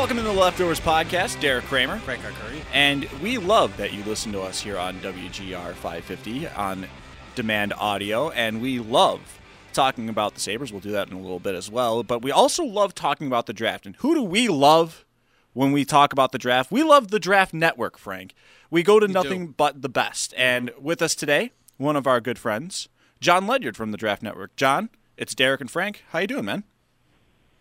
Welcome 0.00 0.16
to 0.16 0.22
the 0.22 0.32
Leftovers 0.32 0.80
Podcast, 0.80 1.40
Derek 1.40 1.64
Kramer. 1.66 1.98
Frank 1.98 2.22
Arcuri. 2.22 2.62
And 2.72 3.04
we 3.22 3.38
love 3.38 3.76
that 3.76 3.92
you 3.92 4.02
listen 4.04 4.32
to 4.32 4.40
us 4.40 4.60
here 4.60 4.78
on 4.78 4.98
WGR 5.00 5.74
550 5.74 6.48
on 6.48 6.86
demand 7.34 7.72
audio. 7.74 8.30
And 8.30 8.60
we 8.60 8.78
love 8.78 9.40
talking 9.72 10.08
about 10.08 10.34
the 10.34 10.40
Sabres. 10.40 10.72
We'll 10.72 10.80
do 10.80 10.92
that 10.92 11.08
in 11.08 11.14
a 11.14 11.20
little 11.20 11.38
bit 11.38 11.54
as 11.54 11.70
well. 11.70 12.02
But 12.02 12.22
we 12.22 12.30
also 12.30 12.64
love 12.64 12.94
talking 12.94 13.26
about 13.26 13.46
the 13.46 13.52
draft. 13.52 13.84
And 13.86 13.94
who 13.96 14.14
do 14.14 14.22
we 14.22 14.48
love 14.48 15.04
when 15.52 15.72
we 15.72 15.84
talk 15.84 16.12
about 16.12 16.32
the 16.32 16.38
draft? 16.38 16.72
We 16.72 16.82
love 16.82 17.08
the 17.10 17.20
Draft 17.20 17.52
Network, 17.52 17.98
Frank. 17.98 18.34
We 18.70 18.82
go 18.82 19.00
to 19.00 19.08
nothing 19.08 19.48
but 19.48 19.82
the 19.82 19.88
best. 19.88 20.32
And 20.36 20.70
with 20.80 21.02
us 21.02 21.14
today, 21.14 21.52
one 21.76 21.96
of 21.96 22.06
our 22.06 22.20
good 22.20 22.38
friends, 22.38 22.88
Jon 23.20 23.46
Ledyard 23.46 23.76
from 23.76 23.90
the 23.90 23.98
Draft 23.98 24.22
Network. 24.22 24.54
Jon, 24.56 24.90
it's 25.16 25.34
Derek 25.34 25.60
and 25.60 25.70
Frank. 25.70 26.04
How 26.10 26.20
you 26.20 26.26
doing, 26.26 26.44
man? 26.44 26.64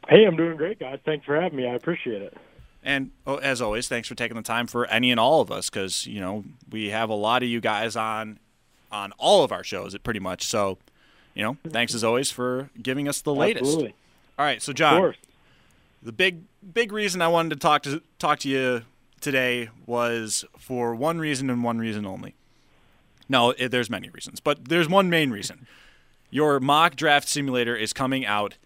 Hey, 0.08 0.26
I'm 0.26 0.36
doing 0.36 0.56
great, 0.58 0.80
guys. 0.80 1.00
Thanks 1.06 1.26
for 1.26 1.40
having 1.40 1.58
me. 1.58 1.68
I 1.68 1.74
appreciate 1.74 2.22
it. 2.22 2.38
And 2.84 3.12
oh, 3.28 3.36
as 3.38 3.62
always, 3.62 3.88
thanks 3.88 4.08
for 4.08 4.16
taking 4.16 4.38
the 4.38 4.44
time 4.44 4.66
for 4.66 4.86
any 4.86 5.12
and 5.12 5.20
all 5.20 5.42
of 5.42 5.52
us 5.52 5.70
because 5.70 6.08
you 6.08 6.22
know 6.22 6.46
we 6.72 6.90
have 6.90 7.10
a 7.10 7.14
lot 7.14 7.44
of 7.44 7.50
you 7.50 7.60
guys 7.60 7.96
on 7.98 8.40
on 8.92 9.12
all 9.18 9.44
of 9.44 9.52
our 9.52 9.64
shows, 9.64 9.94
it 9.94 10.04
pretty 10.04 10.22
much. 10.22 10.46
So, 10.48 10.78
you 11.34 11.44
know, 11.44 11.58
thanks 11.68 11.94
as 11.94 12.04
always 12.04 12.32
for 12.32 12.70
giving 12.82 13.08
us 13.08 13.22
the 13.22 13.36
latest. 13.36 13.66
Absolutely. 13.66 13.96
All 14.40 14.46
right, 14.46 14.62
so 14.62 14.72
Of 14.72 14.78
Jon, 14.78 14.98
course. 14.98 15.18
the 16.02 16.14
big 16.14 16.44
big 16.74 16.94
reason 16.94 17.22
I 17.22 17.28
wanted 17.28 17.50
to 17.50 17.56
talk 17.58 17.84
to 17.84 18.02
talk 18.18 18.40
to 18.40 18.50
you 18.50 18.84
today 19.20 19.70
was 19.86 20.46
for 20.58 20.96
one 20.96 21.20
reason 21.20 21.50
and 21.50 21.64
one 21.64 21.78
reason 21.78 22.06
only. 22.06 22.36
No, 23.28 23.52
it, 23.52 23.70
there's 23.70 23.90
many 23.90 24.10
reasons, 24.10 24.40
but 24.40 24.70
there's 24.70 24.90
one 24.90 25.10
main 25.10 25.30
reason. 25.32 25.68
Your 26.32 26.60
mock 26.60 26.96
draft 26.96 27.28
simulator 27.28 27.76
is 27.76 27.94
coming 27.94 28.26
out 28.26 28.58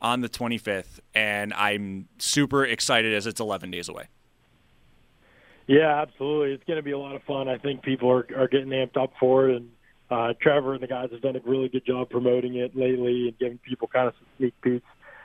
on 0.00 0.20
the 0.20 0.28
25th, 0.28 1.00
and 1.14 1.54
I'm 1.54 2.08
super 2.18 2.64
excited 2.64 3.14
as 3.14 3.26
it's 3.26 3.40
11 3.40 3.70
days 3.70 3.88
away. 3.88 4.08
Yeah, 5.66 6.02
absolutely. 6.02 6.52
It's 6.54 6.64
going 6.64 6.78
to 6.78 6.82
be 6.82 6.90
a 6.90 6.98
lot 6.98 7.14
of 7.14 7.22
fun. 7.22 7.48
I 7.48 7.56
think 7.56 7.82
people 7.82 8.10
are, 8.10 8.26
are 8.36 8.48
getting 8.48 8.68
amped 8.68 9.00
up 9.00 9.12
for 9.18 9.48
it, 9.48 9.56
and 9.56 9.70
uh, 10.10 10.34
Trevor 10.40 10.74
and 10.74 10.82
the 10.82 10.86
guys 10.86 11.08
have 11.12 11.22
done 11.22 11.36
a 11.36 11.40
really 11.44 11.68
good 11.68 11.86
job 11.86 12.10
promoting 12.10 12.56
it 12.56 12.76
lately 12.76 13.28
and 13.28 13.38
giving 13.38 13.58
people 13.58 13.88
kind 13.88 14.08
of 14.08 14.14
some 14.18 14.26
sneak 14.38 14.60
peeks 14.60 14.84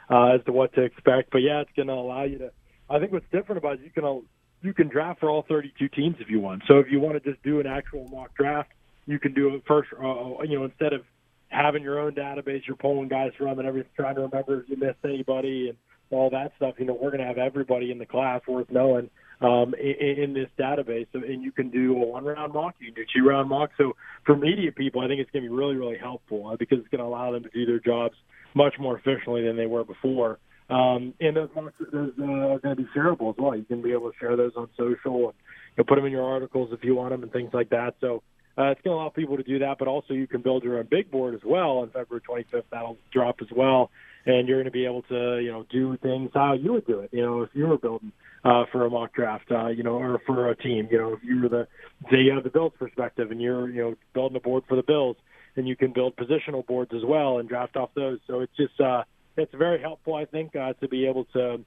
uh, 0.10 0.36
as 0.36 0.42
to 0.46 0.52
what 0.52 0.74
to 0.76 0.82
expect. 0.82 1.32
But 1.32 1.40
yeah, 1.40 1.62
it's 1.62 1.72
going 1.76 1.88
to 1.88 1.94
allow 1.94 2.24
you 2.24 2.38
to. 2.38 2.52
I 2.90 3.00
think 3.00 3.12
what's 3.12 3.26
different 3.32 3.58
about 3.58 3.76
it, 3.76 3.82
you 3.84 3.90
can 3.92 4.24
you 4.62 4.74
can 4.74 4.88
draft 4.88 5.20
for 5.20 5.30
all 5.30 5.44
32 5.48 5.88
teams 5.90 6.16
if 6.20 6.30
you 6.30 6.40
want. 6.40 6.64
So 6.68 6.80
if 6.80 6.88
you 6.90 7.00
want 7.00 7.22
to 7.22 7.32
just 7.32 7.44
do 7.44 7.60
an 7.60 7.68
actual 7.68 8.08
mock 8.08 8.36
draft, 8.36 8.72
you 9.06 9.20
can 9.20 9.34
do 9.34 9.54
it 9.56 9.64
first. 9.68 9.90
Uh, 9.94 10.42
you 10.44 10.58
know, 10.58 10.66
instead 10.66 10.94
of 10.94 11.02
having 11.50 11.84
your 11.84 12.00
own 12.00 12.14
database, 12.14 12.62
you're 12.68 12.76
pulling 12.76 13.08
guys 13.08 13.32
from 13.38 13.60
and 13.60 13.68
everything, 13.68 13.92
trying 13.96 14.16
to 14.16 14.22
remember 14.22 14.62
if 14.62 14.70
you 14.70 14.78
missed 14.78 15.00
anybody 15.04 15.70
and 15.70 15.78
all 16.10 16.30
that 16.32 16.54
stuff. 16.58 16.76
You 16.78 16.86
know, 16.86 16.98
we're 17.00 17.12
going 17.12 17.22
to 17.22 17.28
have 17.28 17.38
everybody 17.38 17.92
in 17.92 18.00
the 18.00 18.06
class 18.06 18.42
worth 18.48 18.70
knowing 18.72 19.10
um, 19.42 19.76
in, 19.76 20.24
in 20.24 20.34
this 20.34 20.50
database, 20.60 21.08
so, 21.14 21.20
and 21.20 21.44
you 21.44 21.52
can 21.52 21.70
do 21.70 21.96
a 21.96 22.06
one 22.06 22.26
round 22.26 22.54
mock, 22.54 22.76
you 22.80 22.88
can 22.88 22.96
do 22.96 23.06
two 23.16 23.28
round 23.28 23.50
mock. 23.50 23.72
So 23.78 23.96
for 24.26 24.36
media 24.36 24.72
people, 24.72 25.02
I 25.02 25.08
think 25.08 25.20
it's 25.20 25.30
going 25.32 25.44
to 25.44 25.50
be 25.50 25.56
really, 25.56 25.76
really 25.76 25.98
helpful 25.98 26.48
uh, 26.48 26.56
because 26.56 26.80
it's 26.80 26.88
going 26.90 27.00
to 27.00 27.06
allow 27.06 27.32
them 27.32 27.44
to 27.44 27.50
do 27.50 27.66
their 27.66 27.80
jobs 27.80 28.16
much 28.56 28.76
more 28.80 28.98
efficiently 28.98 29.44
than 29.44 29.56
they 29.56 29.68
were 29.68 29.84
before. 29.84 30.40
Um, 30.70 31.14
and 31.20 31.36
those 31.36 31.50
mocks 31.56 31.74
those, 31.92 32.12
uh, 32.20 32.24
are 32.24 32.60
going 32.60 32.76
to 32.76 32.84
be 32.84 32.88
shareable 32.96 33.30
as 33.30 33.36
well. 33.38 33.56
You 33.56 33.64
can 33.64 33.82
be 33.82 33.94
able 33.94 34.12
to 34.12 34.18
share 34.20 34.36
those 34.36 34.52
on 34.58 34.68
social 34.78 35.30
and 35.30 35.34
you 35.76 35.78
know, 35.78 35.84
put 35.88 35.96
them 35.96 36.06
in 36.06 36.12
your 36.12 36.26
articles 36.26 36.70
if 36.74 36.84
you 36.84 36.96
want 36.96 37.12
them 37.12 37.24
and 37.24 37.32
things 37.32 37.52
like 37.54 37.70
that. 37.70 37.96
So 38.02 38.22
uh, 38.58 38.72
it's 38.72 38.82
going 38.82 38.96
to 38.96 39.02
allow 39.02 39.10
people 39.10 39.38
to 39.38 39.44
do 39.44 39.60
that, 39.60 39.78
but 39.78 39.88
also 39.88 40.14
you 40.14 40.28
can 40.28 40.42
build 40.42 40.64
your 40.64 40.80
own 40.80 40.88
big 40.90 41.12
board 41.12 41.36
as 41.36 41.42
well 41.46 41.78
on 41.78 41.92
February 41.92 42.22
25th. 42.28 42.64
That'll 42.72 42.98
drop 43.14 43.38
as 43.42 43.48
well, 43.56 43.92
and 44.26 44.48
you're 44.48 44.58
going 44.58 44.66
to 44.66 44.72
be 44.72 44.86
able 44.86 45.04
to, 45.04 45.40
you 45.40 45.52
know, 45.52 45.66
do 45.72 45.96
things 45.98 46.32
how 46.34 46.54
you 46.54 46.74
would 46.74 46.88
do 46.88 47.00
it. 47.00 47.12
You 47.14 47.22
know, 47.22 47.44
if 47.44 47.50
you 47.54 47.68
were 47.68 47.78
building 47.78 48.12
uh, 48.44 48.64
for 48.72 48.86
a 48.86 48.90
mock 48.90 49.14
draft, 49.14 49.52
uh, 49.52 49.68
you 49.68 49.84
know, 49.84 49.94
or 49.94 50.20
for 50.26 50.50
a 50.50 50.56
team, 50.56 50.88
you 50.90 50.98
know, 50.98 51.14
if 51.14 51.20
you 51.24 51.42
were 51.44 51.50
the 51.50 51.68
the 52.10 52.32
uh, 52.36 52.42
the 52.42 52.50
Bills 52.50 52.74
perspective, 52.80 53.30
and 53.30 53.40
you're, 53.40 53.70
you 53.70 53.82
know, 53.82 53.96
building 54.16 54.36
a 54.36 54.42
board 54.42 54.64
for 54.68 54.76
the 54.76 54.84
Bills, 54.84 55.18
then 55.56 55.68
you 55.68 55.76
can 55.76 55.94
build 55.94 56.16
positional 56.16 56.66
boards 56.66 56.92
as 56.96 57.06
well 57.06 57.38
and 57.38 57.48
draft 57.48 57.78
off 57.78 57.92
those. 57.96 58.20
So 58.26 58.40
it's 58.40 58.56
just, 58.58 58.80
uh, 58.82 59.04
it's 59.38 59.54
very 59.54 59.80
helpful, 59.80 60.16
I 60.16 60.26
think, 60.26 60.56
uh, 60.56 60.74
to 60.74 60.88
be 60.88 61.06
able 61.08 61.26
to 61.34 61.64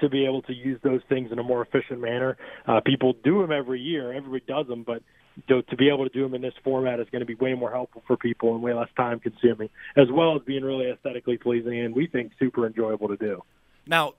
to 0.00 0.08
be 0.08 0.26
able 0.26 0.42
to 0.42 0.52
use 0.52 0.78
those 0.82 1.00
things 1.08 1.32
in 1.32 1.38
a 1.38 1.42
more 1.42 1.62
efficient 1.62 2.00
manner. 2.00 2.36
Uh, 2.66 2.80
people 2.84 3.14
do 3.24 3.40
them 3.40 3.50
every 3.50 3.80
year. 3.80 4.12
Everybody 4.12 4.44
does 4.46 4.66
them, 4.66 4.82
but 4.82 5.02
to, 5.48 5.62
to 5.62 5.76
be 5.76 5.88
able 5.88 6.04
to 6.08 6.12
do 6.12 6.22
them 6.22 6.34
in 6.34 6.42
this 6.42 6.54
format 6.62 7.00
is 7.00 7.06
going 7.10 7.20
to 7.20 7.26
be 7.26 7.34
way 7.34 7.54
more 7.54 7.70
helpful 7.70 8.02
for 8.06 8.16
people 8.16 8.54
and 8.54 8.62
way 8.62 8.74
less 8.74 8.88
time 8.96 9.18
consuming, 9.18 9.70
as 9.96 10.08
well 10.12 10.36
as 10.36 10.42
being 10.42 10.62
really 10.64 10.90
aesthetically 10.90 11.38
pleasing 11.38 11.80
and 11.80 11.94
we 11.94 12.06
think 12.06 12.32
super 12.38 12.66
enjoyable 12.66 13.08
to 13.08 13.16
do. 13.16 13.42
Now, 13.86 14.14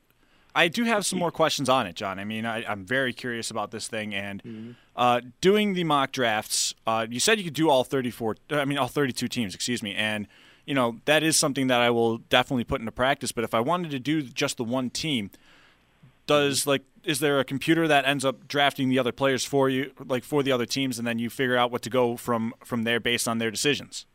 I 0.56 0.68
do 0.68 0.84
have 0.86 1.06
some 1.06 1.20
more 1.20 1.32
questions 1.32 1.70
on 1.70 1.86
it, 1.86 1.96
Jon. 1.96 2.18
I 2.18 2.24
mean, 2.24 2.46
I, 2.46 2.66
I'm 2.66 2.84
very 2.84 3.14
curious 3.14 3.52
about 3.52 3.70
this 3.72 3.88
thing 3.88 4.16
and 4.16 4.76
uh, 4.96 5.22
doing 5.42 5.74
the 5.74 5.84
mock 5.84 6.12
drafts. 6.12 6.74
Uh, 6.88 7.06
you 7.10 7.20
said 7.20 7.38
you 7.38 7.44
could 7.44 7.54
do 7.54 7.70
all 7.70 7.84
34. 7.84 8.38
I 8.52 8.66
mean, 8.66 8.78
all 8.78 8.88
32 8.88 9.28
teams. 9.28 9.54
Excuse 9.54 9.84
me. 9.84 9.94
And 9.94 10.28
you 10.70 10.76
know 10.76 11.00
that 11.06 11.24
is 11.24 11.36
something 11.36 11.66
that 11.68 11.82
I 11.82 11.90
will 11.90 12.20
definitely 12.20 12.64
put 12.64 12.80
into 12.80 12.92
practice. 12.92 13.32
But 13.32 13.44
if 13.44 13.56
I 13.56 13.60
wanted 13.60 13.90
to 13.90 13.98
do 13.98 14.22
just 14.22 14.58
the 14.58 14.64
one 14.64 14.92
team, 14.92 15.32
does 16.28 16.62
mm-hmm. 16.62 16.70
like 16.70 16.84
is 17.04 17.20
there 17.20 17.40
a 17.40 17.44
computer 17.44 17.88
that 17.88 18.06
ends 18.06 18.24
up 18.24 18.48
drafting 18.48 18.88
the 18.88 19.00
other 19.00 19.12
players 19.12 19.44
for 19.44 19.68
you, 19.68 19.92
like 20.06 20.24
for 20.24 20.44
the 20.44 20.52
other 20.52 20.68
teams, 20.68 21.00
and 21.00 21.08
then 21.08 21.18
you 21.18 21.28
figure 21.32 21.58
out 21.58 21.72
what 21.72 21.82
to 21.82 21.90
go 21.90 22.16
from 22.16 22.54
from 22.64 22.84
there 22.84 23.00
based 23.00 23.28
on 23.28 23.40
their 23.40 23.50
decisions? 23.50 24.06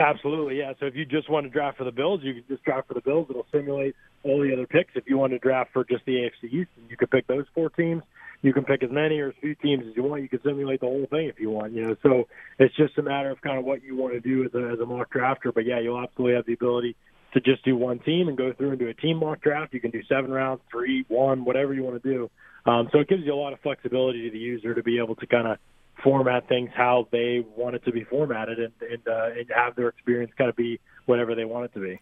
Absolutely, 0.00 0.58
yeah. 0.58 0.72
So 0.80 0.86
if 0.86 0.96
you 0.96 1.04
just 1.04 1.30
want 1.30 1.44
to 1.44 1.50
draft 1.50 1.78
for 1.78 1.84
the 1.84 1.92
Bills, 1.92 2.22
you 2.24 2.34
can 2.34 2.44
just 2.48 2.64
draft 2.64 2.88
for 2.88 2.94
the 2.94 3.00
Bills. 3.00 3.28
It'll 3.30 3.46
simulate 3.52 3.94
all 4.24 4.40
the 4.40 4.52
other 4.52 4.66
picks. 4.66 4.96
If 4.96 5.04
you 5.06 5.16
want 5.16 5.32
to 5.32 5.38
draft 5.38 5.72
for 5.72 5.84
just 5.84 6.04
the 6.06 6.14
AFC 6.14 6.52
East, 6.52 6.70
you 6.88 6.96
can 6.96 7.06
pick 7.06 7.28
those 7.28 7.44
four 7.54 7.70
teams. 7.70 8.02
You 8.42 8.52
can 8.52 8.64
pick 8.64 8.82
as 8.82 8.90
many 8.90 9.20
or 9.20 9.28
as 9.28 9.34
few 9.40 9.54
teams 9.54 9.84
as 9.88 9.96
you 9.96 10.02
want. 10.02 10.22
You 10.22 10.28
can 10.28 10.42
simulate 10.42 10.80
the 10.80 10.86
whole 10.86 11.06
thing 11.10 11.28
if 11.28 11.38
you 11.38 11.50
want. 11.50 11.72
You 11.72 11.86
know, 11.86 11.96
so 12.02 12.28
it's 12.58 12.74
just 12.76 12.98
a 12.98 13.02
matter 13.02 13.30
of 13.30 13.40
kind 13.40 13.58
of 13.58 13.64
what 13.64 13.82
you 13.82 13.96
want 13.96 14.14
to 14.14 14.20
do 14.20 14.44
as 14.44 14.52
a, 14.54 14.72
as 14.72 14.80
a 14.80 14.86
mock 14.86 15.12
drafter. 15.12 15.54
But 15.54 15.64
yeah, 15.64 15.78
you'll 15.78 16.00
absolutely 16.00 16.34
have 16.34 16.46
the 16.46 16.54
ability 16.54 16.96
to 17.34 17.40
just 17.40 17.64
do 17.64 17.76
one 17.76 17.98
team 18.00 18.28
and 18.28 18.36
go 18.36 18.52
through 18.52 18.70
and 18.70 18.78
do 18.78 18.88
a 18.88 18.94
team 18.94 19.18
mock 19.18 19.40
draft. 19.40 19.72
You 19.72 19.80
can 19.80 19.90
do 19.90 20.02
seven 20.08 20.30
rounds, 20.30 20.60
three, 20.70 21.04
one, 21.08 21.44
whatever 21.44 21.72
you 21.72 21.82
want 21.82 22.02
to 22.02 22.10
do. 22.10 22.30
Um, 22.66 22.88
so 22.92 22.98
it 22.98 23.08
gives 23.08 23.22
you 23.24 23.32
a 23.32 23.36
lot 23.36 23.52
of 23.52 23.60
flexibility 23.60 24.24
to 24.24 24.30
the 24.30 24.38
user 24.38 24.74
to 24.74 24.82
be 24.82 24.98
able 24.98 25.14
to 25.16 25.26
kind 25.26 25.46
of 25.46 25.58
format 26.02 26.48
things 26.48 26.70
how 26.74 27.06
they 27.12 27.44
want 27.56 27.76
it 27.76 27.84
to 27.84 27.92
be 27.92 28.04
formatted 28.04 28.58
and 28.58 28.72
and, 28.80 29.06
uh, 29.06 29.38
and 29.38 29.50
have 29.54 29.76
their 29.76 29.88
experience 29.88 30.32
kind 30.36 30.50
of 30.50 30.56
be 30.56 30.80
whatever 31.06 31.34
they 31.34 31.44
want 31.44 31.64
it 31.66 31.74
to 31.74 31.80
be. 31.80 32.00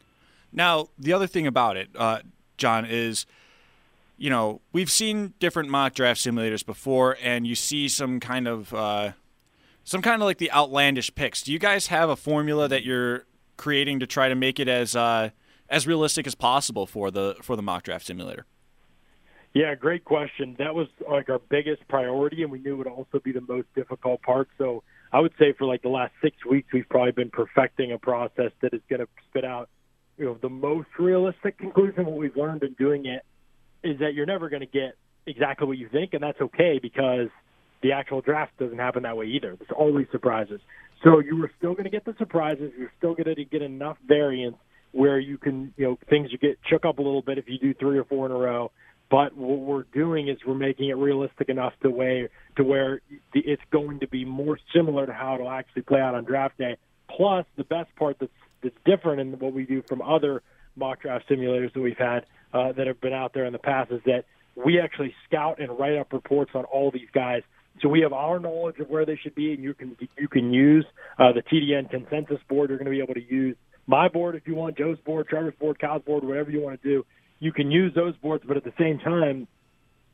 Now, 0.53 0.89
the 0.99 1.13
other 1.13 1.27
thing 1.27 1.47
about 1.47 1.77
it, 1.77 1.91
uh, 1.97 2.21
Jon, 2.57 2.85
is 2.85 3.27
you 4.21 4.29
know 4.29 4.61
we've 4.71 4.91
seen 4.91 5.33
different 5.41 5.71
mock 5.71 5.95
draft 5.95 6.21
simulators 6.21 6.65
before, 6.65 7.17
and 7.23 7.47
you 7.47 7.55
see 7.55 7.89
some 7.89 8.21
kind 8.21 8.47
of 8.47 8.73
uh, 8.75 9.13
some 9.83 10.03
kind 10.03 10.21
of 10.21 10.27
like 10.27 10.37
the 10.37 10.53
outlandish 10.53 11.13
picks. 11.15 11.43
Do 11.43 11.53
you 11.53 11.59
guys 11.59 11.87
have 11.87 12.11
a 12.11 12.17
formula 12.17 12.69
that 12.69 12.85
you're 12.85 13.25
creating 13.57 13.99
to 14.01 14.07
try 14.07 14.29
to 14.29 14.35
make 14.35 14.61
it 14.61 14.69
as 14.69 14.95
uh, 14.95 15.31
as 15.71 15.87
realistic 15.87 16.27
as 16.27 16.35
possible 16.35 16.87
for 16.87 17.11
the 17.11 17.35
for 17.43 17.57
the 17.57 17.63
mock 17.63 17.85
draft 17.85 18.07
simulator? 18.07 18.45
Yeah, 19.55 19.75
great 19.75 20.05
question. 20.05 20.55
That 20.59 20.75
was 20.75 20.87
like 21.11 21.31
our 21.31 21.41
biggest 21.49 21.89
priority, 21.89 22.43
and 22.43 22.53
we 22.53 22.59
knew 22.61 22.75
it 22.75 22.77
would 22.77 22.87
also 22.87 23.21
be 23.25 23.33
the 23.33 23.41
most 23.41 23.69
difficult 23.75 24.21
part. 24.21 24.49
So 24.59 24.85
I 25.13 25.21
would 25.21 25.33
say 25.39 25.55
for 25.55 25.65
like 25.65 25.81
the 25.81 25.89
last 25.89 26.13
six 26.23 26.37
weeks, 26.45 26.69
we've 26.75 26.89
probably 26.91 27.13
been 27.13 27.31
perfecting 27.31 27.91
a 27.91 27.99
process 27.99 28.53
that 28.61 28.75
is 28.75 28.83
going 28.89 29.01
to 29.01 29.09
spit 29.29 29.47
out, 29.47 29.71
you 30.19 30.27
know, 30.27 30.37
the 30.41 30.51
most 30.51 30.89
realistic 30.99 31.57
conclusion. 31.57 32.05
What 32.05 32.17
we've 32.17 32.37
learned 32.37 32.63
in 32.63 32.75
doing 32.75 33.07
it 33.07 33.25
is 33.83 33.99
that 34.01 34.15
you're 34.15 34.27
never 34.27 34.49
going 34.49 34.61
to 34.61 34.67
get 34.67 34.95
exactly 35.27 35.67
what 35.67 35.79
you 35.79 35.89
think, 35.89 36.15
and 36.15 36.23
that's 36.23 36.41
okay 36.41 36.79
because 36.81 37.29
the 37.83 37.93
actual 37.93 38.21
draft 38.21 38.57
doesn't 38.59 38.79
happen 38.79 39.05
that 39.05 39.17
way 39.17 39.27
either. 39.27 39.57
There's 39.57 39.71
always 39.77 40.07
surprises. 40.13 40.61
So 41.03 41.21
you 41.21 41.43
are 41.45 41.51
still 41.59 41.73
going 41.73 41.85
to 41.85 41.91
get 41.91 42.05
the 42.05 42.15
surprises. 42.19 42.73
You're 42.79 42.93
still 42.99 43.15
going 43.15 43.35
to 43.35 43.45
get 43.45 43.63
enough 43.63 43.97
variance 44.07 44.57
where 44.93 45.19
you 45.19 45.39
can, 45.39 45.73
you 45.77 45.87
know, 45.87 45.99
things 46.09 46.31
you 46.33 46.39
get 46.39 46.59
shook 46.69 46.85
up 46.85 46.99
a 46.99 47.03
little 47.03 47.23
bit 47.23 47.39
if 47.39 47.45
you 47.49 47.59
do 47.59 47.75
three 47.75 47.99
or 47.99 48.05
four 48.05 48.27
in 48.27 48.33
a 48.33 48.37
row 48.37 48.71
But 49.11 49.37
what 49.37 49.59
we're 49.61 49.85
doing 49.93 50.29
is 50.29 50.39
we're 50.47 50.55
making 50.55 50.89
it 50.89 50.97
realistic 50.97 51.49
enough 51.49 51.73
to 51.83 51.91
way 51.91 52.29
to 52.57 52.65
where 52.65 53.01
it's 53.35 53.63
going 53.73 54.01
to 54.01 54.09
be 54.09 54.25
more 54.25 54.59
similar 54.75 55.07
to 55.07 55.13
how 55.13 55.35
it'll 55.35 55.51
actually 55.51 55.83
play 55.83 56.01
out 56.01 56.15
on 56.15 56.25
draft 56.25 56.59
day. 56.59 56.77
Plus, 57.17 57.45
the 57.57 57.65
best 57.65 57.95
part 57.97 58.19
that's 58.21 58.33
that's 58.63 58.77
different 58.85 59.21
in 59.21 59.39
what 59.39 59.53
we 59.53 59.65
do 59.65 59.83
from 59.89 60.03
other 60.03 60.43
mock 60.77 61.03
draft 61.03 61.29
simulators 61.29 61.73
that 61.73 61.81
we've 61.81 61.99
had 61.99 62.25
uh, 62.53 62.73
that 62.73 62.87
have 62.87 63.01
been 63.01 63.13
out 63.13 63.33
there 63.35 63.45
in 63.45 63.53
the 63.53 63.59
past 63.59 63.91
is 63.91 64.01
that 64.07 64.25
we 64.55 64.81
actually 64.81 65.15
scout 65.27 65.61
and 65.61 65.79
write 65.79 65.97
up 65.97 66.13
reports 66.13 66.53
on 66.55 66.65
all 66.65 66.91
these 66.91 67.09
guys. 67.13 67.43
So 67.81 67.89
we 67.89 68.01
have 68.01 68.13
our 68.13 68.39
knowledge 68.39 68.79
of 68.79 68.91
where 68.91 69.07
they 69.07 69.17
should 69.17 69.35
be, 69.35 69.53
and 69.53 69.63
you 69.63 69.75
can 69.75 69.97
you 70.19 70.29
can 70.29 70.53
use 70.53 70.85
uh, 71.19 71.33
the 71.33 71.43
TDN 71.43 71.91
consensus 71.91 72.39
board. 72.49 72.69
You're 72.69 72.79
going 72.79 72.87
to 72.87 72.91
be 72.91 73.01
able 73.01 73.15
to 73.15 73.23
use 73.23 73.57
my 73.87 74.09
board 74.09 74.37
if 74.37 74.47
you 74.47 74.55
want, 74.55 74.77
Joe's 74.77 74.99
board, 75.01 75.29
Trevor's 75.29 75.55
board, 75.59 75.79
Cal's 75.79 76.03
board, 76.03 76.25
whatever 76.25 76.51
you 76.51 76.61
want 76.61 76.81
to 76.83 76.89
do. 76.89 77.07
You 77.39 77.53
can 77.53 77.71
use 77.71 77.95
those 77.95 78.17
boards, 78.19 78.45
but 78.47 78.57
at 78.57 78.65
the 78.65 78.73
same 78.79 78.99
time, 78.99 79.49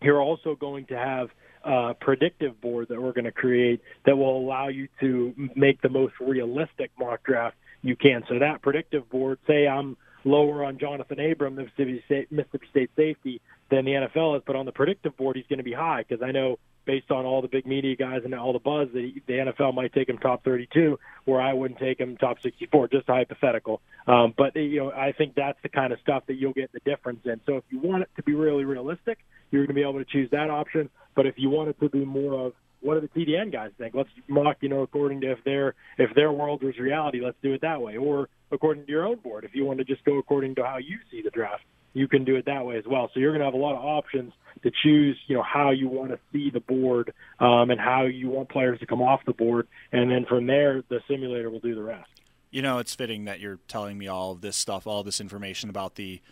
you're 0.00 0.20
also 0.20 0.54
going 0.54 0.86
to 0.86 0.96
have 0.96 1.28
a 1.64 1.94
predictive 2.00 2.60
board 2.60 2.88
that 2.88 3.00
we're 3.00 3.12
going 3.12 3.24
to 3.24 3.32
create 3.32 3.80
that 4.04 4.16
will 4.16 4.38
allow 4.38 4.68
you 4.68 4.88
to 5.00 5.34
make 5.56 5.82
the 5.82 5.88
most 5.88 6.14
realistic 6.20 6.90
mock 6.98 7.24
draft 7.24 7.56
you 7.82 7.96
can. 7.96 8.22
So 8.28 8.38
that 8.38 8.62
predictive 8.62 9.08
board, 9.10 9.38
say 9.46 9.66
I'm 9.66 9.96
lower 10.26 10.64
on 10.64 10.78
Johnathan 10.78 11.32
Abram, 11.32 11.54
Mississippi 11.54 12.02
State, 12.04 12.32
Mississippi 12.32 12.66
State 12.70 12.90
safety, 12.96 13.40
than 13.70 13.84
the 13.84 13.92
NFL 13.92 14.36
is, 14.36 14.42
but 14.46 14.56
on 14.56 14.66
the 14.66 14.72
predictive 14.72 15.16
board, 15.16 15.36
he's 15.36 15.46
going 15.48 15.58
to 15.58 15.64
be 15.64 15.72
high 15.72 16.04
because 16.06 16.22
I 16.22 16.32
know 16.32 16.58
based 16.84 17.10
on 17.10 17.24
all 17.24 17.42
the 17.42 17.48
big 17.48 17.66
media 17.66 17.96
guys 17.96 18.20
and 18.24 18.32
all 18.34 18.52
the 18.52 18.60
buzz 18.60 18.88
that 18.92 19.12
the 19.26 19.32
NFL 19.32 19.74
might 19.74 19.92
take 19.92 20.08
him 20.08 20.18
top 20.18 20.44
32, 20.44 20.98
where 21.24 21.40
I 21.40 21.52
wouldn't 21.52 21.80
take 21.80 21.98
him 21.98 22.16
top 22.16 22.40
64, 22.42 22.88
just 22.88 23.06
hypothetical. 23.08 23.82
Um, 24.06 24.34
but 24.36 24.54
you 24.54 24.78
know, 24.78 24.92
I 24.92 25.12
think 25.12 25.34
that's 25.34 25.58
the 25.62 25.68
kind 25.68 25.92
of 25.92 25.98
stuff 26.00 26.24
that 26.28 26.34
you'll 26.34 26.52
get 26.52 26.70
the 26.72 26.80
difference 26.84 27.20
in. 27.24 27.40
So 27.44 27.56
if 27.56 27.64
you 27.70 27.80
want 27.80 28.02
it 28.02 28.10
to 28.16 28.22
be 28.22 28.34
really 28.34 28.64
realistic, 28.64 29.18
you're 29.50 29.62
going 29.62 29.74
to 29.74 29.74
be 29.74 29.82
able 29.82 29.98
to 29.98 30.04
choose 30.04 30.30
that 30.30 30.48
option. 30.48 30.88
But 31.16 31.26
if 31.26 31.34
you 31.38 31.50
want 31.50 31.70
it 31.70 31.80
to 31.80 31.88
be 31.88 32.04
more 32.04 32.46
of 32.46 32.52
what 32.86 33.00
do 33.00 33.00
the 33.00 33.26
TDN 33.26 33.52
guys 33.52 33.72
think? 33.76 33.94
Let's 33.94 34.08
mock, 34.28 34.58
you 34.60 34.68
know, 34.68 34.82
according 34.82 35.20
to 35.22 35.32
if 35.32 35.42
their 35.44 35.74
if 35.98 36.14
their 36.14 36.30
world 36.30 36.62
was 36.62 36.78
reality, 36.78 37.20
let's 37.20 37.36
do 37.42 37.52
it 37.52 37.60
that 37.62 37.82
way. 37.82 37.96
Or 37.96 38.28
according 38.52 38.86
to 38.86 38.90
your 38.90 39.04
own 39.04 39.16
board, 39.16 39.44
if 39.44 39.54
you 39.54 39.64
want 39.64 39.78
to 39.78 39.84
just 39.84 40.04
go 40.04 40.18
according 40.18 40.54
to 40.54 40.64
how 40.64 40.78
you 40.78 40.98
see 41.10 41.20
the 41.20 41.30
draft, 41.30 41.64
you 41.92 42.06
can 42.06 42.24
do 42.24 42.36
it 42.36 42.44
that 42.46 42.64
way 42.64 42.78
as 42.78 42.84
well. 42.86 43.10
So 43.12 43.20
you're 43.20 43.32
going 43.32 43.40
to 43.40 43.46
have 43.46 43.54
a 43.54 43.58
lot 43.58 43.74
of 43.74 43.84
options 43.84 44.32
to 44.62 44.70
choose, 44.82 45.18
you 45.26 45.36
know, 45.36 45.42
how 45.42 45.70
you 45.70 45.88
want 45.88 46.10
to 46.10 46.18
see 46.32 46.50
the 46.50 46.60
board 46.60 47.12
um, 47.40 47.70
and 47.70 47.80
how 47.80 48.04
you 48.04 48.28
want 48.28 48.48
players 48.48 48.78
to 48.80 48.86
come 48.86 49.02
off 49.02 49.20
the 49.26 49.32
board, 49.32 49.66
and 49.92 50.10
then 50.10 50.24
from 50.26 50.46
there, 50.46 50.82
the 50.88 51.00
simulator 51.08 51.50
will 51.50 51.60
do 51.60 51.74
the 51.74 51.82
rest. 51.82 52.08
You 52.50 52.62
know, 52.62 52.78
it's 52.78 52.94
fitting 52.94 53.24
that 53.24 53.40
you're 53.40 53.58
telling 53.66 53.98
me 53.98 54.06
all 54.06 54.32
of 54.32 54.40
this 54.40 54.56
stuff, 54.56 54.86
all 54.86 55.02
this 55.02 55.20
information 55.20 55.68
about 55.68 55.96
the 55.96 56.22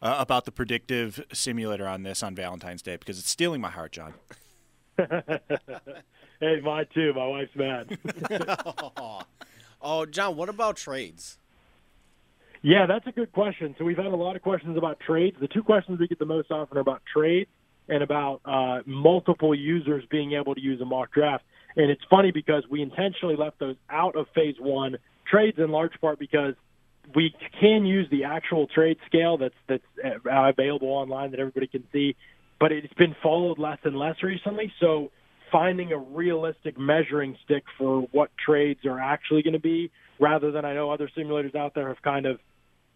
uh, 0.00 0.16
about 0.18 0.44
the 0.44 0.52
predictive 0.52 1.24
simulator 1.32 1.86
on 1.86 2.04
this 2.04 2.22
on 2.22 2.34
Valentine's 2.34 2.82
Day 2.82 2.96
because 2.96 3.18
it's 3.18 3.28
stealing 3.28 3.60
my 3.60 3.70
heart, 3.70 3.92
Jon. 3.92 4.14
hey, 6.40 6.60
mine 6.60 6.86
too. 6.94 7.12
My 7.14 7.26
wife's 7.26 7.54
mad. 7.54 7.98
oh, 9.82 10.06
Jon, 10.06 10.36
what 10.36 10.48
about 10.48 10.76
trades? 10.76 11.38
Yeah, 12.62 12.86
that's 12.86 13.06
a 13.06 13.12
good 13.12 13.32
question. 13.32 13.74
So 13.78 13.84
we've 13.84 13.96
had 13.96 14.06
a 14.06 14.16
lot 14.16 14.34
of 14.34 14.42
questions 14.42 14.76
about 14.76 14.98
trades. 15.00 15.36
The 15.40 15.48
two 15.48 15.62
questions 15.62 16.00
we 16.00 16.08
get 16.08 16.18
the 16.18 16.26
most 16.26 16.50
often 16.50 16.76
are 16.76 16.80
about 16.80 17.02
trades 17.12 17.50
and 17.88 18.02
about 18.02 18.40
uh, 18.44 18.80
multiple 18.84 19.54
users 19.54 20.04
being 20.10 20.32
able 20.32 20.54
to 20.54 20.60
use 20.60 20.80
a 20.80 20.84
mock 20.84 21.12
draft. 21.12 21.44
And 21.76 21.90
it's 21.90 22.02
funny 22.10 22.32
because 22.32 22.64
we 22.68 22.82
intentionally 22.82 23.36
left 23.36 23.60
those 23.60 23.76
out 23.88 24.16
of 24.16 24.26
phase 24.34 24.56
one. 24.58 24.96
Trades 25.30 25.58
in 25.58 25.70
large 25.70 25.92
part 26.00 26.18
because 26.18 26.54
we 27.14 27.34
can 27.60 27.86
use 27.86 28.08
the 28.10 28.24
actual 28.24 28.66
trade 28.66 28.98
scale 29.06 29.38
that's 29.38 29.54
that's 29.66 29.84
uh, 30.04 30.18
available 30.26 30.88
online 30.88 31.30
that 31.30 31.40
everybody 31.40 31.66
can 31.66 31.84
see 31.92 32.16
but 32.60 32.72
it's 32.72 32.92
been 32.94 33.14
followed 33.22 33.58
less 33.58 33.78
and 33.84 33.96
less 33.96 34.16
recently. 34.22 34.72
So 34.80 35.10
finding 35.50 35.92
a 35.92 35.98
realistic 35.98 36.78
measuring 36.78 37.36
stick 37.44 37.64
for 37.78 38.02
what 38.12 38.30
trades 38.44 38.80
are 38.84 39.00
actually 39.00 39.42
going 39.42 39.54
to 39.54 39.60
be, 39.60 39.90
rather 40.20 40.50
than 40.50 40.64
I 40.64 40.74
know 40.74 40.90
other 40.90 41.10
simulators 41.16 41.54
out 41.54 41.74
there 41.74 41.88
have 41.88 42.02
kind 42.02 42.26
of 42.26 42.38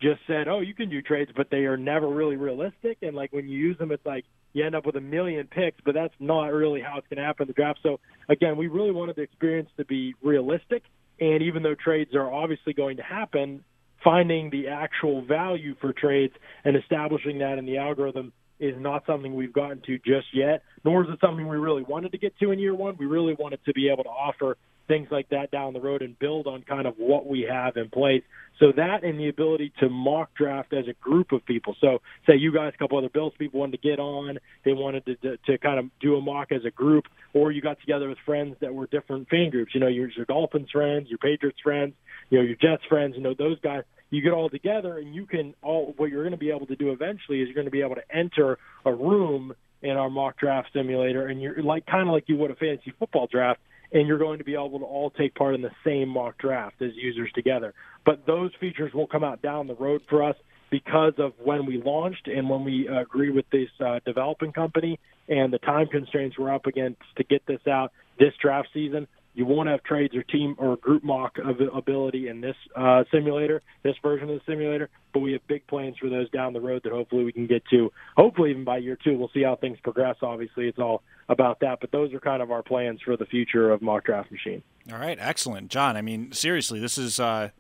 just 0.00 0.20
said, 0.26 0.49
oh, 0.49 0.61
you 0.61 0.75
can 0.75 0.91
do 0.91 1.00
trades, 1.00 1.31
but 1.37 1.49
they 1.50 1.64
are 1.64 1.76
never 1.76 2.09
really 2.09 2.37
realistic. 2.37 2.99
And 3.03 3.14
like 3.14 3.32
when 3.32 3.49
you 3.49 3.56
use 3.56 3.79
them, 3.79 3.93
it's 3.93 4.05
like 4.05 4.25
you 4.53 4.67
end 4.67 4.75
up 4.75 4.85
with 4.85 4.97
a 4.97 5.00
million 5.00 5.47
picks, 5.47 5.79
but 5.85 5.94
that's 5.94 6.14
not 6.19 6.47
really 6.47 6.81
how 6.81 6.99
it's 6.99 7.06
going 7.09 7.19
to 7.19 7.25
happen 7.25 7.44
in 7.44 7.49
the 7.49 7.55
draft. 7.55 7.79
So 7.82 8.00
again, 8.29 8.56
we 8.56 8.67
really 8.67 8.91
wanted 8.91 9.17
the 9.17 9.23
experience 9.23 9.70
to 9.76 9.85
be 9.85 10.14
realistic. 10.23 10.82
And 11.20 11.43
even 11.43 11.62
though 11.62 11.76
trades 11.76 12.14
are 12.14 12.31
obviously 12.31 12.73
going 12.73 12.97
to 12.97 13.03
happen, 13.05 13.64
finding 14.03 14.50
the 14.50 14.69
actual 14.69 15.25
value 15.25 15.76
for 15.81 15.93
trades 15.93 16.35
and 16.64 16.76
establishing 16.76 17.38
that 17.38 17.59
in 17.59 17.64
the 17.67 17.79
algorithm 17.79 18.32
is 18.62 18.75
not 18.79 19.05
something 19.06 19.35
we've 19.35 19.53
gotten 19.53 19.82
to 19.87 19.99
just 19.99 20.29
yet, 20.32 20.62
nor 20.85 21.03
is 21.03 21.11
it 21.11 21.19
something 21.20 21.47
we 21.49 21.56
really 21.56 21.82
wanted 21.82 22.12
to 22.12 22.19
get 22.19 22.38
to 22.38 22.53
in 22.53 22.59
year 22.59 22.75
one. 22.75 22.97
We 22.97 23.06
really 23.06 23.35
wanted 23.35 23.61
to 23.64 23.73
be 23.73 23.88
able 23.88 24.05
to 24.05 24.11
offer 24.11 24.56
things 24.88 25.09
like 25.11 25.29
that 25.31 25.50
down 25.50 25.73
the 25.73 25.81
road 25.81 26.03
and 26.03 26.19
build 26.19 26.47
on 26.47 26.62
kind 26.62 26.87
of 26.87 26.94
what 26.97 27.26
we 27.26 27.47
have 27.49 27.76
in 27.76 27.88
place. 27.88 28.23
So 28.59 28.73
that 28.76 29.03
and 29.03 29.19
the 29.19 29.29
ability 29.29 29.73
to 29.81 29.88
mock 29.88 30.35
draft 30.35 30.73
as 30.73 30.87
a 30.87 30.93
group 30.94 31.32
of 31.32 31.44
people. 31.47 31.75
So 31.81 32.00
say 32.26 32.37
you 32.37 32.53
guys, 32.53 32.73
a 32.75 32.79
couple 32.79 32.99
other 32.99 33.09
Bills 33.09 33.32
people 33.38 33.61
wanted 33.61 33.81
to 33.81 33.88
get 33.88 33.99
on, 33.99 34.38
they 34.64 34.73
wanted 34.73 35.06
to, 35.06 35.17
to, 35.17 35.37
to 35.47 35.59
kind 35.59 35.79
of 35.79 35.87
do 36.00 36.17
a 36.17 36.20
mock 36.20 36.53
as 36.53 36.64
a 36.64 36.70
group, 36.70 37.06
or 37.32 37.50
you 37.50 37.61
got 37.61 37.81
together 37.81 38.09
with 38.09 38.19
friends 38.25 38.56
that 38.61 38.75
were 38.75 38.87
different 38.87 39.29
fan 39.29 39.50
groups. 39.50 39.75
You 39.75 39.81
know, 39.81 39.88
your, 39.88 40.09
your 40.11 40.26
Dolphins 40.26 40.70
friends, 40.70 41.09
your 41.09 41.19
Patriots 41.19 41.59
friends, 41.62 41.94
you 42.31 42.38
know, 42.38 42.44
your 42.44 42.56
Jets 42.56 42.85
friends. 42.88 43.14
You 43.17 43.23
know, 43.23 43.35
those 43.37 43.59
guys 43.61 43.85
you 44.12 44.20
get 44.20 44.32
all 44.32 44.50
together 44.50 44.99
and 44.99 45.14
you 45.14 45.26
can 45.26 45.55
all 45.62 45.94
what 45.97 46.11
you're 46.11 46.23
going 46.23 46.32
to 46.32 46.38
be 46.38 46.50
able 46.50 46.67
to 46.67 46.76
do 46.76 46.93
eventually 46.93 47.41
is 47.41 47.47
you're 47.47 47.55
going 47.55 47.67
to 47.67 47.70
be 47.70 47.81
able 47.81 47.94
to 47.94 48.14
enter 48.14 48.59
a 48.85 48.94
room 48.94 49.55
in 49.81 49.93
our 49.93 50.11
mock 50.11 50.38
draft 50.38 50.69
simulator 50.73 51.26
and 51.26 51.41
you're 51.41 51.62
like 51.62 51.87
kind 51.87 52.09
of 52.09 52.12
like 52.12 52.25
you 52.29 52.37
would 52.37 52.50
a 52.50 52.55
fantasy 52.55 52.93
football 52.99 53.26
draft 53.26 53.59
and 53.91 54.06
you're 54.06 54.19
going 54.19 54.38
to 54.38 54.44
be 54.44 54.53
able 54.53 54.79
to 54.79 54.85
all 54.85 55.11
take 55.11 55.35
part 55.35 55.55
in 55.55 55.62
the 55.62 55.70
same 55.85 56.09
mock 56.09 56.37
draft 56.38 56.81
as 56.82 56.91
users 56.94 57.31
together. 57.35 57.75
But 58.05 58.26
those 58.26 58.50
features 58.61 58.93
will 58.93 59.06
come 59.06 59.25
out 59.25 59.43
down 59.43 59.67
the 59.67 59.75
road 59.75 60.03
for 60.09 60.23
us 60.23 60.37
because 60.70 61.14
of 61.19 61.32
when 61.43 61.67
we 61.67 61.82
launched 61.82 62.29
and 62.29 62.49
when 62.49 62.64
we 62.64 62.88
uh, 62.88 63.00
agree 63.00 63.31
with 63.31 63.44
this 63.50 63.69
uh, 63.85 64.00
developing 64.06 64.53
company 64.53 64.99
and 65.29 65.53
the 65.53 65.59
time 65.59 65.87
constraints 65.87 66.38
we're 66.38 66.53
up 66.53 66.67
against 66.67 67.00
to 67.17 67.25
get 67.25 67.44
this 67.47 67.61
out 67.67 67.93
this 68.19 68.32
draft 68.41 68.69
season. 68.75 69.06
You 69.34 69.46
won't 69.46 69.69
have 69.69 69.82
trades 69.82 70.14
or 70.14 70.23
team 70.23 70.55
or 70.58 70.76
group 70.76 71.02
mock 71.02 71.38
ability 71.38 72.29
in 72.29 72.43
this 72.43 72.56
uh, 72.76 73.05
simulator, 73.11 73.62
this 73.82 73.96
version 74.02 74.29
of 74.29 74.38
the 74.38 74.52
simulator, 74.52 74.90
but 75.14 75.20
we 75.20 75.32
have 75.32 75.46
big 75.46 75.67
plans 75.67 75.96
for 75.99 76.11
those 76.11 76.29
down 76.31 76.52
the 76.52 76.61
road 76.61 76.82
that 76.84 76.93
hopefully 76.93 77.25
we 77.25 77.32
can 77.32 77.46
get 77.46 77.62
to. 77.70 77.90
Hopefully, 78.17 78.50
even 78.50 78.64
by 78.64 78.76
year 78.76 78.99
two, 79.02 79.17
we'll 79.17 79.31
see 79.32 79.43
how 79.43 79.56
things 79.56 79.79
progress. 79.82 80.17
Obviously, 80.20 80.69
it's 80.69 80.79
all 80.79 81.02
about 81.31 81.61
that, 81.61 81.79
but 81.81 81.90
those 81.93 82.12
are 82.12 82.20
kind 82.20 82.43
of 82.43 82.50
our 82.50 82.62
plans 82.62 83.00
for 83.02 83.17
the 83.17 83.25
future 83.25 83.70
of 83.70 83.81
Mock 83.81 84.05
Draft 84.05 84.31
Machine. 84.31 84.62
All 84.93 84.99
right, 84.99 85.17
excellent, 85.19 85.71
Jon. 85.71 85.97
I 85.97 86.02
mean, 86.02 86.33
seriously, 86.33 86.78
this 86.78 86.99
is 86.99 87.18
uh, 87.18 87.50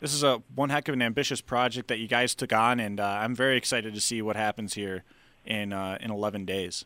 this 0.00 0.12
is 0.12 0.22
a 0.22 0.42
one 0.54 0.68
heck 0.68 0.88
of 0.88 0.92
an 0.92 1.00
ambitious 1.00 1.40
project 1.40 1.88
that 1.88 1.98
you 1.98 2.08
guys 2.08 2.34
took 2.34 2.52
on, 2.52 2.78
and 2.78 3.00
uh, 3.00 3.06
I'm 3.06 3.34
very 3.34 3.56
excited 3.56 3.94
to 3.94 4.00
see 4.02 4.20
what 4.20 4.36
happens 4.36 4.74
here 4.74 5.04
in 5.46 5.72
uh, 5.72 5.96
in 6.00 6.10
11 6.10 6.44
days. 6.44 6.84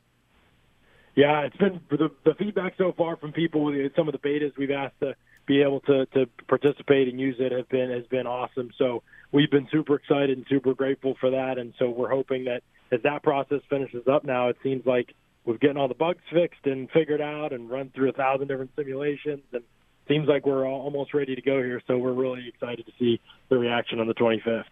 Yeah, 1.16 1.46
it's 1.46 1.56
been 1.56 1.80
the, 1.90 2.10
the 2.24 2.34
feedback 2.34 2.74
so 2.76 2.92
far 2.92 3.16
from 3.16 3.32
people. 3.32 3.72
Some 3.96 4.06
of 4.06 4.12
the 4.12 4.18
betas 4.18 4.56
we've 4.58 4.70
asked 4.70 5.00
to 5.00 5.16
be 5.46 5.62
able 5.62 5.80
to 5.80 6.04
to 6.06 6.26
participate 6.46 7.08
and 7.08 7.18
use 7.18 7.36
it 7.38 7.52
have 7.52 7.68
been 7.70 7.90
has 7.90 8.06
been 8.06 8.26
awesome. 8.26 8.70
So 8.76 9.02
we've 9.32 9.50
been 9.50 9.66
super 9.72 9.94
excited 9.94 10.36
and 10.36 10.46
super 10.46 10.74
grateful 10.74 11.16
for 11.18 11.30
that. 11.30 11.56
And 11.58 11.72
so 11.78 11.88
we're 11.88 12.10
hoping 12.10 12.44
that 12.44 12.62
as 12.92 13.00
that 13.02 13.22
process 13.22 13.62
finishes 13.70 14.06
up 14.06 14.24
now, 14.24 14.48
it 14.48 14.58
seems 14.62 14.84
like 14.84 15.14
we've 15.46 15.58
getting 15.58 15.78
all 15.78 15.88
the 15.88 15.94
bugs 15.94 16.22
fixed 16.30 16.66
and 16.66 16.90
figured 16.90 17.22
out 17.22 17.54
and 17.54 17.70
run 17.70 17.90
through 17.94 18.10
a 18.10 18.12
thousand 18.12 18.48
different 18.48 18.72
simulations 18.76 19.42
and 19.52 19.62
seems 20.08 20.28
like 20.28 20.44
we're 20.44 20.68
almost 20.68 21.14
ready 21.14 21.34
to 21.34 21.42
go 21.42 21.62
here. 21.62 21.80
So 21.86 21.96
we're 21.96 22.12
really 22.12 22.46
excited 22.46 22.84
to 22.84 22.92
see 22.98 23.20
the 23.48 23.56
reaction 23.56 24.00
on 24.00 24.06
the 24.06 24.14
25th. 24.14 24.64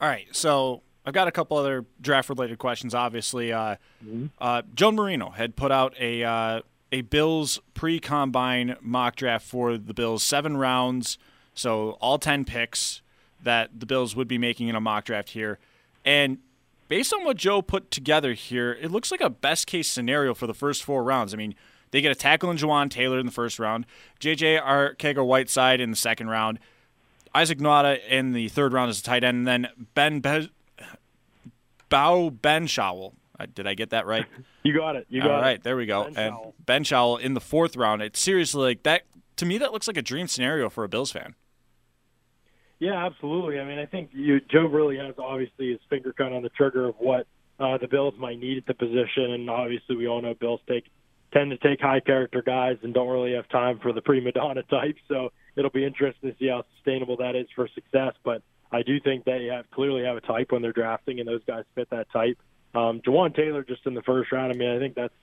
All 0.00 0.08
right, 0.08 0.26
so 0.32 0.82
I've 1.06 1.14
got 1.14 1.28
a 1.28 1.32
couple 1.32 1.56
other 1.56 1.86
draft 2.00 2.28
related 2.28 2.58
questions. 2.58 2.94
Obviously, 2.94 3.52
uh, 3.52 3.76
mm-hmm. 4.04 4.26
uh, 4.38 4.62
Joe 4.74 4.92
Marino 4.92 5.30
had 5.30 5.56
put 5.56 5.72
out 5.72 5.94
a 5.98 6.22
uh, 6.22 6.60
a 6.92 7.02
Bills 7.02 7.60
pre 7.74 7.98
combine 7.98 8.76
mock 8.80 9.16
draft 9.16 9.46
for 9.46 9.78
the 9.78 9.94
Bills, 9.94 10.22
seven 10.22 10.56
rounds, 10.56 11.18
so 11.54 11.92
all 12.00 12.18
ten 12.18 12.44
picks 12.44 13.02
that 13.42 13.78
the 13.78 13.86
Bills 13.86 14.16
would 14.16 14.28
be 14.28 14.38
making 14.38 14.68
in 14.68 14.74
a 14.74 14.80
mock 14.80 15.04
draft 15.04 15.30
here. 15.30 15.58
And 16.04 16.38
based 16.88 17.12
on 17.12 17.24
what 17.24 17.36
Joe 17.36 17.62
put 17.62 17.90
together 17.90 18.32
here, 18.32 18.76
it 18.80 18.90
looks 18.90 19.10
like 19.10 19.20
a 19.20 19.30
best 19.30 19.66
case 19.66 19.88
scenario 19.88 20.34
for 20.34 20.46
the 20.46 20.54
first 20.54 20.82
four 20.82 21.04
rounds. 21.04 21.32
I 21.32 21.36
mean, 21.36 21.54
they 21.90 22.00
get 22.00 22.12
a 22.12 22.14
tackle 22.14 22.50
in 22.50 22.56
Jawaan 22.56 22.90
Taylor 22.90 23.18
in 23.18 23.26
the 23.26 23.32
first 23.32 23.58
round, 23.58 23.86
JJ 24.20 24.62
Arcega 24.62 25.24
Whiteside 25.24 25.80
in 25.80 25.90
the 25.90 25.96
second 25.96 26.28
round, 26.28 26.58
Isaac 27.34 27.58
Nauta 27.58 28.04
in 28.08 28.32
the 28.32 28.48
third 28.48 28.72
round 28.72 28.90
as 28.90 29.00
a 29.00 29.02
tight 29.02 29.24
end, 29.24 29.38
and 29.38 29.46
then 29.46 29.68
Ben 29.94 30.20
Be- 30.20 30.50
Beau 31.88 32.30
Benzschawel. 32.30 33.12
Did 33.54 33.66
I 33.66 33.74
get 33.74 33.90
that 33.90 34.06
right? 34.06 34.26
you 34.64 34.76
got 34.76 34.96
it. 34.96 35.06
You 35.08 35.22
got 35.22 35.30
All 35.30 35.40
right, 35.40 35.56
it. 35.56 35.62
there 35.62 35.76
we 35.76 35.86
go. 35.86 36.04
Ben 36.04 36.16
and 36.16 36.34
Showell. 36.34 36.54
Benzschawel 36.64 37.20
in 37.20 37.34
the 37.34 37.40
fourth 37.40 37.76
round. 37.76 38.02
It's 38.02 38.20
seriously 38.20 38.62
like 38.62 38.82
that. 38.82 39.02
To 39.36 39.46
me, 39.46 39.58
that 39.58 39.72
looks 39.72 39.86
like 39.86 39.96
a 39.96 40.02
dream 40.02 40.26
scenario 40.26 40.68
for 40.68 40.82
a 40.82 40.88
Bills 40.88 41.12
fan. 41.12 41.36
Yeah, 42.80 43.06
absolutely. 43.06 43.58
I 43.58 43.64
mean, 43.64 43.78
I 43.78 43.86
think 43.86 44.10
you, 44.12 44.40
Joe 44.40 44.66
really 44.66 44.98
has 44.98 45.14
obviously 45.18 45.70
his 45.70 45.80
finger 45.88 46.14
of 46.18 46.32
on 46.32 46.42
the 46.42 46.48
trigger 46.50 46.88
of 46.88 46.94
what 46.98 47.26
uh, 47.58 47.78
the 47.78 47.88
Bills 47.88 48.14
might 48.18 48.38
need 48.38 48.58
at 48.58 48.66
the 48.66 48.74
position. 48.74 49.32
And 49.32 49.50
obviously, 49.50 49.96
we 49.96 50.06
all 50.06 50.22
know 50.22 50.34
Bills 50.34 50.60
take 50.68 50.84
tend 51.32 51.50
to 51.50 51.58
take 51.58 51.80
high 51.80 52.00
character 52.00 52.42
guys 52.42 52.78
and 52.82 52.94
don't 52.94 53.08
really 53.08 53.34
have 53.34 53.48
time 53.50 53.78
for 53.80 53.92
the 53.92 54.00
prima 54.00 54.32
donna 54.32 54.62
type. 54.70 54.96
So 55.08 55.30
it'll 55.56 55.70
be 55.70 55.84
interesting 55.84 56.30
to 56.30 56.36
see 56.38 56.48
how 56.48 56.64
sustainable 56.76 57.16
that 57.18 57.36
is 57.36 57.46
for 57.54 57.68
success. 57.74 58.14
But 58.24 58.42
I 58.70 58.82
do 58.82 59.00
think 59.00 59.24
they 59.24 59.46
have 59.52 59.70
clearly 59.70 60.04
have 60.04 60.16
a 60.16 60.20
type 60.20 60.52
when 60.52 60.62
they're 60.62 60.72
drafting, 60.72 61.20
and 61.20 61.28
those 61.28 61.42
guys 61.46 61.64
fit 61.74 61.88
that 61.90 62.10
type. 62.12 62.38
Um, 62.74 63.00
Jawaan 63.00 63.34
Taylor 63.34 63.64
just 63.64 63.86
in 63.86 63.94
the 63.94 64.02
first 64.02 64.30
round. 64.30 64.52
I 64.52 64.56
mean, 64.56 64.70
I 64.70 64.78
think 64.78 64.94
that's 64.94 65.14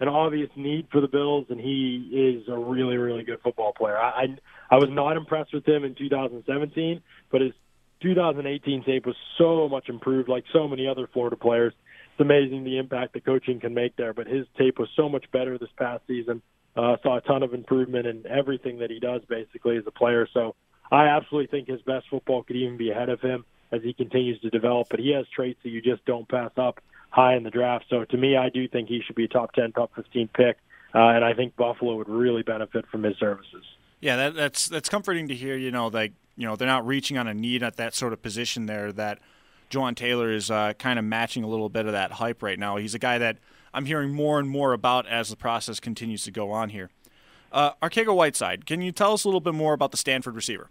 an 0.00 0.08
obvious 0.08 0.50
need 0.56 0.88
for 0.90 1.00
the 1.00 1.08
Bills, 1.08 1.46
and 1.48 1.60
he 1.60 2.10
is 2.12 2.48
a 2.48 2.58
really, 2.58 2.96
really 2.96 3.22
good 3.22 3.40
football 3.42 3.72
player. 3.72 3.96
I 3.96 4.10
I, 4.70 4.76
I 4.76 4.76
was 4.76 4.88
not 4.90 5.16
impressed 5.16 5.54
with 5.54 5.66
him 5.66 5.84
in 5.84 5.94
2017, 5.94 7.02
but 7.30 7.40
his 7.40 7.52
2018 8.02 8.84
tape 8.84 9.06
was 9.06 9.16
so 9.38 9.68
much 9.68 9.88
improved, 9.88 10.28
like 10.28 10.44
so 10.52 10.66
many 10.68 10.86
other 10.86 11.06
Florida 11.12 11.36
players. 11.36 11.74
It's 12.12 12.20
amazing 12.20 12.64
the 12.64 12.78
impact 12.78 13.12
the 13.12 13.20
coaching 13.20 13.60
can 13.60 13.74
make 13.74 13.96
there. 13.96 14.14
But 14.14 14.26
his 14.26 14.46
tape 14.58 14.78
was 14.78 14.88
so 14.96 15.08
much 15.08 15.24
better 15.32 15.58
this 15.58 15.70
past 15.76 16.02
season. 16.06 16.42
Uh, 16.76 16.96
saw 17.02 17.18
a 17.18 17.20
ton 17.20 17.42
of 17.42 17.52
improvement 17.52 18.06
in 18.06 18.26
everything 18.26 18.78
that 18.78 18.90
he 18.90 19.00
does, 19.00 19.22
basically 19.28 19.76
as 19.76 19.84
a 19.86 19.90
player. 19.90 20.28
So 20.32 20.54
I 20.90 21.06
absolutely 21.06 21.46
think 21.48 21.68
his 21.68 21.82
best 21.82 22.06
football 22.10 22.42
could 22.42 22.56
even 22.56 22.76
be 22.76 22.90
ahead 22.90 23.08
of 23.08 23.20
him 23.20 23.44
as 23.72 23.82
he 23.82 23.92
continues 23.92 24.40
to 24.40 24.50
develop. 24.50 24.88
But 24.90 25.00
he 25.00 25.12
has 25.14 25.26
traits 25.34 25.60
that 25.62 25.70
you 25.70 25.80
just 25.80 26.04
don't 26.04 26.28
pass 26.28 26.50
up 26.56 26.80
high 27.10 27.36
in 27.36 27.42
the 27.42 27.50
draft. 27.50 27.86
So 27.88 28.04
to 28.04 28.16
me, 28.16 28.36
I 28.36 28.48
do 28.48 28.68
think 28.68 28.88
he 28.88 29.02
should 29.06 29.16
be 29.16 29.24
a 29.24 29.28
top 29.28 29.52
10, 29.52 29.72
top 29.72 29.92
15 29.94 30.28
pick. 30.28 30.58
Uh, 30.94 30.98
and 30.98 31.24
I 31.24 31.34
think 31.34 31.54
Buffalo 31.56 31.96
would 31.96 32.08
really 32.08 32.42
benefit 32.42 32.86
from 32.90 33.02
his 33.04 33.16
services. 33.18 33.64
Yeah, 34.00 34.16
that, 34.16 34.34
that's 34.34 34.66
that's 34.68 34.88
comforting 34.88 35.28
to 35.28 35.34
hear. 35.34 35.56
You 35.56 35.70
know, 35.70 35.88
like 35.88 36.12
you 36.36 36.46
know 36.46 36.56
they're 36.56 36.66
not 36.66 36.86
reaching 36.86 37.18
on 37.18 37.28
a 37.28 37.34
need 37.34 37.62
at 37.62 37.76
that 37.76 37.94
sort 37.94 38.12
of 38.12 38.22
position 38.22 38.66
there. 38.66 38.90
That 38.92 39.18
Jawaan 39.70 39.94
Taylor 39.94 40.32
is 40.32 40.50
uh, 40.50 40.72
kind 40.78 40.98
of 40.98 41.04
matching 41.04 41.44
a 41.44 41.46
little 41.46 41.68
bit 41.68 41.86
of 41.86 41.92
that 41.92 42.12
hype 42.12 42.42
right 42.42 42.58
now. 42.58 42.76
He's 42.76 42.94
a 42.94 42.98
guy 42.98 43.18
that 43.18 43.38
I'm 43.72 43.84
hearing 43.84 44.10
more 44.10 44.40
and 44.40 44.48
more 44.48 44.72
about 44.72 45.06
as 45.06 45.28
the 45.28 45.36
process 45.36 45.78
continues 45.78 46.24
to 46.24 46.30
go 46.30 46.50
on 46.50 46.70
here. 46.70 46.90
Uh, 47.52 47.72
Arcega 47.82 48.14
Whiteside, 48.14 48.64
can 48.64 48.80
you 48.80 48.90
tell 48.90 49.12
us 49.12 49.24
a 49.24 49.28
little 49.28 49.40
bit 49.40 49.54
more 49.54 49.74
about 49.74 49.90
the 49.90 49.96
Stanford 49.96 50.34
receiver? 50.34 50.70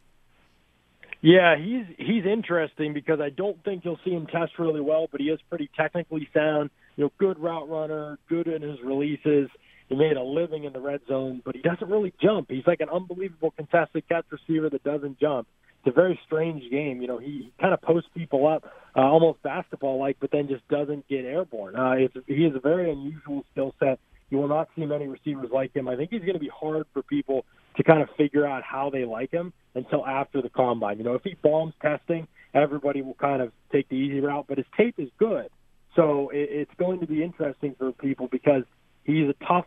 Yeah, 1.21 1.57
he's 1.57 1.85
he's 1.97 2.25
interesting 2.25 2.93
because 2.93 3.19
I 3.19 3.29
don't 3.29 3.61
think 3.65 3.83
you'll 3.83 3.99
see 4.05 4.11
him 4.11 4.25
test 4.27 4.53
really 4.57 4.79
well, 4.79 5.07
but 5.11 5.19
he 5.19 5.27
is 5.27 5.39
pretty 5.49 5.69
technically 5.75 6.29
sound. 6.33 6.69
You 6.95 7.05
know, 7.05 7.11
good 7.17 7.39
route 7.39 7.69
runner, 7.69 8.17
good 8.29 8.47
in 8.47 8.61
his 8.61 8.79
releases. 8.83 9.49
He 9.89 9.95
made 9.95 10.15
a 10.17 10.23
living 10.23 10.63
in 10.63 10.73
the 10.73 10.79
red 10.79 11.01
zone, 11.07 11.41
but 11.43 11.55
he 11.55 11.61
doesn't 11.61 11.89
really 11.89 12.13
jump. 12.21 12.49
He's 12.49 12.67
like 12.67 12.79
an 12.79 12.89
unbelievable 12.89 13.51
contested 13.51 14.07
catch 14.07 14.25
receiver 14.31 14.69
that 14.69 14.83
doesn't 14.83 15.19
jump. 15.19 15.47
It's 15.79 15.91
a 15.91 15.95
very 15.95 16.19
strange 16.25 16.69
game. 16.69 17.01
You 17.01 17.07
know, 17.07 17.17
he, 17.17 17.51
kind 17.59 17.73
of 17.73 17.81
posts 17.81 18.09
people 18.15 18.47
up, 18.47 18.65
uh, 18.95 18.99
almost 18.99 19.41
basketball-like, 19.41 20.17
but 20.19 20.29
then 20.31 20.47
just 20.47 20.67
doesn't 20.67 21.07
get 21.07 21.25
airborne. 21.25 21.75
Uh, 21.75 21.93
it's, 21.93 22.13
he 22.27 22.43
has 22.43 22.53
a 22.55 22.59
very 22.59 22.91
unusual 22.91 23.43
skill 23.51 23.73
set. 23.79 23.99
You 24.29 24.37
will 24.37 24.47
not 24.47 24.67
see 24.75 24.85
many 24.85 25.07
receivers 25.07 25.49
like 25.51 25.75
him. 25.75 25.87
I 25.87 25.95
think 25.95 26.11
he's 26.11 26.21
going 26.21 26.33
to 26.33 26.39
be 26.39 26.51
hard 26.53 26.85
for 26.93 27.01
people 27.01 27.45
to 27.79 27.83
kind 27.83 28.01
of 28.01 28.09
figure 28.17 28.45
out 28.45 28.61
how 28.61 28.89
they 28.89 29.05
like 29.05 29.31
him 29.31 29.53
until 29.73 30.05
after 30.05 30.41
the 30.41 30.49
combine. 30.49 30.97
You 30.97 31.05
know, 31.05 31.13
if 31.13 31.23
he 31.23 31.37
bombs 31.41 31.73
testing, 31.81 32.27
everybody 32.53 33.01
will 33.01 33.13
kind 33.13 33.41
of 33.41 33.53
take 33.71 33.87
the 33.87 33.95
easy 33.95 34.19
route, 34.19 34.45
but 34.49 34.57
his 34.57 34.67
tape 34.75 34.95
is 34.97 35.07
good. 35.17 35.47
So 35.95 36.29
it, 36.29 36.49
it's 36.51 36.71
going 36.77 36.99
to 36.99 37.07
be 37.07 37.23
interesting 37.23 37.75
for 37.79 37.93
people 37.93 38.27
because 38.29 38.63
he's 39.05 39.29
a 39.29 39.45
tough 39.45 39.65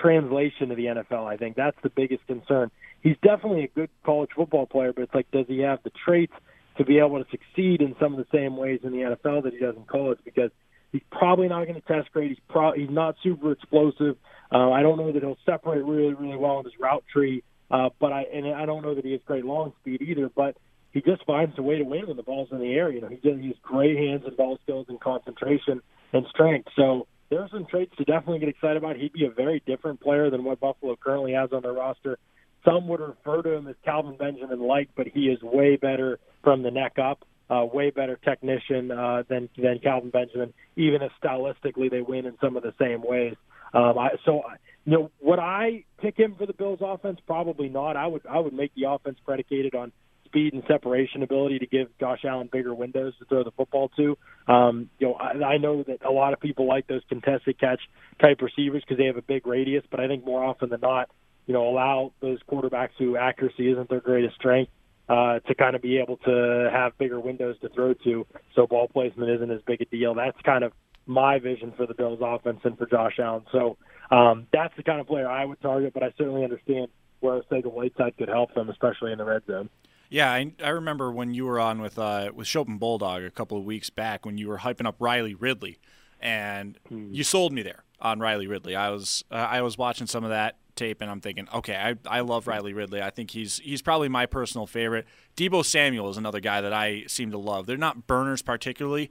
translation 0.00 0.68
to 0.68 0.76
the 0.76 0.84
NFL. 0.84 1.26
I 1.26 1.36
think 1.36 1.56
that's 1.56 1.76
the 1.82 1.90
biggest 1.90 2.24
concern. 2.28 2.70
He's 3.02 3.16
definitely 3.22 3.64
a 3.64 3.68
good 3.68 3.90
college 4.04 4.30
football 4.36 4.66
player, 4.66 4.92
but 4.92 5.02
it's 5.02 5.14
like, 5.14 5.28
does 5.32 5.46
he 5.48 5.58
have 5.58 5.80
the 5.82 5.90
traits 6.04 6.32
to 6.76 6.84
be 6.84 7.00
able 7.00 7.22
to 7.22 7.28
succeed 7.28 7.82
in 7.82 7.96
some 8.00 8.12
of 8.12 8.18
the 8.18 8.26
same 8.32 8.56
ways 8.56 8.80
in 8.84 8.92
the 8.92 8.98
NFL 8.98 9.42
that 9.42 9.52
he 9.52 9.58
does 9.58 9.74
in 9.74 9.82
college? 9.82 10.20
Because 10.24 10.52
he's 10.92 11.02
probably 11.10 11.48
not 11.48 11.66
going 11.66 11.74
to 11.74 11.86
test 11.88 12.12
great. 12.12 12.30
He's 12.30 12.40
pro- 12.48 12.74
he's 12.74 12.90
not 12.90 13.16
super 13.24 13.50
explosive. 13.50 14.16
Uh, 14.52 14.70
I 14.70 14.82
don't 14.82 14.98
know 14.98 15.12
that 15.12 15.22
he'll 15.22 15.38
separate 15.44 15.84
really, 15.84 16.14
really 16.14 16.36
well 16.36 16.58
in 16.60 16.64
his 16.64 16.74
route 16.78 17.04
tree. 17.12 17.42
Uh, 17.70 17.90
but 18.00 18.12
I 18.12 18.22
and 18.32 18.46
I 18.46 18.64
don't 18.66 18.82
know 18.82 18.94
that 18.94 19.04
he 19.04 19.12
has 19.12 19.20
great 19.26 19.44
long 19.44 19.72
speed 19.80 20.00
either. 20.02 20.30
But 20.34 20.56
he 20.92 21.02
just 21.02 21.24
finds 21.26 21.58
a 21.58 21.62
way 21.62 21.78
to 21.78 21.84
win 21.84 22.06
when 22.06 22.16
the 22.16 22.22
ball's 22.22 22.48
in 22.50 22.58
the 22.58 22.72
air. 22.72 22.90
You 22.90 23.00
know, 23.00 23.08
he 23.08 23.16
just 23.16 23.38
he 23.40 23.48
has 23.48 23.56
great 23.62 23.96
hands 23.96 24.22
and 24.26 24.36
ball 24.36 24.58
skills 24.62 24.86
and 24.88 24.98
concentration 25.00 25.82
and 26.12 26.26
strength. 26.30 26.68
So 26.76 27.06
there 27.30 27.40
are 27.40 27.48
some 27.52 27.66
traits 27.66 27.94
to 27.98 28.04
definitely 28.04 28.38
get 28.38 28.48
excited 28.48 28.78
about. 28.78 28.96
He'd 28.96 29.12
be 29.12 29.26
a 29.26 29.30
very 29.30 29.62
different 29.66 30.00
player 30.00 30.30
than 30.30 30.44
what 30.44 30.60
Buffalo 30.60 30.96
currently 30.96 31.32
has 31.32 31.52
on 31.52 31.62
their 31.62 31.74
roster. 31.74 32.18
Some 32.64 32.88
would 32.88 33.00
refer 33.00 33.42
to 33.42 33.52
him 33.52 33.68
as 33.68 33.76
Kelvin 33.84 34.16
Benjamin 34.16 34.60
like, 34.60 34.88
but 34.96 35.06
he 35.06 35.26
is 35.26 35.40
way 35.42 35.76
better 35.76 36.18
from 36.42 36.62
the 36.62 36.70
neck 36.70 36.98
up. 36.98 37.24
Uh, 37.50 37.64
way 37.64 37.88
better 37.88 38.18
technician 38.22 38.90
uh, 38.90 39.22
than 39.26 39.48
than 39.56 39.78
Kelvin 39.78 40.10
Benjamin, 40.10 40.52
even 40.76 41.00
if 41.00 41.10
stylistically 41.22 41.90
they 41.90 42.02
win 42.02 42.26
in 42.26 42.36
some 42.42 42.58
of 42.58 42.62
the 42.62 42.74
same 42.78 43.02
ways. 43.02 43.36
Um, 43.74 43.98
I, 43.98 44.08
so, 44.24 44.42
you 44.84 44.92
know, 44.92 45.10
would 45.20 45.38
I 45.38 45.84
pick 46.00 46.16
him 46.16 46.34
for 46.38 46.46
the 46.46 46.52
Bills' 46.52 46.80
offense? 46.82 47.18
Probably 47.26 47.68
not. 47.68 47.96
I 47.96 48.06
would 48.06 48.26
I 48.26 48.38
would 48.38 48.54
make 48.54 48.74
the 48.74 48.84
offense 48.88 49.18
predicated 49.24 49.74
on 49.74 49.92
speed 50.28 50.52
and 50.52 50.62
separation 50.68 51.22
ability 51.22 51.58
to 51.58 51.66
give 51.66 51.88
Josh 51.98 52.20
Allen 52.24 52.48
bigger 52.52 52.74
windows 52.74 53.14
to 53.18 53.24
throw 53.24 53.44
the 53.44 53.50
football 53.50 53.90
to. 53.96 54.16
Um, 54.46 54.90
you 54.98 55.08
know, 55.08 55.14
I, 55.14 55.54
I 55.54 55.58
know 55.58 55.82
that 55.82 56.04
a 56.04 56.10
lot 56.10 56.32
of 56.32 56.40
people 56.40 56.66
like 56.66 56.86
those 56.86 57.02
contested 57.08 57.58
catch 57.58 57.80
type 58.20 58.40
receivers 58.40 58.82
because 58.82 58.98
they 58.98 59.06
have 59.06 59.16
a 59.16 59.22
big 59.22 59.46
radius, 59.46 59.84
but 59.90 60.00
I 60.00 60.06
think 60.06 60.24
more 60.24 60.44
often 60.44 60.68
than 60.68 60.80
not, 60.80 61.08
you 61.46 61.54
know, 61.54 61.66
allow 61.66 62.12
those 62.20 62.38
quarterbacks 62.50 62.90
who 62.98 63.16
accuracy 63.16 63.70
isn't 63.70 63.88
their 63.88 64.00
greatest 64.00 64.34
strength 64.36 64.70
uh, 65.08 65.40
to 65.40 65.54
kind 65.54 65.74
of 65.74 65.82
be 65.82 65.98
able 65.98 66.18
to 66.18 66.70
have 66.70 66.96
bigger 66.98 67.18
windows 67.18 67.56
to 67.62 67.68
throw 67.70 67.94
to, 67.94 68.26
so 68.54 68.66
ball 68.66 68.88
placement 68.88 69.30
isn't 69.30 69.50
as 69.50 69.60
big 69.66 69.80
a 69.80 69.86
deal. 69.86 70.14
That's 70.14 70.38
kind 70.44 70.62
of 70.62 70.72
my 71.08 71.38
vision 71.38 71.72
for 71.76 71.86
the 71.86 71.94
Bills' 71.94 72.20
offense 72.22 72.60
and 72.64 72.78
for 72.78 72.86
Josh 72.86 73.18
Allen. 73.18 73.44
So 73.50 73.76
um, 74.10 74.46
that's 74.52 74.74
the 74.76 74.82
kind 74.82 75.00
of 75.00 75.06
player 75.06 75.28
I 75.28 75.44
would 75.44 75.60
target, 75.60 75.94
but 75.94 76.02
I 76.02 76.12
certainly 76.16 76.44
understand 76.44 76.88
where 77.20 77.40
Arcega 77.40 77.72
Whiteside 77.72 78.16
could 78.16 78.28
help 78.28 78.54
them, 78.54 78.68
especially 78.68 79.12
in 79.12 79.18
the 79.18 79.24
red 79.24 79.42
zone. 79.46 79.68
Yeah, 80.10 80.32
I, 80.32 80.52
I 80.62 80.68
remember 80.70 81.10
when 81.10 81.34
you 81.34 81.44
were 81.44 81.60
on 81.60 81.80
with 81.80 81.98
uh, 81.98 82.30
with 82.34 82.46
Chopin 82.46 82.78
Bulldog 82.78 83.22
a 83.24 83.30
couple 83.30 83.58
of 83.58 83.64
weeks 83.64 83.90
back 83.90 84.24
when 84.24 84.38
you 84.38 84.48
were 84.48 84.58
hyping 84.58 84.86
up 84.86 84.96
Riley 84.98 85.34
Ridley, 85.34 85.78
and 86.20 86.78
hmm. 86.88 87.12
you 87.12 87.24
sold 87.24 87.52
me 87.52 87.62
there 87.62 87.84
on 88.00 88.20
Riley 88.20 88.46
Ridley. 88.46 88.74
I 88.74 88.90
was 88.90 89.24
uh, 89.30 89.34
I 89.34 89.60
was 89.60 89.76
watching 89.76 90.06
some 90.06 90.24
of 90.24 90.30
that 90.30 90.56
tape 90.78 91.02
and 91.02 91.10
I'm 91.10 91.20
thinking, 91.20 91.48
okay, 91.52 91.74
I, 91.74 92.18
I 92.18 92.20
love 92.20 92.46
Riley 92.46 92.72
Ridley. 92.72 93.02
I 93.02 93.10
think 93.10 93.32
he's 93.32 93.58
he's 93.58 93.82
probably 93.82 94.08
my 94.08 94.24
personal 94.24 94.66
favorite. 94.66 95.06
Deebo 95.36 95.64
Samuel 95.64 96.08
is 96.08 96.16
another 96.16 96.40
guy 96.40 96.60
that 96.60 96.72
I 96.72 97.04
seem 97.06 97.30
to 97.32 97.38
love. 97.38 97.66
They're 97.66 97.76
not 97.76 98.06
burners 98.06 98.40
particularly, 98.40 99.10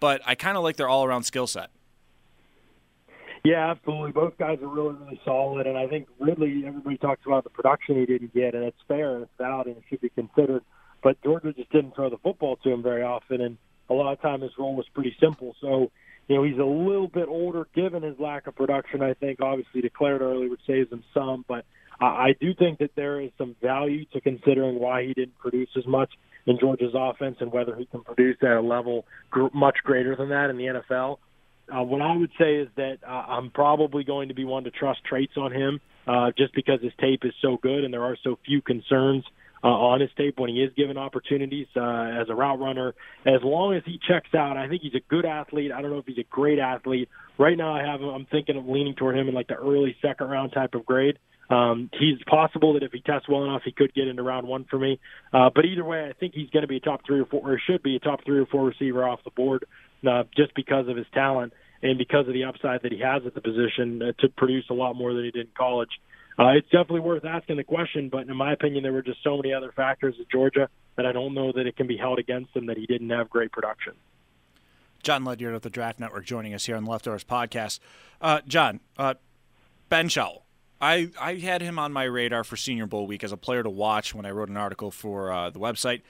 but 0.00 0.20
I 0.26 0.34
kind 0.34 0.56
of 0.56 0.62
like 0.62 0.76
their 0.76 0.88
all 0.88 1.04
around 1.04 1.24
skill 1.24 1.46
set. 1.46 1.70
Yeah, 3.44 3.70
absolutely. 3.70 4.12
Both 4.12 4.38
guys 4.38 4.58
are 4.62 4.68
really, 4.68 4.94
really 4.94 5.20
solid, 5.22 5.66
and 5.66 5.76
I 5.76 5.86
think 5.86 6.08
Ridley. 6.18 6.64
Everybody 6.66 6.96
talks 6.96 7.20
about 7.26 7.44
the 7.44 7.50
production 7.50 7.96
he 7.96 8.06
didn't 8.06 8.32
get, 8.32 8.54
and 8.54 8.64
it's 8.64 8.78
fair 8.88 9.16
and 9.16 9.24
it's 9.24 9.32
valid 9.36 9.66
and 9.66 9.76
it 9.76 9.82
should 9.90 10.00
be 10.00 10.08
considered. 10.08 10.62
But 11.02 11.22
Georgia 11.22 11.52
just 11.52 11.70
didn't 11.70 11.94
throw 11.94 12.08
the 12.08 12.16
football 12.16 12.56
to 12.64 12.70
him 12.70 12.82
very 12.82 13.02
often, 13.02 13.42
and 13.42 13.58
a 13.90 13.94
lot 13.94 14.12
of 14.12 14.22
time 14.22 14.40
his 14.40 14.52
role 14.58 14.74
was 14.74 14.86
pretty 14.94 15.14
simple. 15.20 15.54
So 15.60 15.90
you 16.28 16.36
know, 16.36 16.42
he's 16.42 16.58
a 16.58 16.64
little 16.64 17.08
bit 17.08 17.28
older 17.28 17.68
given 17.74 18.02
his 18.02 18.18
lack 18.18 18.46
of 18.46 18.56
production. 18.56 19.02
I 19.02 19.14
think 19.14 19.42
obviously 19.42 19.82
declared 19.82 20.22
early, 20.22 20.48
which 20.48 20.60
saves 20.66 20.90
him 20.90 21.04
some, 21.12 21.44
but 21.46 21.66
I 22.00 22.34
do 22.40 22.54
think 22.54 22.78
that 22.80 22.90
there 22.96 23.20
is 23.20 23.30
some 23.38 23.54
value 23.62 24.04
to 24.12 24.20
considering 24.20 24.78
why 24.78 25.04
he 25.04 25.14
didn't 25.14 25.38
produce 25.38 25.68
as 25.76 25.86
much 25.86 26.10
in 26.46 26.58
Georgia's 26.58 26.94
offense 26.94 27.36
and 27.40 27.52
whether 27.52 27.74
he 27.76 27.86
can 27.86 28.02
produce 28.02 28.36
at 28.42 28.50
a 28.50 28.60
level 28.60 29.06
gr- 29.30 29.46
much 29.54 29.76
greater 29.82 30.16
than 30.16 30.30
that 30.30 30.50
in 30.50 30.56
the 30.56 30.64
NFL. 30.64 31.18
Uh, 31.72 31.82
what 31.82 32.02
I 32.02 32.14
would 32.16 32.30
say 32.38 32.56
is 32.56 32.68
that 32.76 32.98
uh, 33.06 33.10
I'm 33.10 33.50
probably 33.50 34.04
going 34.04 34.28
to 34.28 34.34
be 34.34 34.44
one 34.44 34.64
to 34.64 34.70
trust 34.70 35.00
traits 35.04 35.32
on 35.36 35.52
him 35.52 35.80
uh, 36.06 36.30
just 36.36 36.54
because 36.54 36.82
his 36.82 36.92
tape 37.00 37.24
is 37.24 37.32
so 37.40 37.56
good 37.62 37.84
and 37.84 37.94
there 37.94 38.04
are 38.04 38.18
so 38.22 38.38
few 38.44 38.60
concerns 38.60 39.24
uh, 39.62 39.68
on 39.68 40.00
his 40.00 40.10
tape 40.18 40.38
when 40.38 40.50
he 40.50 40.56
is 40.56 40.70
given 40.76 40.98
opportunities 40.98 41.66
uh, 41.74 41.80
as 41.80 42.28
a 42.28 42.34
route 42.34 42.60
runner. 42.60 42.94
As 43.24 43.40
long 43.42 43.74
as 43.74 43.82
he 43.86 43.98
checks 44.06 44.34
out, 44.34 44.58
I 44.58 44.68
think 44.68 44.82
he's 44.82 44.94
a 44.94 45.00
good 45.08 45.24
athlete. 45.24 45.72
I 45.72 45.80
don't 45.80 45.90
know 45.90 45.98
if 45.98 46.06
he's 46.06 46.18
a 46.18 46.28
great 46.28 46.58
athlete. 46.58 47.08
Right 47.38 47.56
now, 47.56 47.74
I 47.74 47.82
have 47.82 48.02
I'm 48.02 48.26
thinking 48.26 48.58
of 48.58 48.68
leaning 48.68 48.94
toward 48.94 49.16
him 49.16 49.26
in 49.28 49.34
like 49.34 49.48
the 49.48 49.54
early 49.54 49.96
second 50.02 50.28
round 50.28 50.52
type 50.52 50.74
of 50.74 50.84
grade. 50.84 51.18
Um, 51.50 51.90
he's 51.98 52.18
possible 52.26 52.74
that 52.74 52.82
if 52.82 52.92
he 52.92 53.00
tests 53.00 53.28
well 53.28 53.44
enough, 53.44 53.62
he 53.64 53.72
could 53.72 53.92
get 53.94 54.08
into 54.08 54.22
round 54.22 54.46
one 54.46 54.64
for 54.64 54.78
me. 54.78 54.98
Uh, 55.32 55.50
but 55.54 55.64
either 55.64 55.84
way, 55.84 56.08
I 56.08 56.12
think 56.12 56.34
he's 56.34 56.50
going 56.50 56.62
to 56.62 56.68
be 56.68 56.78
a 56.78 56.80
top 56.80 57.04
three 57.06 57.20
or 57.20 57.26
four, 57.26 57.40
or 57.42 57.58
should 57.58 57.82
be 57.82 57.96
a 57.96 57.98
top 58.00 58.24
three 58.24 58.38
or 58.38 58.46
four 58.46 58.64
receiver 58.64 59.06
off 59.06 59.20
the 59.24 59.30
board, 59.30 59.66
uh, 60.08 60.24
just 60.36 60.54
because 60.54 60.88
of 60.88 60.96
his 60.96 61.06
talent 61.12 61.52
and 61.82 61.98
because 61.98 62.26
of 62.26 62.32
the 62.32 62.44
upside 62.44 62.82
that 62.82 62.92
he 62.92 63.00
has 63.00 63.22
at 63.26 63.34
the 63.34 63.40
position 63.40 64.02
uh, 64.02 64.12
to 64.20 64.28
produce 64.30 64.64
a 64.70 64.74
lot 64.74 64.94
more 64.94 65.12
than 65.12 65.24
he 65.24 65.30
did 65.30 65.46
in 65.46 65.52
college. 65.56 65.90
Uh, 66.38 66.48
it's 66.48 66.68
definitely 66.68 67.00
worth 67.00 67.24
asking 67.24 67.56
the 67.56 67.64
question, 67.64 68.08
but 68.08 68.26
in 68.26 68.36
my 68.36 68.52
opinion, 68.52 68.82
there 68.82 68.92
were 68.92 69.02
just 69.02 69.22
so 69.22 69.36
many 69.36 69.52
other 69.52 69.70
factors 69.70 70.16
at 70.20 70.28
Georgia 70.30 70.68
that 70.96 71.06
I 71.06 71.12
don't 71.12 71.34
know 71.34 71.52
that 71.52 71.66
it 71.66 71.76
can 71.76 71.86
be 71.86 71.96
held 71.96 72.18
against 72.18 72.56
him 72.56 72.66
that 72.66 72.76
he 72.76 72.86
didn't 72.86 73.10
have 73.10 73.30
great 73.30 73.52
production. 73.52 73.92
Jon 75.02 75.24
Ledyard 75.24 75.54
of 75.54 75.62
the 75.62 75.70
Draft 75.70 76.00
Network 76.00 76.24
joining 76.24 76.54
us 76.54 76.64
here 76.64 76.76
on 76.76 76.84
the 76.84 76.90
Leftovers 76.90 77.24
podcast. 77.24 77.78
Uh, 78.20 78.40
Jon, 78.48 78.80
uh, 78.98 79.14
Benzschawel. 79.90 80.40
I, 80.80 81.10
I 81.20 81.34
had 81.36 81.62
him 81.62 81.78
on 81.78 81.92
my 81.92 82.04
radar 82.04 82.44
for 82.44 82.56
Senior 82.56 82.86
Bowl 82.86 83.06
week 83.06 83.24
as 83.24 83.32
a 83.32 83.36
player 83.36 83.62
to 83.62 83.70
watch 83.70 84.14
when 84.14 84.26
I 84.26 84.30
wrote 84.30 84.48
an 84.48 84.56
article 84.56 84.90
for 84.90 85.32
uh, 85.32 85.50
the 85.50 85.58
website. 85.58 86.02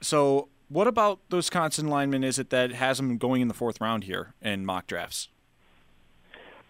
So 0.00 0.48
What 0.70 0.86
about 0.86 1.18
those 1.30 1.46
Wisconsin 1.46 1.88
lineman 1.88 2.22
is 2.22 2.38
it 2.38 2.50
that 2.50 2.70
has 2.70 3.00
him 3.00 3.18
going 3.18 3.42
in 3.42 3.48
the 3.48 3.54
fourth 3.54 3.80
round 3.80 4.04
here 4.04 4.34
in 4.40 4.64
mock 4.64 4.86
drafts? 4.86 5.28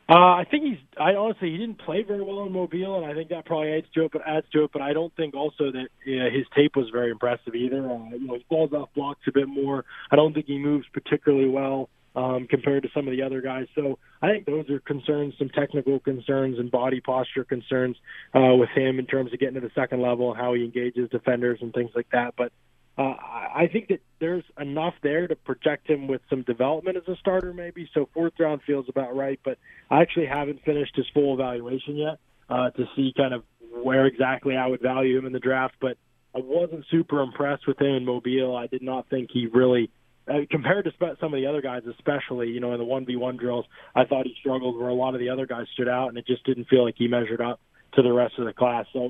Uh, 0.09 0.15
I 0.15 0.45
think 0.51 0.65
he's. 0.65 0.79
I 0.99 1.15
honestly, 1.15 1.53
he 1.53 1.59
didn't 1.59 1.79
play 1.79 2.03
very 2.03 2.23
well 2.23 2.43
in 2.45 2.53
Mobile, 2.53 2.97
and 2.97 3.07
I 3.07 3.15
think 3.15 3.29
that 3.29 3.45
probably 3.45 3.75
adds 3.75 3.87
to 3.95 4.07
it. 4.07 4.13
But 4.13 4.23
adds 4.27 4.47
to 4.55 4.65
it. 4.65 4.71
But 4.73 4.83
I 4.83 4.93
don't 4.93 5.15
think 5.15 5.35
also 5.35 5.71
that 5.71 5.89
his 6.05 6.47
tape 6.57 6.75
was 6.75 6.89
very 6.91 7.13
impressive 7.13 7.55
either. 7.55 7.89
Uh, 7.89 8.09
you 8.11 8.27
know, 8.27 8.35
he 8.35 8.45
falls 8.49 8.73
off 8.73 8.89
blocks 8.97 9.21
a 9.29 9.33
bit 9.33 9.47
more. 9.47 9.85
I 10.11 10.17
don't 10.17 10.33
think 10.33 10.47
he 10.47 10.59
moves 10.59 10.87
particularly 10.93 11.49
well 11.49 11.91
um, 12.17 12.47
compared 12.49 12.83
to 12.83 12.88
some 12.95 13.07
of 13.07 13.12
the 13.12 13.23
other 13.23 13.40
guys. 13.40 13.67
So 13.75 13.99
I 14.21 14.29
think 14.29 14.47
those 14.47 14.69
are 14.71 14.81
concerns, 14.81 15.35
some 15.38 15.49
technical 15.49 16.00
concerns 16.00 16.59
and 16.59 16.71
body 16.71 17.00
posture 17.00 17.45
concerns 17.45 17.97
uh, 18.35 18.55
with 18.55 18.71
him 18.71 18.99
in 18.99 19.07
terms 19.07 19.33
of 19.33 19.38
getting 19.38 19.55
to 19.55 19.61
the 19.61 19.71
second 19.75 20.02
level 20.02 20.31
and 20.31 20.40
how 20.40 20.55
he 20.55 20.64
engages 20.64 21.09
defenders 21.11 21.59
and 21.62 21.73
things 21.73 21.90
like 21.95 22.09
that. 22.12 22.35
But 22.37 22.52
uh, 22.99 23.14
I 23.55 23.69
think 23.73 23.88
that 23.88 24.00
there's 24.19 24.45
enough 24.59 24.95
there 25.02 25.26
to 25.26 25.37
project 25.37 25.88
him 25.88 26.07
with 26.07 26.21
some 26.29 26.43
development 26.43 26.97
as 26.97 27.09
a 27.09 27.17
starter, 27.17 27.55
maybe. 27.55 27.88
So 27.95 28.09
fourth 28.12 28.35
round 28.38 28.61
feels 28.67 28.87
about 28.88 29.17
right, 29.17 29.40
but 29.43 29.59
I 29.90 30.02
actually 30.02 30.26
haven't 30.26 30.62
finished 30.64 30.97
his 30.97 31.07
full 31.14 31.33
evaluation 31.33 31.97
yet 31.97 32.19
uh, 32.50 32.71
to 32.71 32.85
see 32.97 33.14
kind 33.17 33.33
of 33.33 33.45
where 33.83 34.07
exactly 34.07 34.57
I 34.57 34.67
would 34.67 34.83
value 34.83 35.17
him 35.17 35.25
in 35.25 35.33
the 35.33 35.38
draft. 35.38 35.76
But 35.81 35.97
I 36.35 36.40
wasn't 36.40 36.85
super 36.90 37.23
impressed 37.23 37.67
with 37.67 37.81
him 37.81 37.95
in 37.95 38.05
Mobile. 38.05 38.55
I 38.57 38.67
did 38.67 38.83
not 38.83 39.09
think 39.09 39.31
he 39.33 39.47
really, 39.47 39.90
uh, 40.29 40.41
compared 40.50 40.85
to 40.85 40.93
some 41.21 41.35
of 41.35 41.41
the 41.41 41.47
other 41.47 41.62
guys, 41.62 41.83
especially 41.87 42.49
you 42.49 42.61
know 42.61 42.73
in 42.73 42.79
the 42.79 42.85
one 42.85 43.07
v 43.07 43.17
one 43.17 43.37
drills, 43.37 43.67
I 43.95 44.05
thought 44.05 44.27
he 44.27 44.35
struggled 44.41 44.79
where 44.79 44.89
a 44.89 44.95
lot 44.95 45.15
of 45.15 45.21
the 45.21 45.31
other 45.31 45.47
guys 45.47 45.67
stood 45.75 45.89
out, 45.89 46.09
and 46.09 46.19
it 46.19 46.27
just 46.27 46.45
didn't 46.45 46.69
feel 46.69 46.85
like 46.85 46.95
he 46.97 47.09
measured 47.09 47.41
up 47.41 47.61
to 47.95 48.03
the 48.03 48.12
rest 48.12 48.35
of 48.39 48.45
the 48.45 48.53
class. 48.53 48.87
So 48.93 49.09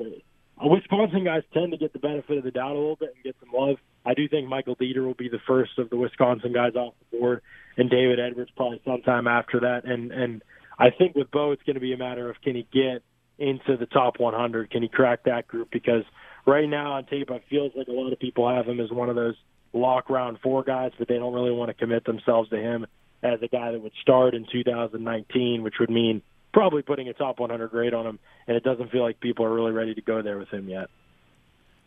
Wisconsin 0.63 1.25
guys 1.25 1.43
tend 1.53 1.73
to 1.73 1.79
get 1.79 1.93
the 1.93 1.99
benefit 1.99 2.39
of 2.39 2.45
the 2.45 2.51
doubt 2.51 2.73
a 2.73 2.79
little 2.79 2.97
bit 2.97 3.13
and 3.15 3.25
get 3.25 3.37
some 3.41 3.51
love. 3.53 3.77
I 4.05 4.15
do 4.15 4.29
think 4.29 4.49
Michael 4.49 4.77
Deiter 4.77 5.05
will 5.05 5.15
be 5.15 5.29
the 5.29 5.41
first 5.47 5.79
of 5.79 5.91
the 5.91 5.97
Wisconsin 5.97 6.53
guys 6.53 6.75
off 6.75 6.95
the 7.11 7.19
board, 7.19 7.43
and 7.77 7.91
David 7.91 8.19
Edwards 8.21 8.51
probably 8.57 8.81
sometime 8.85 9.27
after 9.27 9.61
that. 9.61 9.85
And 9.85 10.13
and 10.13 10.43
I 10.79 10.91
think 10.91 11.15
with 11.15 11.31
Beau, 11.31 11.53
it's 11.53 11.63
going 11.65 11.75
to 11.75 11.81
be 11.81 11.93
a 11.93 11.99
matter 11.99 12.31
of 12.31 12.41
can 12.43 12.55
he 12.55 12.67
get 12.73 13.03
into 13.39 13.77
the 13.77 13.87
top 13.87 14.19
100? 14.19 14.71
Can 14.71 14.83
he 14.83 14.89
crack 14.89 15.25
that 15.25 15.49
group? 15.49 15.69
Because 15.71 16.05
right 16.47 16.69
now 16.69 16.93
on 16.93 17.07
tape, 17.07 17.31
it 17.31 17.43
feels 17.49 17.73
like 17.75 17.89
a 17.89 17.93
lot 17.93 18.13
of 18.13 18.19
people 18.19 18.49
have 18.49 18.67
him 18.67 18.81
as 18.81 18.91
one 18.91 19.09
of 19.09 19.17
those 19.17 19.35
lock 19.73 20.11
round 20.11 20.39
four 20.43 20.63
guys, 20.63 20.93
but 20.99 21.09
they 21.09 21.19
don't 21.19 21.33
really 21.33 21.53
want 21.53 21.69
to 21.69 21.75
commit 21.75 22.05
themselves 22.05 22.51
to 22.51 22.57
him 22.57 22.87
as 23.23 23.41
a 23.43 23.49
guy 23.49 23.73
that 23.73 23.81
would 23.81 23.93
start 24.01 24.35
in 24.35 24.47
2019, 24.51 25.63
which 25.63 25.75
would 25.79 25.91
mean 25.91 26.23
probably 26.53 26.83
putting 26.83 27.09
a 27.09 27.13
top 27.13 27.39
100 27.39 27.69
grade 27.69 27.95
on 27.95 28.07
him, 28.07 28.19
and 28.47 28.57
it 28.57 28.65
doesn't 28.65 28.91
feel 28.91 29.03
like 29.03 29.21
people 29.21 29.45
are 29.45 29.53
really 29.53 29.73
ready 29.73 29.95
to 29.95 30.01
go 30.01 30.23
there 30.23 30.39
with 30.39 30.49
him 30.49 30.69
yet. 30.69 30.89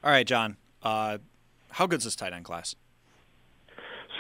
All 0.04 0.12
right, 0.12 0.26
Jon. 0.26 0.58
Uh, 0.82 1.18
how 1.72 1.88
good's 1.88 2.04
this 2.04 2.16
tight 2.16 2.34
end 2.34 2.46
class? 2.46 2.76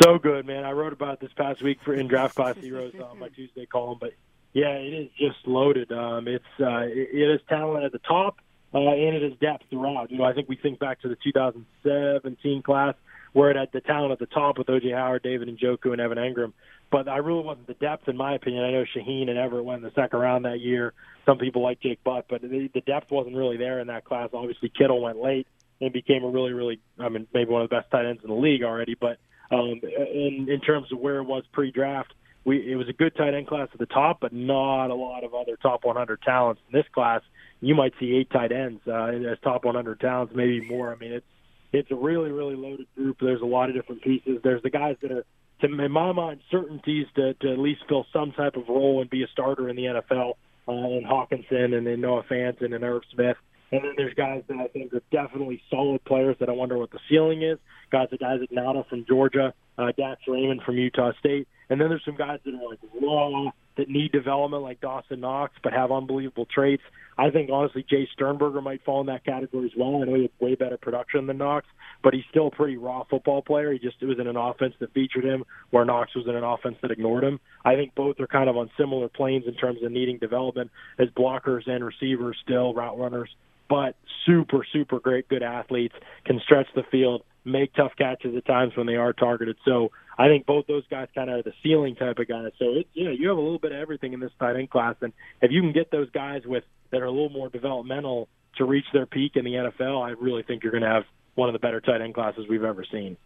So 0.01 0.17
good, 0.17 0.45
man. 0.45 0.65
I 0.65 0.71
wrote 0.71 0.93
about 0.93 1.19
this 1.19 1.31
past 1.33 1.61
week 1.61 1.79
for 1.85 1.93
in 1.93 2.07
draft 2.07 2.35
class 2.35 2.57
heroes 2.57 2.93
on 2.99 3.19
my 3.19 3.29
Tuesday 3.29 3.65
column, 3.65 3.99
but 4.01 4.13
yeah, 4.53 4.71
it 4.71 4.93
is 4.93 5.09
just 5.17 5.47
loaded. 5.47 5.91
Um, 5.91 6.27
it's 6.27 6.43
uh, 6.59 6.79
it, 6.79 7.09
it 7.13 7.29
is 7.29 7.41
talent 7.47 7.85
at 7.85 7.91
the 7.91 7.99
top, 7.99 8.39
uh, 8.73 8.79
and 8.79 9.15
it 9.15 9.23
is 9.23 9.33
depth 9.39 9.65
throughout. 9.69 10.11
You 10.11 10.17
know, 10.17 10.23
I 10.23 10.33
think 10.33 10.49
we 10.49 10.55
think 10.55 10.79
back 10.79 11.01
to 11.01 11.09
the 11.09 11.17
2017 11.23 12.63
class 12.63 12.95
where 13.33 13.51
it 13.51 13.57
had 13.57 13.69
the 13.73 13.81
talent 13.81 14.11
at 14.11 14.19
the 14.19 14.27
top 14.27 14.57
with 14.57 14.67
OJ 14.67 14.95
Howard, 14.95 15.23
David 15.23 15.49
Njoku, 15.49 15.91
and 15.91 15.99
Evan 15.99 16.17
Engram. 16.17 16.53
But 16.91 17.07
I 17.07 17.17
really 17.17 17.43
wasn't 17.43 17.67
the 17.67 17.73
depth, 17.73 18.07
in 18.07 18.15
my 18.15 18.35
opinion. 18.35 18.63
I 18.63 18.71
know 18.71 18.85
Shaheen 18.95 19.29
and 19.29 19.37
Everett 19.37 19.65
went 19.65 19.79
in 19.79 19.83
the 19.83 19.95
second 19.95 20.19
round 20.19 20.45
that 20.45 20.59
year. 20.59 20.93
Some 21.25 21.39
people 21.39 21.63
like 21.63 21.79
Jake 21.81 22.03
Butt, 22.03 22.25
but 22.29 22.41
the, 22.41 22.69
the 22.73 22.81
depth 22.81 23.09
wasn't 23.09 23.35
really 23.35 23.57
there 23.57 23.79
in 23.79 23.87
that 23.87 24.05
class. 24.05 24.29
Obviously, 24.33 24.69
Kittle 24.69 25.01
went 25.01 25.17
late 25.17 25.47
and 25.81 25.91
became 25.91 26.23
a 26.23 26.29
really, 26.29 26.53
really, 26.53 26.79
I 26.99 27.09
mean, 27.09 27.27
maybe 27.33 27.49
one 27.49 27.63
of 27.63 27.69
the 27.69 27.75
best 27.75 27.89
tight 27.89 28.05
ends 28.05 28.21
in 28.23 28.29
the 28.29 28.35
league 28.35 28.63
already. 28.63 28.95
But 28.95 29.17
um, 29.51 29.81
in 29.83 30.47
in 30.49 30.61
terms 30.61 30.91
of 30.91 30.99
where 30.99 31.17
it 31.17 31.23
was 31.23 31.43
pre-draft, 31.51 32.13
we 32.45 32.71
it 32.71 32.75
was 32.75 32.89
a 32.89 32.93
good 32.93 33.15
tight 33.15 33.33
end 33.33 33.47
class 33.47 33.69
at 33.73 33.79
the 33.79 33.85
top, 33.85 34.19
but 34.19 34.33
not 34.33 34.87
a 34.87 34.95
lot 34.95 35.23
of 35.23 35.33
other 35.33 35.57
top 35.61 35.85
100 35.85 36.21
talents 36.21 36.61
in 36.67 36.77
this 36.77 36.87
class. 36.93 37.21
You 37.61 37.75
might 37.75 37.93
see 37.99 38.15
eight 38.15 38.29
tight 38.29 38.51
ends 38.51 38.81
uh, 38.87 39.05
as 39.05 39.39
top 39.43 39.65
100 39.65 39.99
talents, 39.99 40.33
maybe 40.35 40.61
more. 40.67 40.93
I 40.93 40.97
mean, 40.97 41.13
it's 41.13 41.25
it's 41.73 41.91
a 41.91 41.95
really, 41.95 42.31
really 42.31 42.55
loaded 42.55 42.87
group. 42.95 43.17
There's 43.19 43.41
a 43.41 43.45
lot 43.45 43.69
of 43.69 43.75
different 43.75 44.03
pieces. 44.03 44.39
There's 44.43 44.61
the 44.61 44.69
guys 44.69 44.95
that 45.01 45.11
are, 45.11 45.25
to, 45.61 45.67
in 45.67 45.91
my 45.91 46.11
mind, 46.11 46.41
certainties 46.51 47.07
to, 47.15 47.33
to 47.33 47.51
at 47.51 47.59
least 47.59 47.81
fill 47.89 48.05
some 48.13 48.31
type 48.31 48.55
of 48.55 48.69
role 48.69 49.01
and 49.01 49.09
be 49.09 49.23
a 49.23 49.27
starter 49.27 49.69
in 49.69 49.75
the 49.75 49.83
NFL. 49.83 50.33
Uh, 50.65 50.71
and 50.71 51.05
Hockenson 51.05 51.75
and 51.77 51.85
then 51.85 51.99
Noah 51.99 52.23
Fant 52.23 52.63
and 52.63 52.73
Irv 52.73 53.01
Smith. 53.13 53.35
And 53.73 53.83
then 53.83 53.93
there's 53.97 54.13
guys 54.13 54.43
that 54.47 54.57
I 54.57 54.67
think 54.67 54.93
are 54.93 55.01
definitely 55.11 55.61
solid 55.69 56.03
players 56.05 56.37
that 56.39 56.47
I 56.47 56.53
wonder 56.53 56.77
what 56.77 56.91
the 56.91 56.99
ceiling 57.09 57.41
is. 57.41 57.57
Guys 57.91 58.07
like 58.11 58.21
Isaac 58.21 58.51
Nauta 58.51 58.87
from 58.87 59.03
Georgia, 59.05 59.53
uh, 59.77 59.91
Dax 59.97 60.21
Raymond 60.27 60.61
from 60.61 60.77
Utah 60.77 61.11
State. 61.19 61.47
And 61.69 61.81
then 61.81 61.89
there's 61.89 62.05
some 62.05 62.15
guys 62.15 62.39
that 62.45 62.53
are 62.53 62.69
like 62.69 62.79
raw, 63.01 63.51
that 63.77 63.89
need 63.89 64.11
development 64.11 64.63
like 64.63 64.81
Dawson 64.81 65.21
Knox, 65.21 65.53
but 65.63 65.73
have 65.73 65.91
unbelievable 65.91 66.45
traits. 66.53 66.83
I 67.17 67.29
think 67.29 67.49
honestly 67.51 67.83
Jace 67.83 68.09
Sternberger 68.13 68.61
might 68.61 68.83
fall 68.83 69.01
in 69.01 69.07
that 69.07 69.23
category 69.23 69.65
as 69.65 69.71
well. 69.77 70.01
I 70.01 70.05
know 70.05 70.15
he 70.15 70.23
had 70.23 70.31
way 70.39 70.55
better 70.55 70.77
production 70.77 71.27
than 71.27 71.37
Knox, 71.37 71.65
but 72.03 72.13
he's 72.13 72.23
still 72.29 72.47
a 72.47 72.51
pretty 72.51 72.77
raw 72.77 73.03
football 73.03 73.41
player. 73.41 73.71
He 73.71 73.79
just 73.79 73.97
it 74.01 74.05
was 74.05 74.19
in 74.19 74.27
an 74.27 74.35
offense 74.35 74.73
that 74.79 74.93
featured 74.93 75.23
him, 75.23 75.43
where 75.69 75.85
Knox 75.85 76.15
was 76.15 76.27
in 76.27 76.35
an 76.35 76.43
offense 76.43 76.77
that 76.81 76.91
ignored 76.91 77.23
him. 77.23 77.39
I 77.63 77.75
think 77.75 77.93
both 77.95 78.19
are 78.19 78.27
kind 78.27 78.49
of 78.49 78.57
on 78.57 78.71
similar 78.77 79.09
planes 79.09 79.45
in 79.47 79.53
terms 79.55 79.83
of 79.83 79.91
needing 79.91 80.17
development 80.17 80.71
as 80.97 81.09
blockers 81.09 81.67
and 81.67 81.83
receivers, 81.83 82.37
still 82.43 82.73
route 82.73 82.97
runners 82.97 83.29
but 83.69 83.95
super, 84.25 84.65
super 84.71 84.99
great, 84.99 85.27
good 85.27 85.43
athletes, 85.43 85.95
can 86.25 86.39
stretch 86.39 86.67
the 86.75 86.83
field, 86.83 87.23
make 87.45 87.73
tough 87.73 87.91
catches 87.97 88.35
at 88.35 88.45
times 88.45 88.75
when 88.75 88.87
they 88.87 88.95
are 88.95 89.13
targeted. 89.13 89.57
So 89.65 89.91
I 90.17 90.27
think 90.27 90.45
both 90.45 90.67
those 90.67 90.85
guys 90.89 91.07
kind 91.13 91.29
of 91.29 91.39
are 91.39 91.43
the 91.43 91.53
ceiling 91.61 91.95
type 91.95 92.19
of 92.19 92.27
guys. 92.27 92.51
So 92.59 92.65
it's 92.75 92.89
yeah, 92.93 93.09
you 93.09 93.29
have 93.29 93.37
a 93.37 93.41
little 93.41 93.59
bit 93.59 93.71
of 93.71 93.79
everything 93.79 94.13
in 94.13 94.19
this 94.19 94.31
tight 94.39 94.55
end 94.55 94.69
class, 94.69 94.95
and 95.01 95.13
if 95.41 95.51
you 95.51 95.61
can 95.61 95.73
get 95.73 95.91
those 95.91 96.09
guys 96.11 96.43
with 96.45 96.63
that 96.91 97.01
are 97.01 97.05
a 97.05 97.11
little 97.11 97.29
more 97.29 97.49
developmental 97.49 98.29
to 98.57 98.65
reach 98.65 98.85
their 98.93 99.05
peak 99.05 99.35
in 99.35 99.45
the 99.45 99.53
NFL, 99.53 100.05
I 100.05 100.11
really 100.11 100.43
think 100.43 100.63
you're 100.63 100.71
going 100.71 100.83
to 100.83 100.89
have 100.89 101.05
one 101.35 101.49
of 101.49 101.53
the 101.53 101.59
better 101.59 101.81
tight 101.81 102.01
end 102.01 102.13
classes 102.13 102.45
we've 102.47 102.63
ever 102.63 102.85
seen. 102.89 103.17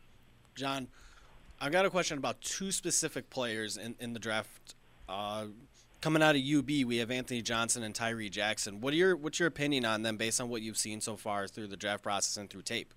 Jon, 0.56 0.88
I've 1.60 1.71
got 1.71 1.86
a 1.86 1.89
question 1.89 2.17
about 2.17 2.41
two 2.41 2.71
specific 2.71 3.30
players 3.30 3.78
in, 3.78 3.95
in 4.00 4.13
the 4.13 4.19
draft. 4.19 4.76
Uh, 5.10 5.47
coming 6.01 6.21
out 6.21 6.36
of 6.36 6.41
UB, 6.41 6.69
we 6.86 6.97
have 6.97 7.12
Anthony 7.12 7.41
Johnson 7.41 7.83
and 7.83 7.93
Tyree 7.93 8.29
Jackson. 8.29 8.81
What 8.81 8.93
are 8.93 8.97
your 8.97 9.15
what's 9.15 9.39
your 9.39 9.47
opinion 9.47 9.86
on 9.86 10.03
them 10.03 10.17
based 10.17 10.39
on 10.39 10.49
what 10.49 10.62
you've 10.62 10.77
seen 10.77 11.01
so 11.01 11.15
far 11.15 11.47
through 11.47 11.67
the 11.67 11.77
draft 11.77 12.03
process 12.03 12.38
and 12.38 12.49
through 12.49 12.63
tape? 12.63 12.93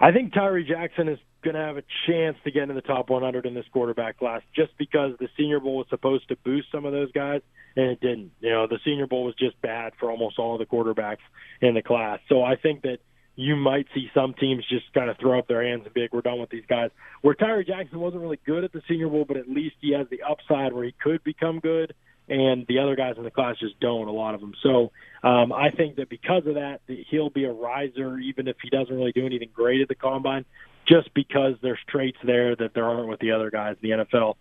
I 0.00 0.10
think 0.10 0.34
Tyree 0.34 0.64
Jackson 0.64 1.08
is 1.08 1.18
going 1.44 1.54
to 1.54 1.60
have 1.60 1.76
a 1.76 1.82
chance 2.06 2.36
to 2.44 2.50
get 2.50 2.62
into 2.62 2.74
the 2.74 2.82
top 2.82 3.10
100 3.10 3.46
in 3.46 3.54
this 3.54 3.66
quarterback 3.72 4.18
class 4.18 4.42
just 4.54 4.76
because 4.78 5.12
the 5.18 5.28
Senior 5.36 5.60
Bowl 5.60 5.76
was 5.76 5.86
supposed 5.90 6.28
to 6.28 6.36
boost 6.44 6.68
some 6.72 6.84
of 6.84 6.92
those 6.92 7.10
guys 7.12 7.40
and 7.76 7.86
it 7.86 8.00
didn't. 8.00 8.32
You 8.40 8.50
know, 8.50 8.66
the 8.66 8.78
Senior 8.84 9.06
Bowl 9.06 9.24
was 9.24 9.34
just 9.36 9.60
bad 9.60 9.92
for 9.98 10.10
almost 10.10 10.38
all 10.38 10.54
of 10.54 10.58
the 10.58 10.66
quarterbacks 10.66 11.18
in 11.60 11.74
the 11.74 11.82
class. 11.82 12.20
So 12.28 12.42
I 12.42 12.56
think 12.56 12.82
that 12.82 12.98
you 13.34 13.56
might 13.56 13.86
see 13.94 14.10
some 14.12 14.34
teams 14.34 14.64
just 14.68 14.92
kind 14.92 15.08
of 15.08 15.16
throw 15.18 15.38
up 15.38 15.48
their 15.48 15.66
hands 15.66 15.82
and 15.84 15.94
be 15.94 16.02
like, 16.02 16.12
we're 16.12 16.20
done 16.20 16.40
with 16.40 16.50
these 16.50 16.64
guys. 16.68 16.90
Where 17.22 17.34
Tyree 17.34 17.64
Jackson 17.64 17.98
wasn't 17.98 18.22
really 18.22 18.40
good 18.44 18.64
at 18.64 18.72
the 18.72 18.82
Senior 18.88 19.08
Bowl, 19.08 19.24
but 19.26 19.36
at 19.36 19.48
least 19.48 19.76
he 19.80 19.92
has 19.92 20.06
the 20.10 20.22
upside 20.22 20.72
where 20.72 20.84
he 20.84 20.94
could 21.02 21.24
become 21.24 21.58
good, 21.60 21.94
and 22.28 22.66
the 22.66 22.78
other 22.78 22.94
guys 22.94 23.14
in 23.16 23.24
the 23.24 23.30
class 23.30 23.56
just 23.58 23.80
don't, 23.80 24.06
a 24.06 24.12
lot 24.12 24.34
of 24.34 24.40
them. 24.40 24.52
So 24.62 24.92
um, 25.22 25.52
I 25.52 25.70
think 25.70 25.96
that 25.96 26.08
because 26.08 26.46
of 26.46 26.54
that, 26.54 26.80
he'll 26.86 27.30
be 27.30 27.44
a 27.44 27.52
riser, 27.52 28.18
even 28.18 28.48
if 28.48 28.56
he 28.62 28.68
doesn't 28.68 28.94
really 28.94 29.12
do 29.12 29.24
anything 29.24 29.50
great 29.54 29.80
at 29.80 29.88
the 29.88 29.94
combine, 29.94 30.44
just 30.86 31.12
because 31.14 31.54
there's 31.62 31.80
traits 31.88 32.18
there 32.22 32.54
that 32.56 32.74
there 32.74 32.84
aren't 32.84 33.08
with 33.08 33.20
the 33.20 33.32
other 33.32 33.50
guys 33.50 33.76
in 33.82 33.90
the 33.90 34.04
NFL. 34.04 34.36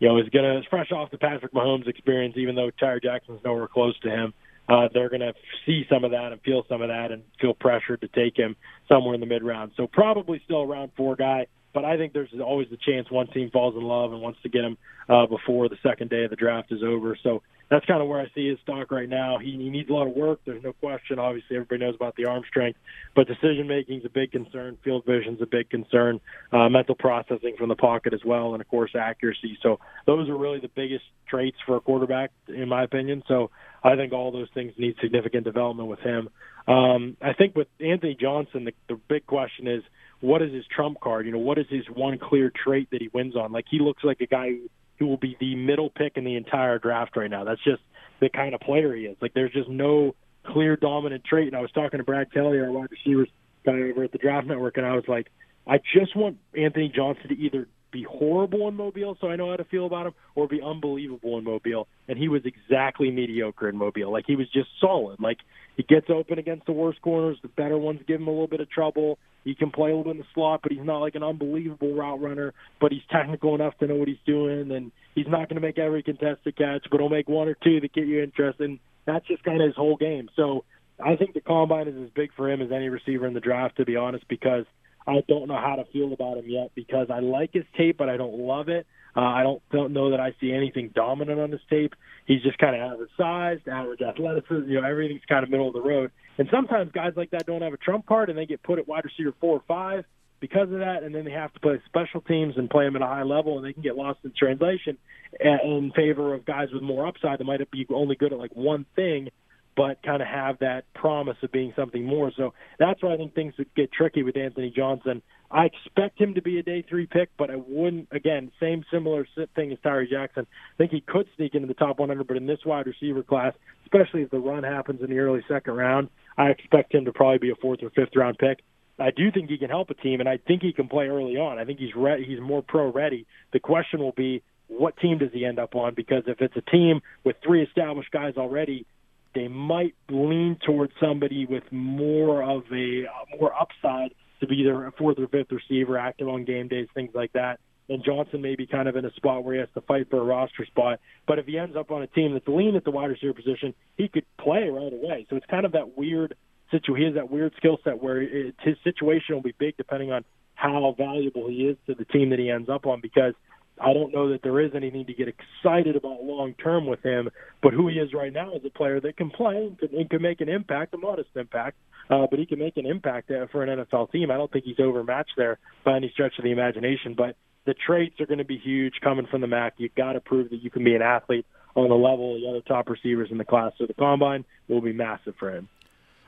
You 0.00 0.08
know, 0.08 0.18
is 0.18 0.28
gonna 0.28 0.60
fresh 0.68 0.90
off 0.92 1.10
the 1.10 1.18
Patrick 1.18 1.52
Mahomes 1.52 1.86
experience, 1.86 2.36
even 2.36 2.56
though 2.56 2.70
Tyree 2.70 3.00
Jackson's 3.00 3.40
nowhere 3.44 3.68
close 3.68 3.98
to 4.00 4.10
him 4.10 4.34
uh, 4.68 4.88
they're 4.92 5.08
going 5.08 5.20
to 5.20 5.34
see 5.66 5.84
some 5.90 6.04
of 6.04 6.12
that 6.12 6.32
and 6.32 6.40
feel 6.42 6.64
some 6.68 6.82
of 6.82 6.88
that 6.88 7.12
and 7.12 7.22
feel 7.40 7.54
pressured 7.54 8.00
to 8.00 8.08
take 8.08 8.36
him 8.36 8.56
somewhere 8.88 9.14
in 9.14 9.20
the 9.20 9.26
mid 9.26 9.42
round. 9.42 9.72
So 9.76 9.86
probably 9.86 10.40
still 10.44 10.62
a 10.62 10.66
round 10.66 10.92
four 10.96 11.16
guy, 11.16 11.46
but 11.72 11.84
I 11.84 11.96
think 11.96 12.12
there's 12.12 12.30
always 12.42 12.68
the 12.70 12.78
chance 12.78 13.10
one 13.10 13.26
team 13.28 13.50
falls 13.50 13.74
in 13.74 13.82
love 13.82 14.12
and 14.12 14.22
wants 14.22 14.40
to 14.42 14.48
get 14.48 14.64
him 14.64 14.78
uh, 15.08 15.26
before 15.26 15.68
the 15.68 15.76
second 15.82 16.08
day 16.10 16.24
of 16.24 16.30
the 16.30 16.36
draft 16.36 16.72
is 16.72 16.82
over. 16.82 17.16
So 17.22 17.42
that's 17.70 17.84
kind 17.86 18.02
of 18.02 18.08
where 18.08 18.20
I 18.20 18.26
see 18.34 18.48
his 18.48 18.58
stock 18.60 18.90
right 18.90 19.08
now. 19.08 19.38
He, 19.38 19.52
he 19.52 19.70
needs 19.70 19.88
a 19.88 19.92
lot 19.92 20.06
of 20.06 20.14
work. 20.14 20.40
There's 20.44 20.62
no 20.62 20.72
question. 20.74 21.18
Obviously, 21.18 21.56
everybody 21.56 21.80
knows 21.80 21.94
about 21.94 22.14
the 22.16 22.26
arm 22.26 22.42
strength, 22.48 22.78
but 23.16 23.26
decision 23.26 23.66
making 23.66 24.00
is 24.00 24.04
a 24.04 24.10
big 24.10 24.32
concern. 24.32 24.78
Field 24.84 25.04
vision 25.06 25.34
is 25.34 25.42
a 25.42 25.46
big 25.46 25.70
concern. 25.70 26.20
Uh, 26.52 26.68
mental 26.68 26.94
processing 26.94 27.54
from 27.58 27.68
the 27.68 27.76
pocket 27.76 28.12
as 28.12 28.20
well, 28.24 28.52
and 28.52 28.60
of 28.60 28.68
course 28.68 28.92
accuracy. 28.94 29.58
So 29.62 29.80
those 30.06 30.28
are 30.28 30.36
really 30.36 30.60
the 30.60 30.68
biggest 30.68 31.04
traits 31.26 31.56
for 31.66 31.76
a 31.76 31.80
quarterback, 31.80 32.30
in 32.48 32.68
my 32.68 32.84
opinion. 32.84 33.22
So 33.26 33.50
I 33.84 33.96
think 33.96 34.14
all 34.14 34.32
those 34.32 34.48
things 34.54 34.72
need 34.78 34.96
significant 35.02 35.44
development 35.44 35.90
with 35.90 36.00
him. 36.00 36.30
Um, 36.66 37.18
I 37.20 37.34
think 37.34 37.54
with 37.54 37.68
Anthony 37.78 38.16
Johnson, 38.18 38.64
the, 38.64 38.72
the 38.88 38.98
big 39.08 39.26
question 39.26 39.68
is 39.68 39.82
what 40.20 40.40
is 40.40 40.54
his 40.54 40.64
trump 40.74 41.00
card? 41.00 41.26
You 41.26 41.32
know, 41.32 41.38
what 41.38 41.58
is 41.58 41.66
his 41.68 41.84
one 41.94 42.18
clear 42.18 42.50
trait 42.50 42.88
that 42.92 43.02
he 43.02 43.10
wins 43.12 43.36
on? 43.36 43.52
Like 43.52 43.66
he 43.70 43.78
looks 43.80 44.02
like 44.02 44.22
a 44.22 44.26
guy 44.26 44.52
who, 44.98 45.06
will 45.06 45.18
be 45.18 45.36
the 45.38 45.54
middle 45.54 45.90
pick 45.90 46.16
in 46.16 46.24
the 46.24 46.36
entire 46.36 46.78
draft 46.78 47.14
right 47.14 47.30
now. 47.30 47.44
That's 47.44 47.62
just 47.62 47.82
the 48.20 48.30
kind 48.30 48.54
of 48.54 48.62
player 48.62 48.94
he 48.94 49.02
is. 49.02 49.18
Like 49.20 49.34
there's 49.34 49.52
just 49.52 49.68
no 49.68 50.14
clear 50.46 50.76
dominant 50.76 51.24
trait. 51.24 51.48
And 51.48 51.56
I 51.56 51.60
was 51.60 51.70
talking 51.72 51.98
to 51.98 52.04
Brad 52.04 52.32
Kelly, 52.32 52.58
our 52.58 52.72
wide 52.72 52.88
receivers 52.90 53.28
guy 53.66 53.72
over 53.72 54.04
at 54.04 54.12
the 54.12 54.18
Draft 54.18 54.46
Network, 54.46 54.78
and 54.78 54.86
I 54.86 54.94
was 54.94 55.04
like, 55.08 55.26
I 55.66 55.78
just 55.78 56.16
want 56.16 56.38
Anthony 56.56 56.92
Johnson 56.94 57.28
to 57.28 57.34
either 57.38 57.68
be 57.94 58.02
horrible 58.02 58.68
in 58.68 58.74
Mobile, 58.74 59.16
so 59.20 59.28
I 59.28 59.36
know 59.36 59.50
how 59.50 59.56
to 59.56 59.64
feel 59.64 59.86
about 59.86 60.08
him, 60.08 60.14
or 60.34 60.48
be 60.48 60.60
unbelievable 60.60 61.38
in 61.38 61.44
Mobile. 61.44 61.86
And 62.08 62.18
he 62.18 62.28
was 62.28 62.42
exactly 62.44 63.10
mediocre 63.10 63.68
in 63.68 63.76
Mobile. 63.76 64.12
Like 64.12 64.24
he 64.26 64.36
was 64.36 64.50
just 64.52 64.68
solid. 64.80 65.20
Like 65.20 65.38
he 65.76 65.84
gets 65.84 66.06
open 66.10 66.38
against 66.38 66.66
the 66.66 66.72
worst 66.72 67.00
corners. 67.00 67.38
The 67.40 67.48
better 67.48 67.78
ones 67.78 68.00
give 68.06 68.20
him 68.20 68.26
a 68.26 68.30
little 68.30 68.48
bit 68.48 68.60
of 68.60 68.68
trouble. 68.68 69.18
He 69.44 69.54
can 69.54 69.70
play 69.70 69.90
a 69.90 69.96
little 69.96 70.12
bit 70.12 70.18
in 70.18 70.18
the 70.18 70.26
slot, 70.34 70.60
but 70.62 70.72
he's 70.72 70.84
not 70.84 70.98
like 70.98 71.14
an 71.14 71.22
unbelievable 71.22 71.94
route 71.94 72.20
runner. 72.20 72.52
But 72.80 72.92
he's 72.92 73.02
technical 73.10 73.54
enough 73.54 73.78
to 73.78 73.86
know 73.86 73.94
what 73.94 74.08
he's 74.08 74.16
doing, 74.26 74.72
and 74.72 74.90
he's 75.14 75.28
not 75.28 75.48
going 75.48 75.60
to 75.60 75.66
make 75.66 75.78
every 75.78 76.02
contested 76.02 76.56
catch, 76.56 76.86
but 76.90 77.00
he'll 77.00 77.08
make 77.08 77.28
one 77.28 77.48
or 77.48 77.56
two 77.62 77.80
that 77.80 77.92
get 77.92 78.06
you 78.06 78.22
interested. 78.22 78.68
And 78.68 78.80
that's 79.06 79.26
just 79.26 79.44
kind 79.44 79.62
of 79.62 79.66
his 79.66 79.76
whole 79.76 79.96
game. 79.96 80.28
So 80.34 80.64
I 81.02 81.16
think 81.16 81.34
the 81.34 81.40
combine 81.40 81.88
is 81.88 81.96
as 82.02 82.10
big 82.10 82.30
for 82.34 82.50
him 82.50 82.60
as 82.60 82.72
any 82.72 82.88
receiver 82.88 83.26
in 83.26 83.34
the 83.34 83.40
draft, 83.40 83.76
to 83.76 83.84
be 83.84 83.96
honest, 83.96 84.26
because 84.28 84.64
I 85.06 85.22
don't 85.28 85.48
know 85.48 85.56
how 85.56 85.76
to 85.76 85.84
feel 85.92 86.12
about 86.12 86.38
him 86.38 86.48
yet 86.48 86.72
because 86.74 87.08
I 87.10 87.20
like 87.20 87.50
his 87.52 87.64
tape, 87.76 87.98
but 87.98 88.08
I 88.08 88.16
don't 88.16 88.38
love 88.38 88.68
it. 88.68 88.86
Uh, 89.16 89.20
I 89.20 89.42
don't 89.42 89.62
don't 89.70 89.92
know 89.92 90.10
that 90.10 90.20
I 90.20 90.34
see 90.40 90.52
anything 90.52 90.90
dominant 90.94 91.38
on 91.38 91.52
his 91.52 91.60
tape. 91.70 91.94
He's 92.26 92.42
just 92.42 92.58
kind 92.58 92.74
of 92.74 92.82
average 92.82 93.10
sized, 93.16 93.68
average 93.68 94.00
athleticism. 94.00 94.68
You 94.68 94.80
know, 94.80 94.88
everything's 94.88 95.24
kind 95.28 95.44
of 95.44 95.50
middle 95.50 95.68
of 95.68 95.74
the 95.74 95.82
road. 95.82 96.10
And 96.36 96.48
sometimes 96.50 96.90
guys 96.92 97.12
like 97.16 97.30
that 97.30 97.46
don't 97.46 97.62
have 97.62 97.72
a 97.72 97.76
trump 97.76 98.06
card, 98.06 98.28
and 98.28 98.38
they 98.38 98.46
get 98.46 98.62
put 98.62 98.78
at 98.78 98.88
wide 98.88 99.04
receiver 99.04 99.32
four 99.40 99.58
or 99.58 99.62
five 99.68 100.04
because 100.40 100.70
of 100.72 100.80
that, 100.80 101.04
and 101.04 101.14
then 101.14 101.24
they 101.24 101.30
have 101.30 101.52
to 101.52 101.60
play 101.60 101.80
special 101.86 102.20
teams 102.20 102.54
and 102.56 102.68
play 102.68 102.84
them 102.84 102.96
at 102.96 103.02
a 103.02 103.06
high 103.06 103.22
level, 103.22 103.56
and 103.56 103.66
they 103.66 103.72
can 103.72 103.82
get 103.82 103.96
lost 103.96 104.18
in 104.24 104.32
translation 104.36 104.98
in 105.40 105.92
favor 105.94 106.34
of 106.34 106.44
guys 106.44 106.68
with 106.72 106.82
more 106.82 107.06
upside 107.06 107.38
that 107.38 107.44
might 107.44 107.70
be 107.70 107.86
only 107.90 108.16
good 108.16 108.32
at 108.32 108.38
like 108.38 108.54
one 108.54 108.84
thing 108.96 109.28
but 109.76 110.02
kind 110.02 110.22
of 110.22 110.28
have 110.28 110.58
that 110.60 110.84
promise 110.94 111.36
of 111.42 111.50
being 111.52 111.72
something 111.76 112.04
more. 112.04 112.32
So 112.36 112.54
that's 112.78 113.02
why 113.02 113.14
I 113.14 113.16
think 113.16 113.34
things 113.34 113.54
get 113.76 113.92
tricky 113.92 114.22
with 114.22 114.36
Anthony 114.36 114.72
Johnson. 114.74 115.22
I 115.50 115.66
expect 115.66 116.20
him 116.20 116.34
to 116.34 116.42
be 116.42 116.58
a 116.58 116.62
day 116.62 116.84
three 116.88 117.06
pick, 117.06 117.30
but 117.38 117.50
I 117.50 117.56
wouldn't. 117.56 118.08
Again, 118.10 118.50
same 118.60 118.84
similar 118.92 119.26
thing 119.54 119.72
as 119.72 119.78
Tyree 119.82 120.08
Jackson. 120.10 120.46
I 120.74 120.76
think 120.76 120.90
he 120.90 121.00
could 121.00 121.28
sneak 121.36 121.54
into 121.54 121.68
the 121.68 121.74
top 121.74 121.98
100, 121.98 122.26
but 122.26 122.36
in 122.36 122.46
this 122.46 122.60
wide 122.64 122.86
receiver 122.86 123.22
class, 123.22 123.54
especially 123.84 124.22
if 124.22 124.30
the 124.30 124.38
run 124.38 124.64
happens 124.64 125.00
in 125.02 125.10
the 125.10 125.18
early 125.18 125.44
second 125.48 125.74
round, 125.74 126.08
I 126.36 126.48
expect 126.48 126.94
him 126.94 127.04
to 127.04 127.12
probably 127.12 127.38
be 127.38 127.50
a 127.50 127.56
fourth 127.56 127.82
or 127.82 127.90
fifth 127.90 128.16
round 128.16 128.38
pick. 128.38 128.60
I 128.98 129.10
do 129.10 129.30
think 129.32 129.50
he 129.50 129.58
can 129.58 129.70
help 129.70 129.90
a 129.90 129.94
team, 129.94 130.20
and 130.20 130.28
I 130.28 130.38
think 130.38 130.62
he 130.62 130.72
can 130.72 130.88
play 130.88 131.06
early 131.06 131.36
on. 131.36 131.58
I 131.58 131.64
think 131.64 131.78
he's 131.78 131.94
re- 131.96 132.24
he's 132.24 132.40
more 132.40 132.62
pro 132.62 132.92
ready. 132.92 133.26
The 133.52 133.60
question 133.60 134.00
will 134.00 134.12
be 134.12 134.42
what 134.68 134.96
team 134.96 135.18
does 135.18 135.30
he 135.32 135.44
end 135.44 135.58
up 135.58 135.74
on? 135.74 135.94
Because 135.94 136.24
if 136.26 136.40
it's 136.40 136.56
a 136.56 136.70
team 136.70 137.00
with 137.24 137.36
three 137.44 137.62
established 137.62 138.10
guys 138.10 138.34
already, 138.36 138.86
they 139.34 139.48
might 139.48 139.94
lean 140.08 140.58
towards 140.64 140.92
somebody 141.00 141.46
with 141.46 141.64
more 141.70 142.42
of 142.42 142.62
a 142.72 143.04
uh, 143.06 143.36
more 143.38 143.52
upside 143.54 144.14
to 144.40 144.46
be 144.46 144.68
a 144.68 144.90
fourth 144.98 145.18
or 145.18 145.28
fifth 145.28 145.52
receiver, 145.52 145.98
active 145.98 146.28
on 146.28 146.44
game 146.44 146.68
days, 146.68 146.88
things 146.94 147.10
like 147.14 147.32
that. 147.32 147.60
And 147.88 148.02
Johnson 148.04 148.40
may 148.40 148.56
be 148.56 148.66
kind 148.66 148.88
of 148.88 148.96
in 148.96 149.04
a 149.04 149.12
spot 149.12 149.44
where 149.44 149.54
he 149.54 149.60
has 149.60 149.68
to 149.74 149.82
fight 149.82 150.08
for 150.08 150.18
a 150.18 150.24
roster 150.24 150.64
spot. 150.66 151.00
But 151.26 151.38
if 151.38 151.46
he 151.46 151.58
ends 151.58 151.76
up 151.76 151.90
on 151.90 152.02
a 152.02 152.06
team 152.06 152.32
that's 152.32 152.48
lean 152.48 152.76
at 152.76 152.84
the 152.84 152.90
wide 152.90 153.10
receiver 153.10 153.34
position, 153.34 153.74
he 153.96 154.08
could 154.08 154.24
play 154.38 154.68
right 154.70 154.92
away. 154.92 155.26
So 155.28 155.36
it's 155.36 155.46
kind 155.46 155.66
of 155.66 155.72
that 155.72 155.96
weird 155.96 156.34
situation. 156.70 156.96
He 156.96 157.04
has 157.04 157.14
that 157.14 157.30
weird 157.30 157.52
skill 157.58 157.78
set 157.84 158.02
where 158.02 158.22
it, 158.22 158.54
his 158.60 158.76
situation 158.84 159.34
will 159.34 159.42
be 159.42 159.54
big 159.58 159.76
depending 159.76 160.12
on 160.12 160.24
how 160.54 160.94
valuable 160.96 161.48
he 161.48 161.66
is 161.66 161.76
to 161.86 161.94
the 161.94 162.06
team 162.06 162.30
that 162.30 162.38
he 162.38 162.50
ends 162.50 162.68
up 162.68 162.86
on 162.86 163.00
because– 163.00 163.34
I 163.80 163.92
don't 163.92 164.14
know 164.14 164.30
that 164.30 164.42
there 164.42 164.60
is 164.60 164.72
anything 164.74 165.06
to 165.06 165.14
get 165.14 165.28
excited 165.28 165.96
about 165.96 166.22
long 166.22 166.54
term 166.54 166.86
with 166.86 167.02
him, 167.02 167.30
but 167.62 167.72
who 167.72 167.88
he 167.88 167.96
is 167.96 168.12
right 168.12 168.32
now 168.32 168.52
is 168.54 168.62
a 168.64 168.70
player 168.70 169.00
that 169.00 169.16
can 169.16 169.30
play 169.30 169.56
and 169.56 169.78
can, 169.78 169.88
and 169.96 170.08
can 170.08 170.22
make 170.22 170.40
an 170.40 170.48
impact, 170.48 170.94
a 170.94 170.98
modest 170.98 171.30
impact, 171.34 171.76
uh, 172.10 172.26
but 172.30 172.38
he 172.38 172.46
can 172.46 172.58
make 172.58 172.76
an 172.76 172.86
impact 172.86 173.30
uh, 173.30 173.46
for 173.50 173.64
an 173.64 173.84
NFL 173.84 174.12
team. 174.12 174.30
I 174.30 174.36
don't 174.36 174.50
think 174.52 174.64
he's 174.64 174.78
overmatched 174.78 175.32
there 175.36 175.58
by 175.84 175.96
any 175.96 176.10
stretch 176.10 176.38
of 176.38 176.44
the 176.44 176.52
imagination, 176.52 177.14
but 177.16 177.36
the 177.66 177.74
traits 177.74 178.20
are 178.20 178.26
going 178.26 178.38
to 178.38 178.44
be 178.44 178.58
huge 178.58 178.94
coming 179.02 179.26
from 179.26 179.40
the 179.40 179.46
MAC. 179.46 179.74
You've 179.78 179.94
got 179.94 180.12
to 180.12 180.20
prove 180.20 180.50
that 180.50 180.62
you 180.62 180.70
can 180.70 180.84
be 180.84 180.94
an 180.94 181.02
athlete 181.02 181.46
on 181.74 181.88
the 181.88 181.94
level 181.94 182.36
of 182.36 182.40
the 182.40 182.48
other 182.48 182.60
top 182.60 182.88
receivers 182.88 183.30
in 183.30 183.38
the 183.38 183.44
class. 183.44 183.72
So 183.78 183.86
the 183.86 183.94
combine 183.94 184.44
will 184.68 184.80
be 184.80 184.92
massive 184.92 185.34
for 185.38 185.50
him. 185.50 185.68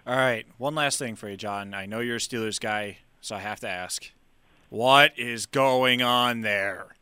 All 0.06 0.16
right. 0.16 0.46
One 0.58 0.74
last 0.74 0.98
thing 0.98 1.14
for 1.14 1.28
you, 1.28 1.36
Jon. 1.36 1.74
I 1.74 1.86
know 1.86 2.00
you're 2.00 2.16
a 2.16 2.20
Steelers 2.20 2.60
guy, 2.60 2.98
so 3.20 3.36
I 3.36 3.40
have 3.40 3.60
to 3.60 3.68
ask 3.68 4.10
what 4.68 5.12
is 5.16 5.46
going 5.46 6.02
on 6.02 6.40
there? 6.40 6.96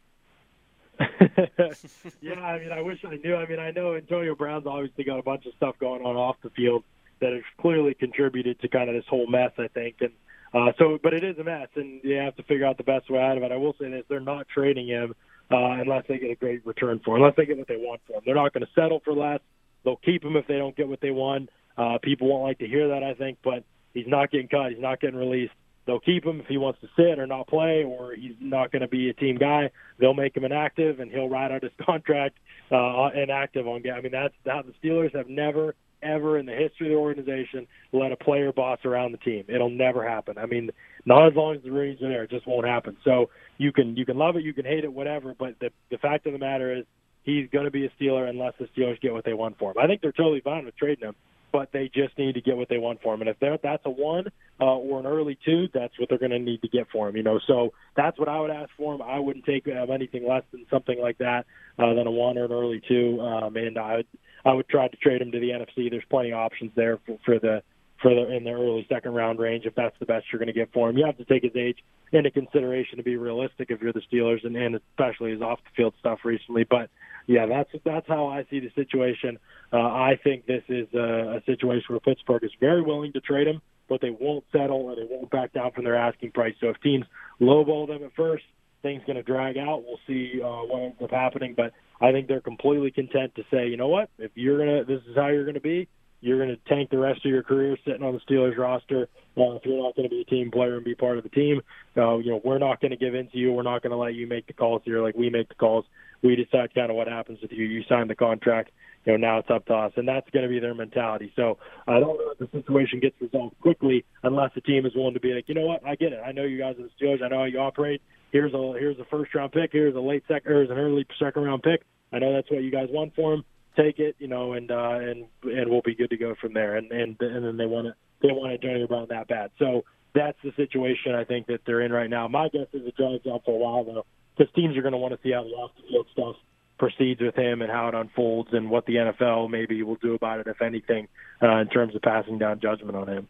yeah, 2.21 2.41
I 2.41 2.59
mean, 2.59 2.73
I 2.73 2.81
wish 2.81 3.05
I 3.05 3.17
knew. 3.17 3.37
I 3.37 3.47
mean, 3.47 3.59
I 3.59 3.71
know 3.71 3.95
Antonio 3.95 4.35
Brown's 4.35 4.67
obviously 4.67 5.05
got 5.05 5.19
a 5.19 5.23
bunch 5.23 5.47
of 5.47 5.53
stuff 5.57 5.77
going 5.79 6.05
on 6.05 6.17
off 6.17 6.37
the 6.43 6.51
field 6.51 6.85
that 7.21 7.33
has 7.33 7.43
clearly 7.61 7.95
contributed 7.95 8.61
to 8.61 8.69
kind 8.69 8.89
of 8.89 8.95
this 8.95 9.05
whole 9.09 9.27
mess. 9.27 9.53
I 9.59 9.69
think, 9.69 9.97
and 10.01 10.13
uh, 10.53 10.73
so, 10.79 10.99
but 11.03 11.15
it 11.15 11.25
is 11.25 11.39
a 11.39 11.45
mess, 11.45 11.69
and 11.75 12.01
you 12.05 12.17
have 12.17 12.37
to 12.37 12.43
figure 12.45 12.67
out 12.67 12.77
the 12.77 12.85
best 12.85 13.11
way 13.11 13.21
out 13.21 13.37
of 13.37 13.43
it. 13.43 13.53
I 13.53 13.57
will 13.57 13.75
say 13.81 13.91
this: 13.91 14.05
they're 14.09 14.21
not 14.21 14.47
trading 14.49 14.87
him 14.87 15.15
uh, 15.51 15.57
unless 15.57 16.05
they 16.09 16.19
get 16.19 16.31
a 16.31 16.37
great 16.37 16.65
return 16.67 17.01
for 17.05 17.17
him, 17.17 17.23
unless 17.23 17.37
they 17.37 17.47
get 17.47 17.59
what 17.59 17.69
they 17.69 17.77
want 17.77 18.01
for 18.07 18.15
him. 18.15 18.23
They're 18.25 18.35
not 18.35 18.53
going 18.53 18.65
to 18.65 18.73
settle 18.75 19.01
for 19.05 19.13
less. 19.13 19.41
They'll 19.85 19.97
keep 19.97 20.25
him 20.25 20.37
if 20.37 20.47
they 20.47 20.57
don't 20.57 20.77
get 20.77 20.89
what 20.89 21.01
they 21.01 21.11
want. 21.11 21.51
Uh, 21.77 21.99
people 22.03 22.29
won't 22.29 22.45
like 22.45 22.59
to 22.59 22.67
hear 22.67 22.89
that, 22.89 23.03
I 23.03 23.15
think, 23.15 23.39
but 23.43 23.65
he's 23.93 24.07
not 24.07 24.31
getting 24.31 24.49
cut. 24.49 24.71
He's 24.71 24.81
not 24.81 25.01
getting 25.01 25.19
released. 25.19 25.53
They'll 25.87 26.01
keep 26.01 26.25
him 26.25 26.41
if 26.41 26.47
he 26.47 26.57
wants 26.57 26.81
to 26.81 26.89
sit 26.97 27.19
or 27.19 27.27
not 27.27 27.47
play, 27.47 27.85
or 27.85 28.15
he's 28.15 28.37
not 28.41 28.73
going 28.73 28.83
to 28.83 28.89
be 28.89 29.11
a 29.11 29.15
team 29.15 29.37
guy. 29.37 29.71
They'll 29.99 30.15
make 30.15 30.37
him 30.37 30.45
inactive, 30.45 31.01
and 31.01 31.11
he'll 31.11 31.29
ride 31.29 31.53
out 31.53 31.63
his 31.63 31.73
contract 31.85 32.39
uh, 32.71 33.11
inactive 33.11 33.67
on. 33.67 33.83
I 33.91 34.01
mean, 34.01 34.13
that's 34.13 34.35
how 34.47 34.63
the 34.63 34.73
Steelers 34.83 35.15
have 35.15 35.29
never, 35.29 35.75
ever 36.03 36.39
in 36.39 36.47
the 36.47 36.55
history 36.55 36.87
of 36.87 36.93
the 36.93 36.99
organization 36.99 37.67
let 37.93 38.13
a 38.13 38.17
player 38.17 38.53
boss 38.53 38.79
around 38.85 39.13
the 39.13 39.19
team. 39.19 39.45
It'll 39.49 39.71
never 39.71 40.09
happen. 40.09 40.39
I 40.39 40.47
mean, 40.47 40.71
not 41.05 41.27
as 41.27 41.35
long 41.35 41.55
as 41.55 41.63
the 41.63 41.71
Rooney's 41.71 42.01
are 42.03 42.09
there, 42.09 42.25
it 42.25 42.31
just 42.31 42.47
won't 42.47 42.67
happen. 42.67 42.97
So 43.05 43.31
you 43.59 43.73
can 43.73 43.97
you 43.97 44.07
can 44.07 44.17
love 44.17 44.37
it, 44.37 44.43
you 44.43 44.55
can 44.55 44.65
hate 44.65 44.85
it, 44.85 44.93
whatever. 44.93 45.35
But 45.39 45.59
the 45.61 45.71
the 45.91 45.99
fact 45.99 46.27
of 46.27 46.33
the 46.33 46.39
matter 46.39 46.75
is, 46.75 46.85
he's 47.25 47.49
going 47.51 47.67
to 47.67 47.71
be 47.71 47.85
a 47.85 47.91
Steeler 47.91 48.29
unless 48.29 48.55
the 48.59 48.69
Steelers 48.77 49.01
get 49.01 49.13
what 49.13 49.25
they 49.25 49.35
want 49.35 49.59
for 49.59 49.71
him. 49.71 49.77
I 49.79 49.87
think 49.87 50.01
they're 50.01 50.13
totally 50.13 50.41
fine 50.41 50.65
with 50.65 50.77
trading 50.77 51.09
him 51.09 51.15
but 51.55 51.71
they 51.73 51.89
just 51.95 52.19
need 52.19 52.35
to 52.35 52.41
get 52.41 52.57
what 52.57 52.69
they 52.69 52.79
want 52.79 53.01
for 53.01 53.15
him. 53.15 53.21
And 53.21 53.31
if 53.31 53.39
that's 53.39 53.87
a 53.87 53.91
one 53.91 54.27
uh, 54.61 54.65
or 54.65 54.99
an 54.99 55.07
early 55.07 55.39
two, 55.45 55.69
that's 55.73 55.97
what 56.01 56.09
they're 56.09 56.19
going 56.19 56.33
to 56.33 56.39
need 56.41 56.61
to 56.63 56.69
get 56.69 56.89
for 56.93 57.09
him. 57.09 57.17
You 57.17 57.23
know, 57.23 57.39
so 57.47 57.73
that's 57.97 58.19
what 58.19 58.29
I 58.29 58.41
would 58.41 58.51
ask 58.51 58.71
for 58.77 58.93
him. 58.93 59.01
I 59.01 59.21
wouldn't 59.21 59.45
take 59.45 59.69
uh, 59.69 59.85
anything 59.93 60.27
less 60.27 60.43
than 60.51 60.67
something 60.69 61.01
like 61.01 61.19
that 61.19 61.47
uh, 61.79 61.95
than 61.95 62.09
a 62.09 62.11
one 62.11 62.39
or 62.39 62.47
an 62.47 62.53
early 62.53 62.83
two. 62.89 63.21
Um, 63.21 63.57
and 63.57 63.79
I 63.79 63.99
would 63.99 64.07
I 64.45 64.53
would 64.53 64.69
try 64.69 64.89
to 64.89 64.97
trade 64.97 65.23
him 65.23 65.31
to 65.31 65.39
the 65.39 65.51
NFC. 65.51 65.89
There's 65.89 66.03
plenty 66.11 66.33
of 66.33 66.39
options 66.39 66.73
there 66.75 66.99
for, 67.07 67.19
for 67.25 67.39
the 67.39 67.63
for 68.03 68.13
the 68.13 68.37
in 68.37 68.43
the 68.43 68.51
early 68.51 68.85
second 68.89 69.15
round 69.15 69.39
range 69.39 69.65
if 69.65 69.77
that's 69.77 69.97
the 70.01 70.07
best 70.07 70.27
you're 70.33 70.41
going 70.41 70.49
to 70.49 70.53
get 70.53 70.73
for 70.73 70.91
him. 70.91 70.99
You 70.99 71.07
have 71.07 71.19
to 71.19 71.25
take 71.25 71.45
his 71.45 71.55
age 71.55 71.79
into 72.11 72.33
consideration 72.33 72.97
to 72.97 73.05
be 73.05 73.17
realistic 73.17 73.71
if 73.71 73.81
you're 73.81 73.93
the 73.93 74.03
Steelers 74.13 74.45
and, 74.45 74.57
and 74.57 74.75
especially 74.75 75.31
his 75.31 75.41
off 75.41 75.61
the 75.63 75.71
field 75.77 75.95
stuff 76.01 76.19
recently. 76.25 76.65
But 76.69 76.91
yeah, 77.27 77.47
that's 77.47 77.71
that's 77.85 78.07
how 78.09 78.27
I 78.29 78.47
see 78.51 78.61
the 78.61 78.71
situation. 78.75 79.39
Uh, 79.73 79.79
I 79.79 80.19
think 80.23 80.47
this 80.47 80.63
is 80.69 80.89
a, 80.95 81.39
a 81.39 81.43
situation 81.47 81.87
where 81.89 82.01
Pittsburgh 82.01 82.45
is 82.45 82.53
very 82.61 82.83
willing 82.83 83.13
to 83.13 83.21
trade 83.21 83.47
him, 83.47 83.61
but 83.89 84.01
they 84.01 84.11
won't 84.11 84.45
settle 84.53 84.91
and 84.91 84.99
they 84.99 85.07
won't 85.09 85.31
back 85.31 85.53
down 85.53 85.73
from 85.73 85.85
their 85.85 85.97
asking 85.97 86.33
price. 86.33 86.55
So 86.61 86.69
if 86.69 86.81
teams 86.81 87.07
lowball 87.41 87.89
them 87.89 88.05
at 88.05 88.15
first, 88.15 88.45
things 88.83 89.03
going 89.07 89.17
to 89.17 89.23
drag 89.23 89.57
out. 89.57 89.83
We'll 89.85 89.99
see 90.07 90.41
uh, 90.43 90.47
what 90.47 90.83
ends 90.83 90.97
up 91.03 91.11
happening, 91.11 91.55
but 91.57 91.73
I 92.01 92.13
think 92.13 92.29
they're 92.29 92.41
completely 92.41 92.91
content 92.91 93.35
to 93.37 93.43
say, 93.51 93.69
you 93.69 93.77
know 93.77 93.89
what, 93.89 94.11
if 94.19 94.31
you're 94.35 94.59
gonna, 94.59 94.85
this 94.85 95.01
is 95.09 95.17
how 95.17 95.29
you're 95.29 95.51
to 95.53 95.61
be. 95.61 95.89
You're 96.21 96.39
going 96.39 96.57
to 96.57 96.75
tank 96.75 96.89
the 96.89 96.97
rest 96.97 97.19
of 97.27 97.31
your 97.31 97.43
career 97.43 97.77
sitting 97.85 98.03
on 98.03 98.15
the 98.15 98.21
Steelers 98.21 98.57
roster. 98.57 99.09
Uh, 99.37 99.57
if 99.57 99.67
you're 99.67 99.83
not 99.83 99.95
going 99.95 100.09
to 100.09 100.15
be 100.15 100.23
a 100.23 100.25
team 100.25 100.51
player 100.51 100.77
and 100.77 100.85
be 100.85 100.95
part 100.95 101.19
of 101.19 101.23
the 101.23 101.29
team, 101.29 101.61
uh, 101.99 102.17
you 102.17 102.31
know 102.31 102.41
we're 102.43 102.57
not 102.57 102.81
going 102.81 102.93
to 102.93 102.97
give 102.97 103.15
in 103.15 103.29
to 103.29 103.37
you. 103.37 103.53
We're 103.53 103.63
not 103.63 103.83
going 103.83 103.91
to 103.91 103.99
let 103.99 104.15
you 104.15 104.27
make 104.27 104.47
the 104.47 104.55
calls 104.55 104.81
here 104.87 105.03
like 105.03 105.15
we 105.15 105.29
make 105.29 105.51
the 105.51 105.55
calls. 105.55 105.85
We 106.25 106.35
decide 106.35 106.75
kind 106.75 106.91
of 106.91 106.97
what 106.97 107.07
happens 107.07 107.39
with 107.41 107.53
you. 107.53 107.65
You 107.65 107.85
sign 107.89 108.09
the 108.09 108.17
contract. 108.17 108.71
You 109.05 109.13
know 109.13 109.19
now 109.19 109.39
it's 109.39 109.51
up 109.51 109.67
to 109.67 109.75
us, 109.75 109.93
and 109.97 110.09
that's 110.09 110.29
going 110.31 110.45
to 110.45 110.49
be 110.49 110.59
their 110.59 110.75
mentality. 110.75 111.33
So 111.37 111.59
I 111.87 112.01
don't 112.01 112.19
know 112.19 112.33
if 112.33 112.39
the 112.39 112.49
situation 112.59 112.99
gets 112.99 113.15
resolved 113.21 113.61
quickly 113.61 114.05
unless 114.23 114.51
the 114.55 114.63
team 114.63 114.87
is 114.87 114.95
willing 114.95 115.15
to 115.15 115.21
be 115.21 115.35
like, 115.35 115.49
you 115.49 115.55
know 115.55 115.67
what, 115.67 115.87
I 115.87 115.95
get 115.95 116.13
it. 116.13 116.21
I 116.25 116.33
know 116.33 116.45
you 116.45 116.59
guys 116.59 116.77
are 116.79 116.85
the 116.85 116.91
Steelers. 116.99 117.23
I 117.23 117.29
know 117.29 117.39
how 117.39 117.45
you 117.45 117.59
operate. 117.59 118.01
Here's 118.33 118.55
a 118.55 118.73
here's 118.79 118.99
a 118.99 119.05
first 119.05 119.35
round 119.35 119.53
pick. 119.53 119.71
Here's 119.73 119.95
a 119.95 120.01
late 120.01 120.25
second. 120.27 120.51
Here's 120.51 120.71
an 120.71 120.79
early 120.79 121.07
second 121.21 121.45
round 121.45 121.63
pick. 121.63 121.83
I 122.13 122.19
know 122.19 122.33
that's 122.33 122.51
what 122.51 122.63
you 122.63 122.71
guys 122.73 122.89
want 122.91 123.15
for 123.15 123.35
him 123.35 123.45
take 123.77 123.99
it, 123.99 124.17
you 124.19 124.29
know, 124.29 124.53
and 124.53 124.71
uh, 124.71 124.99
and 125.01 125.27
and 125.43 125.71
we'll 125.71 125.83
be 125.83 125.95
good 125.95 126.11
to 126.11 126.17
go 126.17 126.35
from 126.41 126.55
there. 126.55 126.77
And 126.77 126.91
and 126.93 127.17
and 127.21 127.45
then 127.45 127.57
they 127.57 127.67
want 127.67 127.87
to 127.87 127.95
they 128.23 128.33
want 128.33 128.53
Antonio 128.53 128.87
Brown 128.87 129.07
that 129.11 129.29
bad. 129.29 129.51
So 129.59 129.85
that's 130.15 130.39
the 130.43 130.53
situation 130.57 131.15
I 131.15 131.25
think 131.25 131.47
that 131.49 131.61
they're 131.67 131.81
in 131.81 131.93
right 131.93 132.09
now. 132.09 132.29
My 132.29 132.49
guess 132.49 132.67
is 132.73 132.87
it 132.87 132.97
drags 132.97 133.27
out 133.27 133.43
for 133.45 133.55
a 133.55 133.59
while 133.59 133.85
though, 133.85 134.07
because 134.37 134.53
teams 134.55 134.77
are 134.77 134.83
going 134.83 134.93
to 134.93 134.99
want 134.99 135.15
to 135.15 135.21
see 135.23 135.33
how 135.33 135.43
the 135.43 135.51
off 135.51 135.73
the 135.77 135.89
field 135.89 136.07
stuff 136.13 136.37
proceeds 136.79 137.21
with 137.21 137.37
him 137.37 137.63
and 137.63 137.71
how 137.71 137.89
it 137.89 137.95
unfolds 137.95 138.51
and 138.53 138.71
what 138.71 138.87
the 138.87 138.95
NFL 138.95 139.51
maybe 139.51 139.83
will 139.83 139.97
do 139.97 140.15
about 140.15 140.41
it, 140.41 140.47
if 140.47 140.61
anything, 140.61 141.09
uh, 141.43 141.57
in 141.59 141.69
terms 141.69 141.95
of 141.95 142.03
passing 142.03 142.39
down 142.39 142.61
judgment 142.61 142.97
on 142.97 143.09
him. 143.09 143.29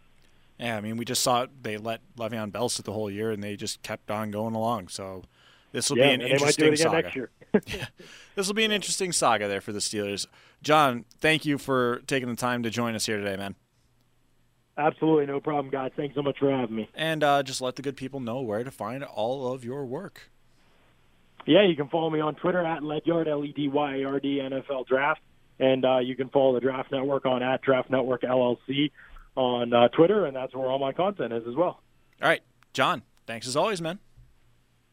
Yeah, 0.59 0.77
I 0.77 0.81
mean, 0.81 0.97
we 0.97 1.05
just 1.05 1.23
saw 1.23 1.47
they 1.63 1.77
let 1.77 2.01
Le'Veon 2.17 2.53
Bell 2.53 2.69
sit 2.69 2.85
the 2.85 2.93
whole 2.93 3.11
year, 3.11 3.31
and 3.31 3.43
they 3.43 3.57
just 3.57 3.83
kept 3.83 4.11
on 4.11 4.31
going 4.31 4.55
along. 4.55 4.89
So 4.89 5.25
this 5.73 5.91
will 5.91 5.99
yeah, 5.99 6.09
be 6.09 6.15
an 6.15 6.21
interesting 6.23 6.77
saga. 6.77 7.29
yeah. 7.67 7.87
This 8.35 8.47
will 8.47 8.55
be 8.55 8.65
an 8.65 8.73
interesting 8.73 9.13
saga 9.13 9.49
there 9.49 9.61
for 9.61 9.73
the 9.73 9.79
Steelers. 9.79 10.27
Jon, 10.63 11.05
thank 11.21 11.45
you 11.45 11.59
for 11.59 12.01
taking 12.07 12.29
the 12.29 12.37
time 12.37 12.63
to 12.63 12.71
join 12.71 12.95
us 12.95 13.07
here 13.07 13.19
today, 13.19 13.37
man. 13.37 13.55
Absolutely, 14.77 15.27
no 15.27 15.41
problem, 15.41 15.71
guys. 15.71 15.93
Thanks 15.97 16.15
so 16.15 16.23
much 16.23 16.39
for 16.39 16.51
having 16.51 16.75
me. 16.75 16.89
And 16.95 17.23
uh, 17.23 17.43
just 17.43 17.61
let 17.61 17.77
the 17.77 17.83
good 17.83 17.97
people 17.97 18.19
know 18.21 18.41
where 18.41 18.65
to 18.65 18.71
find 18.71 19.05
all 19.05 19.53
of 19.53 19.65
your 19.65 19.85
work. 19.85 20.31
Yeah, 21.47 21.63
you 21.67 21.77
can 21.77 21.89
follow 21.89 22.11
me 22.11 22.21
on 22.21 22.35
Twitter 22.35 22.65
at 22.65 22.83
Ledyard, 22.83 23.29
L 23.29 23.45
E 23.45 23.53
D 23.53 23.69
Y 23.69 23.97
A 23.99 24.05
R 24.05 24.19
D 24.19 24.41
NFL 24.43 24.87
Draft. 24.87 25.21
And 25.61 25.85
uh, 25.85 25.99
you 25.99 26.17
can 26.17 26.29
follow 26.31 26.55
the 26.55 26.61
Draft 26.61 26.91
Network 26.91 27.27
on 27.27 27.43
at 27.43 27.63
Draft 27.63 27.89
Network 27.91 28.23
LLC 28.23 28.91
on 29.37 29.73
uh, 29.73 29.89
Twitter, 29.89 30.27
and 30.27 30.35
that's 30.35 30.55
where 30.55 30.67
all 30.67 30.79
my 30.79 30.93
content 30.93 31.33
is 31.33 31.45
as 31.49 31.55
well. 31.55 31.81
All 32.23 32.29
right, 32.29 32.43
Jon, 32.73 33.03
thanks 33.27 33.47
as 33.47 33.55
always, 33.55 33.81
man. 33.81 33.99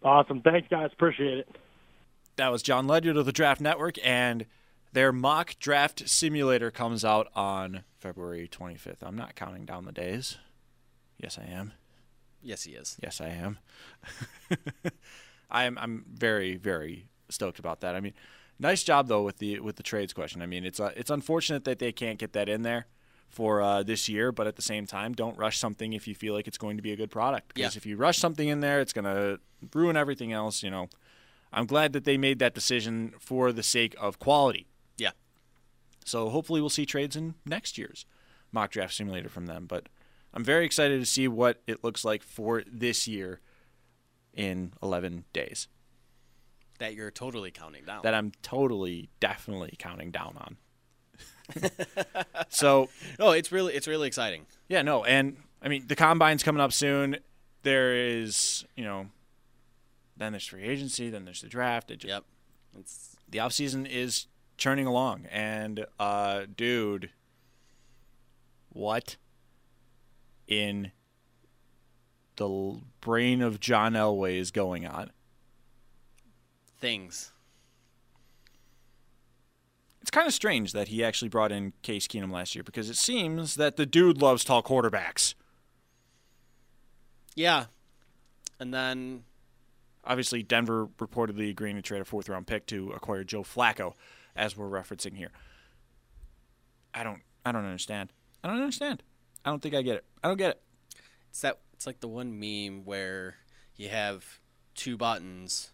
Awesome. 0.03 0.41
Thanks, 0.41 0.67
guys. 0.69 0.89
Appreciate 0.93 1.39
it. 1.39 1.49
That 2.35 2.51
was 2.51 2.61
Jon 2.61 2.87
Ledyard 2.87 3.17
of 3.17 3.25
the 3.25 3.31
Draft 3.31 3.61
Network, 3.61 3.95
and 4.03 4.45
their 4.93 5.11
mock 5.11 5.55
draft 5.59 6.07
simulator 6.09 6.71
comes 6.71 7.03
out 7.05 7.27
on 7.35 7.83
February 7.97 8.47
25th. 8.47 9.01
I'm 9.01 9.15
not 9.15 9.35
counting 9.35 9.65
down 9.65 9.85
the 9.85 9.91
days. 9.91 10.37
Yes, 11.17 11.37
I 11.37 11.45
am. 11.49 11.73
Yes, 12.41 12.63
he 12.63 12.71
is. 12.73 12.97
Yes, 13.01 13.21
I 13.21 13.27
am. 13.29 13.59
I 15.49 15.63
am. 15.65 15.77
I'm 15.77 16.05
very, 16.11 16.55
very 16.55 17.07
stoked 17.29 17.59
about 17.59 17.81
that. 17.81 17.95
I 17.95 17.99
mean, 17.99 18.13
nice 18.59 18.83
job 18.83 19.07
though 19.07 19.21
with 19.23 19.37
the 19.37 19.59
with 19.59 19.75
the 19.75 19.83
trades 19.83 20.13
question. 20.13 20.41
I 20.41 20.45
mean, 20.45 20.65
it's 20.65 20.79
uh, 20.79 20.91
it's 20.95 21.09
unfortunate 21.11 21.65
that 21.65 21.79
they 21.79 21.91
can't 21.91 22.17
get 22.17 22.33
that 22.33 22.49
in 22.49 22.63
there 22.63 22.87
for 23.29 23.61
uh, 23.61 23.83
this 23.83 24.09
year, 24.09 24.31
but 24.31 24.47
at 24.47 24.55
the 24.55 24.61
same 24.61 24.85
time, 24.87 25.13
don't 25.13 25.37
rush 25.37 25.57
something 25.57 25.93
if 25.93 26.07
you 26.07 26.15
feel 26.15 26.33
like 26.33 26.47
it's 26.47 26.57
going 26.57 26.77
to 26.77 26.83
be 26.83 26.91
a 26.91 26.95
good 26.97 27.11
product. 27.11 27.53
Because 27.53 27.75
Yeah. 27.75 27.79
if 27.79 27.85
you 27.85 27.95
rush 27.95 28.17
something 28.17 28.47
in 28.47 28.59
there, 28.61 28.81
it's 28.81 28.91
going 28.93 29.05
to 29.05 29.39
ruin 29.73 29.95
everything 29.95 30.31
else. 30.33 30.63
You 30.63 30.71
know, 30.71 30.87
I'm 31.53 31.65
glad 31.65 31.93
that 31.93 32.03
they 32.05 32.17
made 32.17 32.39
that 32.39 32.53
decision 32.53 33.13
for 33.19 33.51
the 33.53 33.63
sake 33.63 33.95
of 33.99 34.19
quality. 34.19 34.67
Yeah. 34.97 35.11
So 36.05 36.29
hopefully 36.29 36.61
we'll 36.61 36.69
see 36.69 36.85
trades 36.85 37.15
in 37.15 37.35
next 37.45 37.77
year's 37.77 38.05
mock 38.51 38.71
draft 38.71 38.93
simulator 38.93 39.29
from 39.29 39.45
them. 39.45 39.65
But 39.65 39.87
I'm 40.33 40.43
very 40.43 40.65
excited 40.65 40.99
to 40.99 41.05
see 41.05 41.27
what 41.27 41.61
it 41.67 41.83
looks 41.83 42.03
like 42.05 42.23
for 42.23 42.63
this 42.71 43.07
year 43.07 43.39
in 44.33 44.73
11 44.81 45.25
days. 45.33 45.67
That 46.79 46.95
you're 46.95 47.11
totally 47.11 47.51
counting 47.51 47.85
down. 47.85 48.01
That 48.03 48.13
I'm 48.13 48.31
totally, 48.41 49.09
definitely 49.19 49.75
counting 49.77 50.11
down 50.11 50.35
on. 50.37 50.57
so 52.49 52.89
oh, 53.19 53.31
it's 53.31 53.51
really 53.51 53.73
it's 53.73 53.87
really 53.87 54.07
exciting. 54.07 54.45
yeah, 54.69 54.81
no, 54.81 55.03
and 55.03 55.37
I 55.61 55.67
mean 55.67 55.85
the 55.87 55.95
combine's 55.95 56.43
coming 56.43 56.61
up 56.61 56.73
soon. 56.73 57.17
There 57.63 57.93
is, 57.93 58.65
you 58.75 58.83
know, 58.83 59.07
then 60.17 60.31
there's 60.31 60.47
free 60.47 60.63
agency, 60.63 61.09
then 61.11 61.25
there's 61.25 61.41
the 61.41 61.49
draft. 61.49 61.91
It 61.91 61.97
just, 61.97 62.09
Yep. 62.09 62.23
It's 62.79 63.17
the 63.29 63.39
off 63.39 63.53
season 63.53 63.85
is 63.85 64.25
churning 64.61 64.85
along 64.85 65.25
and 65.31 65.87
uh 65.99 66.43
dude 66.55 67.09
what 68.69 69.17
in 70.47 70.91
the 72.35 72.79
brain 72.99 73.41
of 73.41 73.59
John 73.59 73.93
Elway 73.93 74.37
is 74.37 74.51
going 74.51 74.85
on 74.85 75.09
things. 76.77 77.31
it's 79.99 80.11
kind 80.11 80.27
of 80.27 80.33
strange 80.33 80.73
that 80.73 80.89
he 80.89 81.03
actually 81.03 81.29
brought 81.29 81.51
in 81.51 81.73
Case 81.81 82.05
Keenum 82.07 82.31
last 82.31 82.53
year 82.53 82.63
because 82.63 82.87
it 82.87 82.97
seems 82.97 83.55
that 83.55 83.77
the 83.77 83.87
dude 83.87 84.21
loves 84.21 84.43
tall 84.43 84.61
quarterbacks 84.61 85.33
Yeah. 87.35 87.65
And 88.59 88.71
then 88.71 89.23
obviously 90.05 90.43
Denver 90.43 90.85
reportedly 90.99 91.49
agreeing 91.49 91.77
to 91.77 91.81
trade 91.81 92.01
a 92.01 92.05
fourth 92.05 92.29
round 92.29 92.45
pick 92.45 92.67
to 92.67 92.91
acquire 92.91 93.23
Joe 93.23 93.41
Flacco 93.41 93.93
as 94.35 94.55
we're 94.55 94.69
referencing 94.69 95.15
here 95.15 95.31
I 96.93 97.03
don't 97.03 97.21
I 97.45 97.51
don't 97.51 97.65
understand 97.65 98.11
I 98.43 98.47
don't 98.47 98.61
understand 98.61 99.03
I 99.45 99.49
don't 99.49 99.61
think 99.61 99.75
I 99.75 99.81
get 99.81 99.97
it 99.97 100.05
I 100.23 100.27
don't 100.27 100.37
get 100.37 100.51
it 100.51 100.61
it's 101.29 101.41
that 101.41 101.59
it's 101.73 101.87
like 101.87 101.99
the 101.99 102.07
one 102.07 102.39
meme 102.39 102.85
where 102.85 103.37
you 103.75 103.89
have 103.89 104.39
two 104.75 104.97
buttons. 104.97 105.71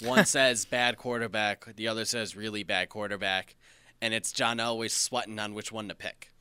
One 0.00 0.24
says 0.26 0.64
bad 0.64 0.96
quarterback, 0.96 1.76
the 1.76 1.88
other 1.88 2.04
says 2.04 2.36
really 2.36 2.62
bad 2.62 2.88
quarterback, 2.88 3.56
and 4.00 4.12
it's 4.12 4.32
John 4.32 4.58
Elway 4.58 4.90
sweating 4.90 5.38
on 5.38 5.54
which 5.54 5.72
one 5.72 5.88
to 5.88 5.94
pick. 5.94 6.32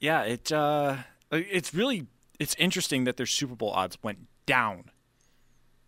Yeah, 0.00 0.22
it 0.22 0.50
uh, 0.52 0.98
it's 1.30 1.74
really 1.74 2.06
it's 2.38 2.54
interesting 2.56 3.04
that 3.04 3.16
their 3.16 3.26
Super 3.26 3.54
Bowl 3.54 3.70
odds 3.70 3.98
went 4.02 4.26
down 4.46 4.90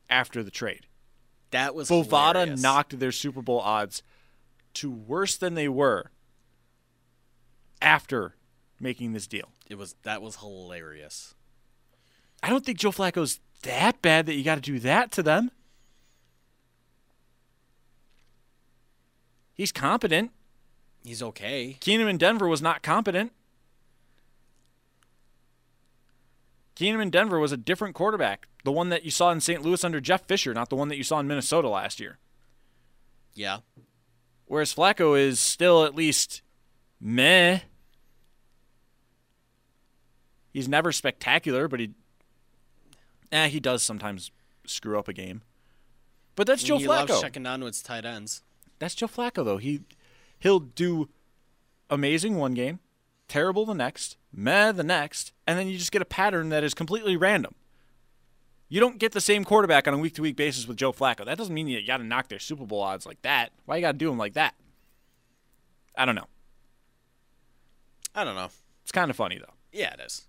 after 0.09 0.43
the 0.43 0.51
trade. 0.51 0.87
That 1.51 1.75
was 1.75 1.89
Bovada 1.89 2.41
hilarious. 2.41 2.63
knocked 2.63 2.99
their 2.99 3.13
Super 3.13 3.43
Bowl 3.43 3.61
odds 3.61 4.03
to 4.75 4.91
worse 4.91 5.37
than 5.37 5.55
they 5.55 5.69
were 5.69 6.11
after 7.83 8.37
making 8.79 9.13
this 9.13 9.27
deal. 9.27 9.51
It 9.69 9.77
was 9.77 9.95
that 10.03 10.23
was 10.23 10.37
hilarious. 10.37 11.35
I 12.43 12.51
don't 12.51 12.65
think 12.65 12.79
Joe 12.79 12.91
Flacco's 12.93 13.41
that 13.63 14.01
bad 14.01 14.27
that 14.27 14.35
you 14.35 14.45
got 14.45 14.55
to 14.57 14.61
do 14.61 14.79
that 14.81 15.13
to 15.13 15.23
them. 15.23 15.51
He's 19.55 19.73
competent. 19.73 20.31
He's 21.05 21.23
okay. 21.23 21.77
Keenum 21.81 22.09
in 22.09 22.17
Denver 22.17 22.49
was 22.49 22.63
not 22.63 22.83
competent. 22.83 23.33
Keenum 26.81 27.03
in 27.03 27.11
Denver 27.11 27.39
was 27.39 27.53
a 27.53 27.59
different 27.59 27.95
quarterback. 27.95 28.49
The 28.65 28.73
one 28.73 28.89
that 28.89 29.05
you 29.05 29.11
saw 29.11 29.31
in 29.31 29.43
St. 29.43 29.61
Louis 29.61 29.85
under 29.85 30.01
Jeff 30.01 30.27
Fisher, 30.27 30.55
not 30.55 30.71
the 30.71 30.77
one 30.77 30.89
that 30.89 30.97
you 30.97 31.05
saw 31.05 31.21
in 31.21 31.29
Minnesota 31.29 31.69
last 31.69 32.01
year. 32.01 32.19
Yeah. 33.35 33.59
Whereas 34.47 34.75
Flacco 34.75 35.19
is 35.19 35.39
still 35.39 35.85
at 35.85 35.95
least 35.95 36.41
meh. 36.99 37.61
He's 40.55 40.69
never 40.69 40.91
spectacular, 40.91 41.69
but 41.69 41.81
he 41.81 41.91
eh, 43.31 43.49
he 43.49 43.61
does 43.61 43.83
sometimes 43.83 44.31
screw 44.65 44.99
up 44.99 45.07
a 45.07 45.13
game. 45.13 45.43
But 46.35 46.47
that's 46.47 46.63
Joe 46.63 46.79
he 46.79 46.87
Flacco. 46.87 47.11
loves 47.11 47.21
checking 47.21 47.43
down 47.43 47.61
to 47.61 47.67
its 47.67 47.83
tight 47.83 48.07
ends. 48.07 48.43
That's 48.79 48.95
Joe 48.95 49.07
Flacco 49.07 49.45
though. 49.45 49.59
He 49.59 49.83
he'll 50.39 50.61
do 50.61 51.11
amazing 51.91 52.37
one 52.37 52.55
game, 52.55 52.81
terrible 53.31 53.65
the 53.65 53.75
next, 53.75 54.17
meh 54.33 54.73
the 54.73 54.83
next, 54.83 55.33
and 55.47 55.59
then 55.59 55.69
you 55.69 55.79
just 55.79 55.93
get 55.93 56.03
a 56.03 56.07
pattern 56.07 56.49
that 56.49 56.65
is 56.65 56.75
completely 56.75 57.17
random. 57.17 57.55
You 58.69 58.81
don't 58.81 58.99
get 58.99 59.13
the 59.13 59.21
same 59.21 59.45
quarterback 59.45 59.89
on 59.89 59.95
a 59.95 59.99
week 59.99 60.15
to 60.15 60.23
week 60.23 60.37
basis 60.37 60.67
with 60.67 60.77
Joe 60.77 60.93
Flacco. 60.93 61.25
That 61.25 61.39
doesn't 61.39 61.55
mean 61.55 61.69
you 61.69 61.85
got 61.87 61.99
to 61.99 62.05
knock 62.05 62.29
their 62.29 62.39
Super 62.39 62.67
Bowl 62.67 62.83
odds 62.83 63.07
like 63.07 63.23
that. 63.23 63.53
Why 63.65 63.77
you 63.77 63.83
got 63.83 63.93
to 63.93 63.99
do 63.99 64.09
them 64.09 64.19
like 64.19 64.35
that? 64.35 64.55
I 65.97 66.05
don't 66.05 66.15
know. 66.15 66.27
I 68.15 68.25
don't 68.25 68.35
know. 68.35 68.49
It's 68.83 68.93
kind 68.93 69.11
of 69.11 69.17
funny 69.17 69.39
though. 69.39 69.55
Yeah, 69.73 69.95
it 69.95 70.01
is. 70.05 70.27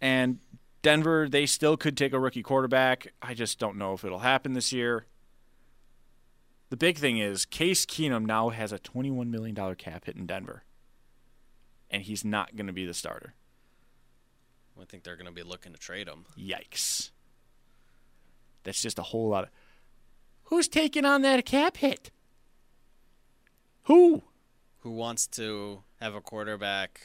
And 0.00 0.38
Denver, 0.82 1.28
they 1.28 1.46
still 1.46 1.76
could 1.76 1.96
take 1.96 2.12
a 2.12 2.20
rookie 2.20 2.42
quarterback. 2.42 3.12
I 3.20 3.34
just 3.34 3.58
don't 3.58 3.76
know 3.76 3.94
if 3.94 4.04
it'll 4.04 4.20
happen 4.20 4.52
this 4.52 4.72
year. 4.72 5.06
The 6.70 6.76
big 6.76 6.98
thing 6.98 7.18
is 7.18 7.44
Case 7.44 7.86
Keenum 7.86 8.26
now 8.26 8.50
has 8.50 8.72
a 8.72 8.78
$21 8.78 9.28
million 9.28 9.74
cap 9.74 10.04
hit 10.04 10.16
in 10.16 10.26
Denver. 10.26 10.62
And 11.96 12.04
he's 12.04 12.26
not 12.26 12.54
going 12.54 12.66
to 12.66 12.74
be 12.74 12.84
the 12.84 12.92
starter. 12.92 13.32
I 14.78 14.84
think 14.84 15.02
they're 15.02 15.16
going 15.16 15.24
to 15.24 15.32
be 15.32 15.42
looking 15.42 15.72
to 15.72 15.78
trade 15.78 16.08
him. 16.08 16.26
Yikes. 16.38 17.10
That's 18.64 18.82
just 18.82 18.98
a 18.98 19.02
whole 19.02 19.30
lot 19.30 19.44
of. 19.44 19.50
Who's 20.44 20.68
taking 20.68 21.06
on 21.06 21.22
that 21.22 21.46
cap 21.46 21.78
hit? 21.78 22.10
Who? 23.84 24.24
Who 24.80 24.90
wants 24.90 25.26
to 25.28 25.84
have 26.02 26.14
a 26.14 26.20
quarterback? 26.20 27.00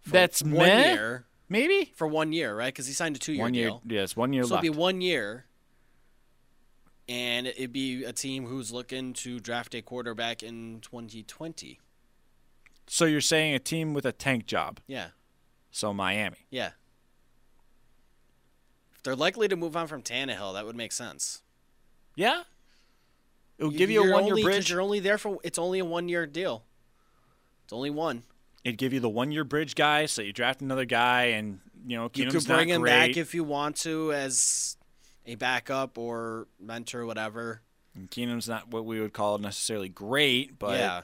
for 0.00 0.10
That's 0.10 0.42
one 0.42 0.52
meh? 0.54 0.92
year 0.94 1.24
Maybe? 1.48 1.92
for 1.94 2.08
one 2.08 2.32
year, 2.32 2.52
right? 2.56 2.74
Because 2.74 2.88
he 2.88 2.94
signed 2.94 3.14
a 3.14 3.20
two-year 3.20 3.42
One 3.42 3.54
year. 3.54 3.68
deal. 3.68 3.82
Yes, 3.86 4.16
one 4.16 4.32
year 4.32 4.42
So 4.42 4.54
left. 4.54 4.64
it'd 4.64 4.74
be 4.74 4.76
one 4.76 5.00
year, 5.02 5.44
and 7.08 7.46
it'd 7.46 7.72
be 7.72 8.02
a 8.02 8.12
team 8.12 8.46
who's 8.46 8.72
looking 8.72 9.12
to 9.12 9.38
draft 9.38 9.72
a 9.76 9.82
quarterback 9.82 10.42
in 10.42 10.80
2020. 10.80 11.78
So 12.86 13.04
you're 13.04 13.20
saying 13.20 13.54
a 13.54 13.58
team 13.58 13.94
with 13.94 14.04
a 14.04 14.12
tank 14.12 14.46
job. 14.46 14.80
Yeah, 14.86 15.08
So 15.70 15.92
Miami. 15.94 16.46
yeah. 16.50 16.70
If 18.96 19.02
they're 19.02 19.16
likely 19.16 19.48
to 19.48 19.56
move 19.56 19.76
on 19.76 19.86
from 19.86 20.02
Tannehill, 20.02 20.54
that 20.54 20.64
would 20.66 20.76
make 20.76 20.92
sense. 20.92 21.42
Yeah? 22.16 22.42
It'll 23.58 23.70
give 23.70 23.90
you 23.90 24.04
a 24.08 24.12
one 24.12 24.26
year 24.26 24.36
bridge. 24.42 24.70
You're 24.70 24.80
only 24.80 25.00
there 25.00 25.18
for 25.18 25.38
it's 25.44 25.58
only 25.58 25.78
a 25.78 25.84
one-year 25.84 26.26
deal. 26.26 26.64
It's 27.64 27.72
only 27.72 27.90
one. 27.90 28.24
It'd 28.64 28.78
give 28.78 28.92
you 28.92 29.00
the 29.00 29.08
one 29.08 29.30
year 29.30 29.44
bridge 29.44 29.74
guy, 29.74 30.06
so 30.06 30.22
you 30.22 30.32
draft 30.32 30.60
another 30.60 30.84
guy, 30.84 31.24
and 31.26 31.60
you 31.86 31.96
know 31.96 32.10
You 32.14 32.30
could 32.30 32.46
bring 32.46 32.68
him 32.70 32.80
great. 32.80 32.90
back 32.90 33.16
if 33.16 33.34
you 33.34 33.44
want 33.44 33.76
to 33.78 34.12
as 34.12 34.76
a 35.26 35.34
backup 35.36 35.98
or 35.98 36.46
mentor, 36.60 37.06
whatever. 37.06 37.60
And 37.94 38.10
Keenum's 38.10 38.48
not 38.48 38.68
what 38.68 38.84
we 38.84 39.00
would 39.00 39.12
call 39.12 39.38
necessarily 39.38 39.88
great, 39.88 40.58
but 40.58 40.78
yeah, 40.78 41.02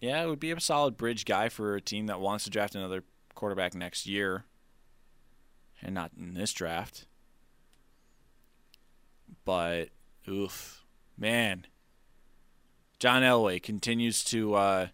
yeah, 0.00 0.22
it 0.22 0.28
would 0.28 0.40
be 0.40 0.50
a 0.50 0.60
solid 0.60 0.96
bridge 0.96 1.24
guy 1.24 1.48
for 1.48 1.74
a 1.74 1.80
team 1.80 2.06
that 2.06 2.20
wants 2.20 2.44
to 2.44 2.50
draft 2.50 2.74
another 2.74 3.04
quarterback 3.34 3.74
next 3.74 4.06
year, 4.06 4.44
and 5.82 5.94
not 5.94 6.12
in 6.18 6.34
this 6.34 6.52
draft. 6.52 7.06
But 9.44 9.90
oof, 10.28 10.84
man, 11.16 11.66
John 12.98 13.22
Elway 13.22 13.62
continues 13.62 14.24
to 14.24 14.54
uh, 14.54 14.86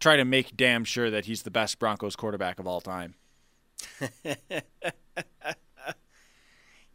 try 0.00 0.16
to 0.16 0.24
make 0.24 0.56
damn 0.56 0.84
sure 0.84 1.10
that 1.10 1.26
he's 1.26 1.42
the 1.42 1.50
best 1.50 1.78
Broncos 1.78 2.16
quarterback 2.16 2.58
of 2.58 2.66
all 2.66 2.80
time. 2.80 3.14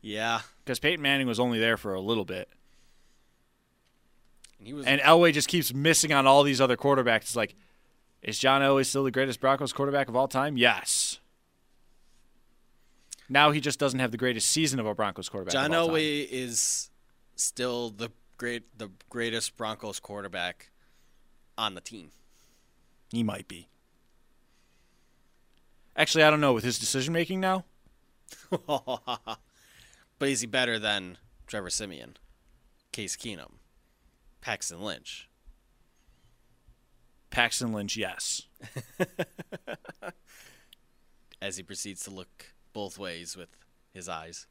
Yeah. 0.08 0.42
Because 0.64 0.80
Peyton 0.80 1.02
Manning 1.02 1.28
was 1.28 1.40
only 1.40 1.60
there 1.60 1.76
for 1.76 1.94
a 1.94 2.00
little 2.00 2.24
bit. 2.24 2.50
And 4.68 4.74
he 4.74 4.74
was 4.74 4.86
And 4.86 5.00
Elway 5.00 5.32
just 5.32 5.48
keeps 5.48 5.74
missing 5.74 6.12
on 6.12 6.28
all 6.28 6.44
these 6.44 6.60
other 6.60 6.76
quarterbacks. 6.76 7.22
It's 7.22 7.36
like, 7.38 7.56
is 8.22 8.38
John 8.38 8.62
Elway 8.62 8.86
still 8.86 9.06
the 9.06 9.12
greatest 9.12 9.40
Broncos 9.40 9.72
quarterback 9.72 10.10
of 10.10 10.16
all 10.16 10.28
time? 10.28 10.58
Yes. 10.58 11.20
Now 13.30 13.52
he 13.52 13.62
just 13.62 13.80
doesn't 13.80 14.00
have 14.00 14.12
the 14.12 14.18
greatest 14.18 14.50
season 14.50 14.80
of 14.80 14.86
a 14.86 14.94
Broncos 14.94 15.30
quarterback. 15.30 15.54
John 15.54 15.74
of 15.74 15.80
all 15.80 15.88
time. 15.88 15.96
Elway 15.96 16.28
is 16.30 16.90
still 17.38 17.92
the 17.92 18.10
great 18.38 18.78
the 18.78 18.90
greatest 19.10 19.56
Broncos 19.56 20.02
quarterback 20.02 20.70
on 21.58 21.74
the 21.74 21.82
team. 21.82 22.12
He 23.10 23.24
might 23.24 23.48
be. 23.48 23.70
Actually, 25.96 26.26
I 26.26 26.30
don't 26.30 26.42
know 26.42 26.54
with 26.54 26.66
his 26.66 26.78
decision 26.78 27.14
making 27.14 27.40
now. 27.40 27.64
But 30.20 30.30
is 30.30 30.42
he 30.42 30.48
better 30.48 30.80
than 30.80 31.20
Trevor 31.46 31.70
Siemian, 31.70 32.18
Case 32.92 33.16
Keenum, 33.16 33.57
Paxton 34.48 34.80
Lynch? 34.80 35.28
Paxton 37.32 37.74
Lynch, 37.74 37.98
yes. 37.98 38.44
As 41.42 41.58
he 41.58 41.64
proceeds 41.64 42.02
to 42.06 42.12
look 42.12 42.54
both 42.72 42.98
ways 42.98 43.36
with 43.36 43.50
his 43.94 44.08
eyes. 44.08 44.48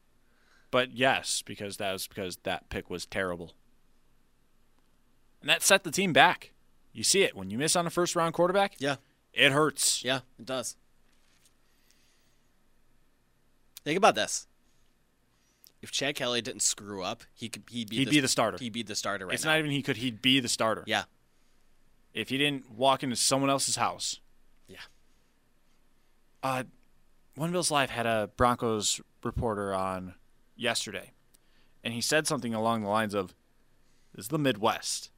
But 0.71 0.93
yes, 0.93 1.41
because 1.41 1.79
that 1.79 1.95
was 1.95 2.07
because 2.07 2.37
that 2.43 2.69
pick 2.69 2.91
was 2.91 3.07
terrible. 3.07 3.55
And 5.41 5.49
that 5.49 5.63
set 5.63 5.83
the 5.83 5.91
team 5.91 6.13
back. 6.13 6.53
You 6.93 7.03
see 7.03 7.23
it 7.23 7.35
when 7.35 7.49
you 7.49 7.57
miss 7.57 7.75
on 7.75 7.87
a 7.87 7.91
first 7.91 8.15
round 8.15 8.35
quarterback, 8.35 8.75
Yeah, 8.79 8.97
it 9.33 9.53
hurts. 9.53 10.05
yeah, 10.05 10.21
it 10.39 10.45
does. 10.45 10.77
Think 13.83 13.97
about 13.97 14.15
this. 14.15 14.47
If 15.87 15.93
Chad 15.93 16.17
Kelly 16.17 16.43
didn't 16.43 16.63
screw 16.63 17.05
up, 17.05 17.23
he 17.33 17.49
could 17.49 17.63
he'd 17.71 17.89
be 17.89 17.99
He'd 17.99 18.09
the, 18.09 18.11
be 18.11 18.19
the 18.19 18.27
starter. 18.27 18.59
He'd 18.59 18.73
be 18.73 18.83
the 18.83 18.97
starter 18.97 19.25
right 19.25 19.35
it's 19.35 19.45
now. 19.45 19.53
not 19.53 19.61
even 19.61 19.71
he 19.71 19.83
could 19.83 19.99
he'd 19.99 20.21
be 20.21 20.41
the 20.41 20.49
starter. 20.49 20.83
yeah, 20.85 21.05
If 22.13 22.29
he 22.29 22.39
didn't 22.39 22.73
walk 22.73 23.05
into 23.05 23.15
someone 23.15 23.51
else's 23.51 23.77
house. 23.77 24.19
Yeah. 24.67 24.79
Uh 26.43 26.65
One 27.37 27.53
Bills 27.53 27.71
Live 27.71 27.91
had 27.91 28.05
a 28.05 28.31
Broncos 28.37 29.01
reporter 29.23 29.73
on 29.73 30.15
yesterday. 30.57 31.13
And 31.85 31.95
he 31.95 32.01
said 32.01 32.27
something 32.27 32.53
along 32.53 32.83
the 32.83 32.89
lines 32.89 33.15
of 33.15 33.33
This 34.13 34.25
is 34.25 34.29
the 34.29 34.41
Midwest. 34.41 35.13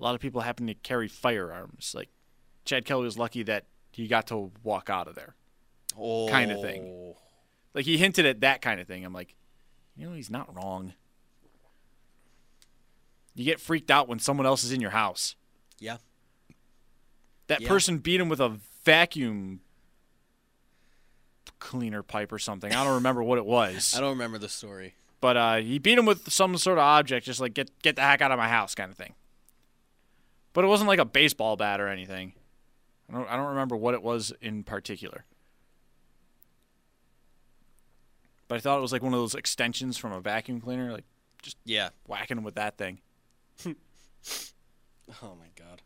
A 0.00 0.02
lot 0.02 0.14
of 0.14 0.22
people 0.22 0.40
happen 0.40 0.66
to 0.68 0.74
carry 0.74 1.08
firearms. 1.08 1.92
Like 1.94 2.08
Chad 2.64 2.86
Kelly 2.86 3.04
was 3.04 3.18
lucky 3.18 3.42
that 3.42 3.66
he 3.92 4.06
got 4.06 4.26
to 4.28 4.52
walk 4.62 4.88
out 4.88 5.06
of 5.06 5.16
there. 5.16 5.34
oh, 5.98 6.28
kind 6.30 6.50
of 6.50 6.62
thing. 6.62 7.12
Like 7.74 7.84
he 7.84 7.98
hinted 7.98 8.24
at 8.24 8.40
that 8.40 8.62
kind 8.62 8.80
of 8.80 8.86
thing. 8.86 9.04
I'm 9.04 9.12
like, 9.12 9.34
you 9.98 10.06
know, 10.08 10.14
he's 10.14 10.30
not 10.30 10.54
wrong. 10.54 10.94
You 13.34 13.44
get 13.44 13.60
freaked 13.60 13.90
out 13.90 14.08
when 14.08 14.18
someone 14.18 14.46
else 14.46 14.64
is 14.64 14.72
in 14.72 14.80
your 14.80 14.90
house. 14.92 15.34
Yeah, 15.78 15.98
That 17.48 17.60
Yeah. 17.62 17.68
person 17.68 17.98
beat 17.98 18.20
him 18.20 18.28
with 18.28 18.40
a 18.40 18.58
vacuum 18.84 19.60
cleaner 21.58 22.02
pipe 22.02 22.30
or 22.32 22.38
something. 22.38 22.72
I 22.72 22.84
don't 22.84 22.94
remember 22.94 23.22
what 23.22 23.38
it 23.38 23.46
was. 23.46 23.94
I 23.96 24.00
don't 24.00 24.10
remember 24.10 24.38
the 24.38 24.48
story. 24.48 24.94
But 25.20 25.36
uh, 25.36 25.56
he 25.56 25.78
beat 25.78 25.98
him 25.98 26.04
with 26.06 26.30
some 26.32 26.56
sort 26.58 26.78
of 26.78 26.82
object, 26.84 27.26
just 27.26 27.40
like 27.40 27.54
get 27.54 27.70
get 27.82 27.96
the 27.96 28.02
heck 28.02 28.20
out 28.20 28.30
of 28.30 28.38
my 28.38 28.48
house 28.48 28.74
kind 28.74 28.90
of 28.90 28.96
thing. 28.96 29.14
But 30.52 30.64
it 30.64 30.68
wasn't 30.68 30.88
like 30.88 30.98
a 31.00 31.04
baseball 31.04 31.56
bat 31.56 31.80
or 31.80 31.88
anything. 31.88 32.34
I 33.08 33.14
don't 33.14 33.28
I 33.28 33.36
don't 33.36 33.46
remember 33.48 33.76
what 33.76 33.94
it 33.94 34.02
was 34.02 34.32
in 34.40 34.62
particular. 34.62 35.24
But 38.48 38.56
I 38.56 38.60
thought 38.60 38.78
it 38.78 38.82
was 38.82 38.92
like 38.92 39.02
one 39.02 39.12
of 39.14 39.20
those 39.20 39.34
extensions 39.34 39.96
from 39.98 40.12
a 40.12 40.20
vacuum 40.20 40.60
cleaner, 40.60 40.90
like 40.92 41.04
just 41.42 41.56
Yeah. 41.64 41.90
whacking 42.06 42.38
him 42.38 42.44
with 42.44 42.54
that 42.56 42.76
thing. 42.78 43.00
Oh 45.22 45.34
my 45.40 45.46
god. 45.56 45.80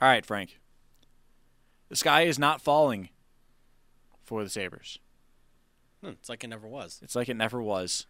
All 0.00 0.08
right, 0.08 0.24
Frank. 0.24 0.60
The 1.88 1.96
sky 1.96 2.22
is 2.22 2.38
not 2.38 2.60
falling 2.60 3.08
for 4.22 4.44
the 4.44 4.50
Sabres. 4.50 4.98
Hmm, 6.02 6.10
it's 6.10 6.28
like 6.28 6.44
it 6.44 6.48
never 6.48 6.68
was. 6.68 7.00
It's 7.02 7.16
like 7.16 7.28
it 7.28 7.36
never 7.36 7.60
was. 7.62 8.06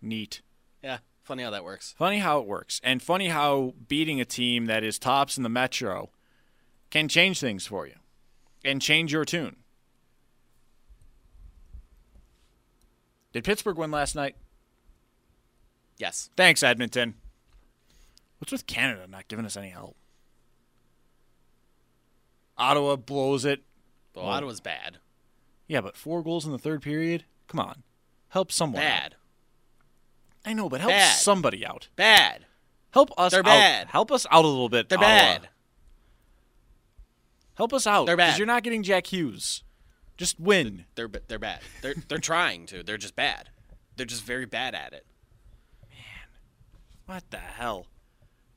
Neat. 0.00 0.40
Yeah, 0.82 0.98
funny 1.24 1.42
how 1.42 1.50
that 1.50 1.64
works. 1.64 1.94
Funny 1.98 2.18
how 2.20 2.38
it 2.40 2.46
works. 2.46 2.80
And 2.82 3.02
funny 3.02 3.28
how 3.28 3.74
beating 3.88 4.20
a 4.20 4.24
team 4.24 4.66
that 4.66 4.84
is 4.84 4.98
tops 4.98 5.36
in 5.36 5.42
the 5.42 5.48
Metro 5.48 6.10
can 6.90 7.08
change 7.08 7.40
things 7.40 7.66
for 7.66 7.86
you 7.86 7.96
and 8.64 8.80
change 8.80 9.12
your 9.12 9.24
tune. 9.24 9.56
Did 13.32 13.44
Pittsburgh 13.44 13.76
win 13.78 13.90
last 13.90 14.14
night? 14.14 14.36
Yes. 15.98 16.30
Thanks, 16.36 16.62
Edmonton. 16.62 17.14
What's 18.38 18.52
with 18.52 18.66
Canada 18.66 19.06
not 19.08 19.28
giving 19.28 19.46
us 19.46 19.56
any 19.56 19.70
help? 19.70 19.96
Ottawa 22.58 22.96
blows 22.96 23.44
it. 23.44 23.62
Well, 24.14 24.26
Well- 24.26 24.34
Ottawa's 24.34 24.60
bad. 24.60 24.98
Yeah, 25.66 25.80
but 25.80 25.96
four 25.96 26.22
goals 26.22 26.44
in 26.44 26.52
the 26.52 26.58
third 26.58 26.82
period? 26.82 27.24
Come 27.48 27.60
on. 27.60 27.82
Help 28.28 28.52
someone. 28.52 28.82
out. 28.82 28.86
Bad. 28.88 29.14
I 30.44 30.52
know, 30.54 30.68
but 30.68 30.80
help 30.80 30.90
Bad. 30.92 31.14
somebody 31.16 31.64
out. 31.64 31.88
Bad. 31.96 32.46
Help 32.90 33.10
us 33.16 33.30
They're 33.32 33.40
out. 33.40 33.44
bad. 33.44 33.86
Help 33.88 34.10
us 34.12 34.26
out 34.30 34.44
a 34.44 34.48
little 34.48 34.68
bit. 34.68 34.88
They're 34.88 34.98
Ottawa. 34.98 35.08
bad. 35.08 35.48
Help 37.54 37.72
us 37.72 37.86
out. 37.86 38.06
They're 38.06 38.16
bad. 38.16 38.26
Because 38.28 38.38
you're 38.38 38.46
not 38.46 38.62
getting 38.64 38.82
Jack 38.82 39.06
Hughes. 39.06 39.62
Just 40.22 40.38
win. 40.38 40.84
They're 40.94 41.10
they're 41.26 41.40
bad. 41.40 41.58
They're 41.80 41.96
they're 42.06 42.18
trying 42.32 42.66
to. 42.66 42.84
They're 42.84 42.96
just 42.96 43.16
bad. 43.16 43.50
They're 43.96 44.06
just 44.06 44.22
very 44.22 44.46
bad 44.46 44.72
at 44.72 44.92
it. 44.92 45.04
Man, 45.90 46.28
what 47.06 47.28
the 47.32 47.38
hell? 47.38 47.88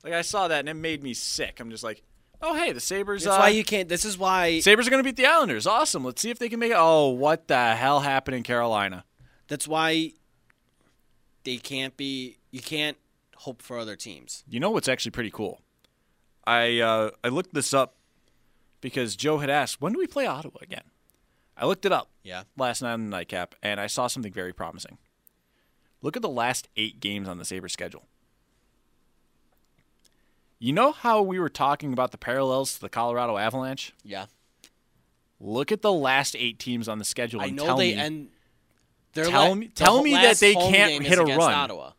Like 0.03 0.13
I 0.13 0.21
saw 0.21 0.47
that 0.47 0.59
and 0.59 0.69
it 0.69 0.75
made 0.75 1.01
me 1.01 1.15
sick. 1.15 1.59
I'm 1.59 1.71
just 1.71 1.83
like, 1.83 2.03
oh 2.39 2.53
hey, 2.53 2.71
the 2.71 2.79
Sabres. 2.79 3.23
That's 3.23 3.37
uh, 3.37 3.39
why 3.39 3.49
you 3.49 3.63
can't. 3.63 3.89
This 3.89 4.05
is 4.05 4.15
why. 4.15 4.59
Sabres 4.59 4.85
are 4.85 4.91
gonna 4.91 5.01
beat 5.01 5.15
the 5.15 5.25
Islanders. 5.25 5.65
Awesome. 5.65 6.05
Let's 6.05 6.21
see 6.21 6.29
if 6.29 6.37
they 6.37 6.49
can 6.49 6.59
make 6.59 6.69
it. 6.69 6.77
Oh, 6.77 7.09
what 7.09 7.47
the 7.47 7.73
hell 7.73 8.01
happened 8.01 8.37
in 8.37 8.43
Carolina? 8.43 9.03
That's 9.47 9.67
why 9.67 10.11
they 11.45 11.57
can't 11.57 11.97
be. 11.97 12.37
You 12.51 12.61
can't 12.61 12.97
hope 13.37 13.63
for 13.63 13.79
other 13.79 13.95
teams. 13.95 14.43
You 14.47 14.59
know 14.59 14.69
what's 14.69 14.87
actually 14.87 15.13
pretty 15.13 15.31
cool? 15.31 15.61
I 16.45 16.79
uh, 16.79 17.09
I 17.23 17.29
looked 17.29 17.55
this 17.55 17.73
up 17.73 17.95
because 18.81 19.15
Joe 19.15 19.39
had 19.39 19.49
asked 19.49 19.81
when 19.81 19.93
do 19.93 19.97
we 19.97 20.05
play 20.05 20.27
Ottawa 20.27 20.59
again. 20.61 20.83
I 21.57 21.65
looked 21.65 21.85
it 21.85 21.91
up 21.91 22.09
Yeah. 22.23 22.43
last 22.57 22.81
night 22.81 22.93
on 22.93 23.05
the 23.05 23.09
nightcap 23.09 23.55
and 23.63 23.79
I 23.79 23.87
saw 23.87 24.07
something 24.07 24.33
very 24.33 24.51
promising. 24.53 24.97
Look 26.01 26.15
at 26.15 26.21
the 26.21 26.29
last 26.29 26.67
eight 26.75 26.99
games 26.99 27.27
on 27.27 27.37
the 27.37 27.45
Sabres 27.45 27.71
schedule. 27.73 28.03
You 30.59 30.73
know 30.73 30.91
how 30.91 31.21
we 31.21 31.39
were 31.39 31.49
talking 31.49 31.93
about 31.93 32.11
the 32.11 32.17
parallels 32.17 32.75
to 32.75 32.81
the 32.81 32.89
Colorado 32.89 33.37
Avalanche? 33.37 33.93
Yeah. 34.03 34.25
Look 35.39 35.71
at 35.71 35.81
the 35.81 35.91
last 35.91 36.35
eight 36.35 36.59
teams 36.59 36.87
on 36.87 36.97
the 36.97 37.05
schedule. 37.05 37.41
I 37.41 37.45
and 37.47 37.55
know 37.55 37.65
tell 37.65 37.77
they 37.77 37.93
me, 37.93 37.99
end. 38.01 38.29
Tell 39.13 39.31
la- 39.49 39.53
me- 39.55 39.67
tell 39.67 40.01
me 40.01 40.11
that 40.13 40.37
they 40.37 40.53
can't 40.55 41.03
hit 41.05 41.17
a 41.19 41.23
run. 41.23 41.53
Ottawa. 41.53 41.91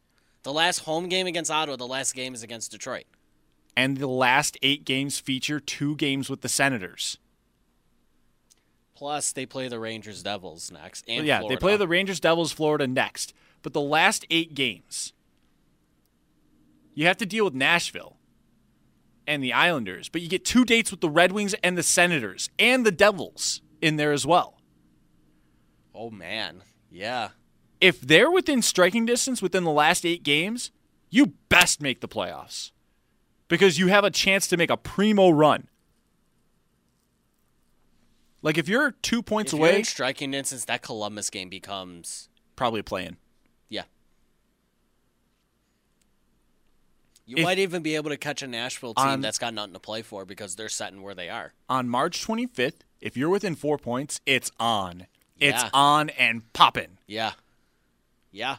The 0.43 0.53
last 0.53 0.81
home 0.81 1.09
game 1.09 1.27
against 1.27 1.51
Ottawa. 1.51 1.77
The 1.77 1.87
last 1.87 2.15
game 2.15 2.35
is 2.35 2.43
against 2.43 2.71
Detroit. 2.71 3.05
and 3.79 3.99
the 3.99 4.07
last 4.07 4.57
eight 4.63 4.87
games 4.87 5.19
feature 5.19 5.61
two 5.61 5.97
games 5.97 6.31
with 6.31 6.41
the 6.41 6.49
Senators. 6.49 7.19
Plus, 8.97 9.33
they 9.33 9.45
play 9.45 9.69
the 9.69 9.79
Rangers 9.79 10.23
Devils 10.23 10.73
next. 10.73 11.05
And 11.07 11.27
yeah, 11.27 11.43
they 11.47 11.57
play 11.57 11.77
the 11.77 11.87
Rangers, 11.87 12.19
Devils, 12.19 12.51
Florida 12.51 12.87
next. 12.87 13.35
But 13.63 13.75
the 13.75 13.81
last 13.81 14.25
eight 14.31 14.55
games, 14.55 15.13
you 16.95 17.07
have 17.07 17.19
to 17.19 17.27
deal 17.27 17.45
with 17.45 17.55
Nashville 17.55 18.17
and 19.27 19.43
the 19.43 19.53
Islanders, 19.53 20.09
but 20.09 20.23
you 20.23 20.29
get 20.29 20.45
two 20.45 20.65
dates 20.65 20.91
with 20.91 21.01
the 21.01 21.11
Red 21.11 21.33
Wings 21.33 21.55
and 21.63 21.77
the 21.77 21.83
Senators 21.83 22.49
and 22.59 22.87
the 22.87 22.93
Devils 22.93 23.61
in 23.83 23.97
there 23.97 24.13
as 24.13 24.27
well. 24.27 24.61
Oh 25.95 26.11
man. 26.11 26.63
Yeah. 26.91 27.31
If 27.81 28.01
they're 28.01 28.31
within 28.31 28.63
striking 28.63 29.05
distance 29.05 29.43
within 29.43 29.65
the 29.65 29.71
last 29.71 30.07
eight 30.07 30.23
games, 30.23 30.71
you 31.11 31.35
best 31.49 31.83
make 31.83 32.01
the 32.01 32.09
playoffs 32.09 32.71
because 33.49 33.79
you 33.79 33.89
have 33.89 34.05
a 34.05 34.11
chance 34.11 34.47
to 34.49 34.57
make 34.57 34.71
a 34.71 34.77
primo 34.77 35.29
run. 35.29 35.69
Like 38.47 38.59
if 38.59 38.69
you're 38.69 38.93
two 39.03 39.23
points 39.25 39.53
If 39.53 39.59
you're 39.59 39.67
away, 39.69 39.79
in 39.81 39.85
striking 39.85 40.31
distance, 40.31 40.67
that 40.67 40.81
Columbus 40.81 41.31
game 41.31 41.49
becomes 41.49 42.29
probably 42.55 42.81
playing. 42.81 43.17
yeah. 43.69 43.83
You 47.25 47.39
If- 47.39 47.43
might 47.43 47.59
even 47.59 47.83
be 47.83 47.97
able 47.97 48.11
to 48.11 48.17
catch 48.17 48.43
a 48.43 48.47
Nashville 48.47 48.95
team 48.95 49.05
On- 49.05 49.21
that's 49.21 49.39
got 49.41 49.53
nothing 49.53 49.73
to 49.73 49.81
play 49.81 50.03
for 50.03 50.25
because 50.25 50.55
they're 50.55 50.69
setting 50.69 51.03
where 51.03 51.13
they 51.17 51.29
are. 51.29 51.55
on 51.69 51.89
March 51.89 52.25
25th, 52.25 52.83
if 53.01 53.17
you're 53.17 53.29
within 53.29 53.57
four 53.57 53.79
points, 53.79 54.21
it's 54.27 54.53
on. 54.61 55.09
It's 55.41 55.65
Yeah. 55.65 55.71
on 55.75 56.11
and 56.11 56.53
popping. 56.53 56.99
Yeah. 57.09 57.33
Yeah. 58.31 58.59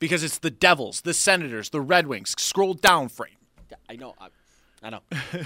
because 0.00 0.24
it's 0.24 0.38
the 0.38 0.50
Devils, 0.50 1.02
the 1.02 1.12
Senators, 1.14 1.68
the 1.70 1.80
Red 1.80 2.06
Wings. 2.08 2.34
Scroll 2.38 2.72
down, 2.74 3.08
frame. 3.10 3.36
Yeah, 3.70 3.76
I 3.88 3.94
know. 3.96 4.16
I, 4.18 4.28
I 4.82 4.90
know. 4.90 5.02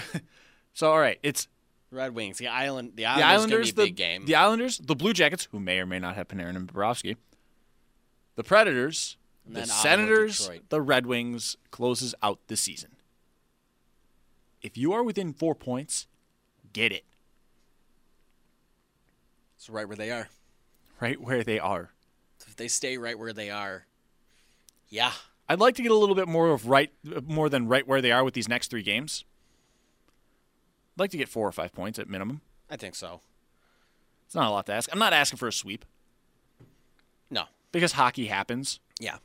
So 0.73 0.91
all 0.91 0.99
right, 0.99 1.19
it's 1.23 1.47
Red 1.95 2.13
Wings. 2.13 2.37
The 2.37 2.47
island. 2.47 2.91
The 2.95 3.03
the 3.03 3.05
Islanders, 3.05 3.25
Islanders, 3.25 3.71
be 3.71 3.81
a 3.81 3.85
the, 3.85 3.89
big 3.89 3.95
game. 3.95 4.25
the 4.25 4.35
Islanders, 4.35 4.77
the 4.79 4.95
Blue 4.95 5.13
Jackets, 5.13 5.47
who 5.51 5.59
may 5.59 5.79
or 5.79 5.85
may 5.85 5.99
not 5.99 6.15
have 6.15 6.27
Panarin 6.27 6.55
and 6.55 6.71
Bobrovsky, 6.71 7.17
the 8.35 8.43
Predators, 8.43 9.17
the 9.47 9.61
Ottawa, 9.61 9.75
Senators, 9.75 10.39
Detroit. 10.39 10.61
the 10.69 10.81
Red 10.81 11.05
Wings 11.05 11.57
closes 11.71 12.13
out 12.21 12.39
the 12.47 12.57
season. 12.57 12.91
If 14.61 14.77
you 14.77 14.93
are 14.93 15.03
within 15.03 15.33
four 15.33 15.55
points, 15.55 16.07
get 16.73 16.91
it 16.91 17.05
it's 19.65 19.69
right 19.71 19.87
where 19.87 19.97
they 19.97 20.11
are. 20.11 20.29
right 21.01 21.19
where 21.19 21.43
they 21.43 21.57
are. 21.57 21.89
If 22.47 22.55
they 22.55 22.67
stay 22.67 22.99
right 22.99 23.17
where 23.17 23.33
they 23.33 23.49
are, 23.49 23.87
yeah. 24.89 25.11
I'd 25.49 25.59
like 25.59 25.73
to 25.75 25.81
get 25.81 25.91
a 25.91 25.95
little 25.95 26.13
bit 26.13 26.27
more 26.27 26.51
of 26.51 26.67
right, 26.67 26.91
more 27.25 27.49
than 27.49 27.67
right 27.67 27.87
where 27.87 27.99
they 27.99 28.11
are 28.11 28.23
with 28.23 28.35
these 28.35 28.47
next 28.47 28.69
three 28.69 28.83
games. 28.83 29.25
I'd 30.95 30.99
like 31.01 31.11
to 31.11 31.17
get 31.17 31.29
four 31.29 31.47
or 31.47 31.51
five 31.51 31.73
points 31.73 31.99
at 31.99 32.09
minimum. 32.09 32.41
I 32.69 32.77
think 32.77 32.95
so. 32.95 33.21
It's 34.25 34.35
not 34.35 34.47
a 34.47 34.51
lot 34.51 34.65
to 34.67 34.73
ask. 34.73 34.89
I'm 34.91 34.99
not 34.99 35.13
asking 35.13 35.37
for 35.37 35.47
a 35.47 35.53
sweep 35.53 35.85
No. 37.29 37.43
because 37.71 37.91
hockey 37.93 38.25
happens. 38.27 38.79
Yeah. 38.99 39.17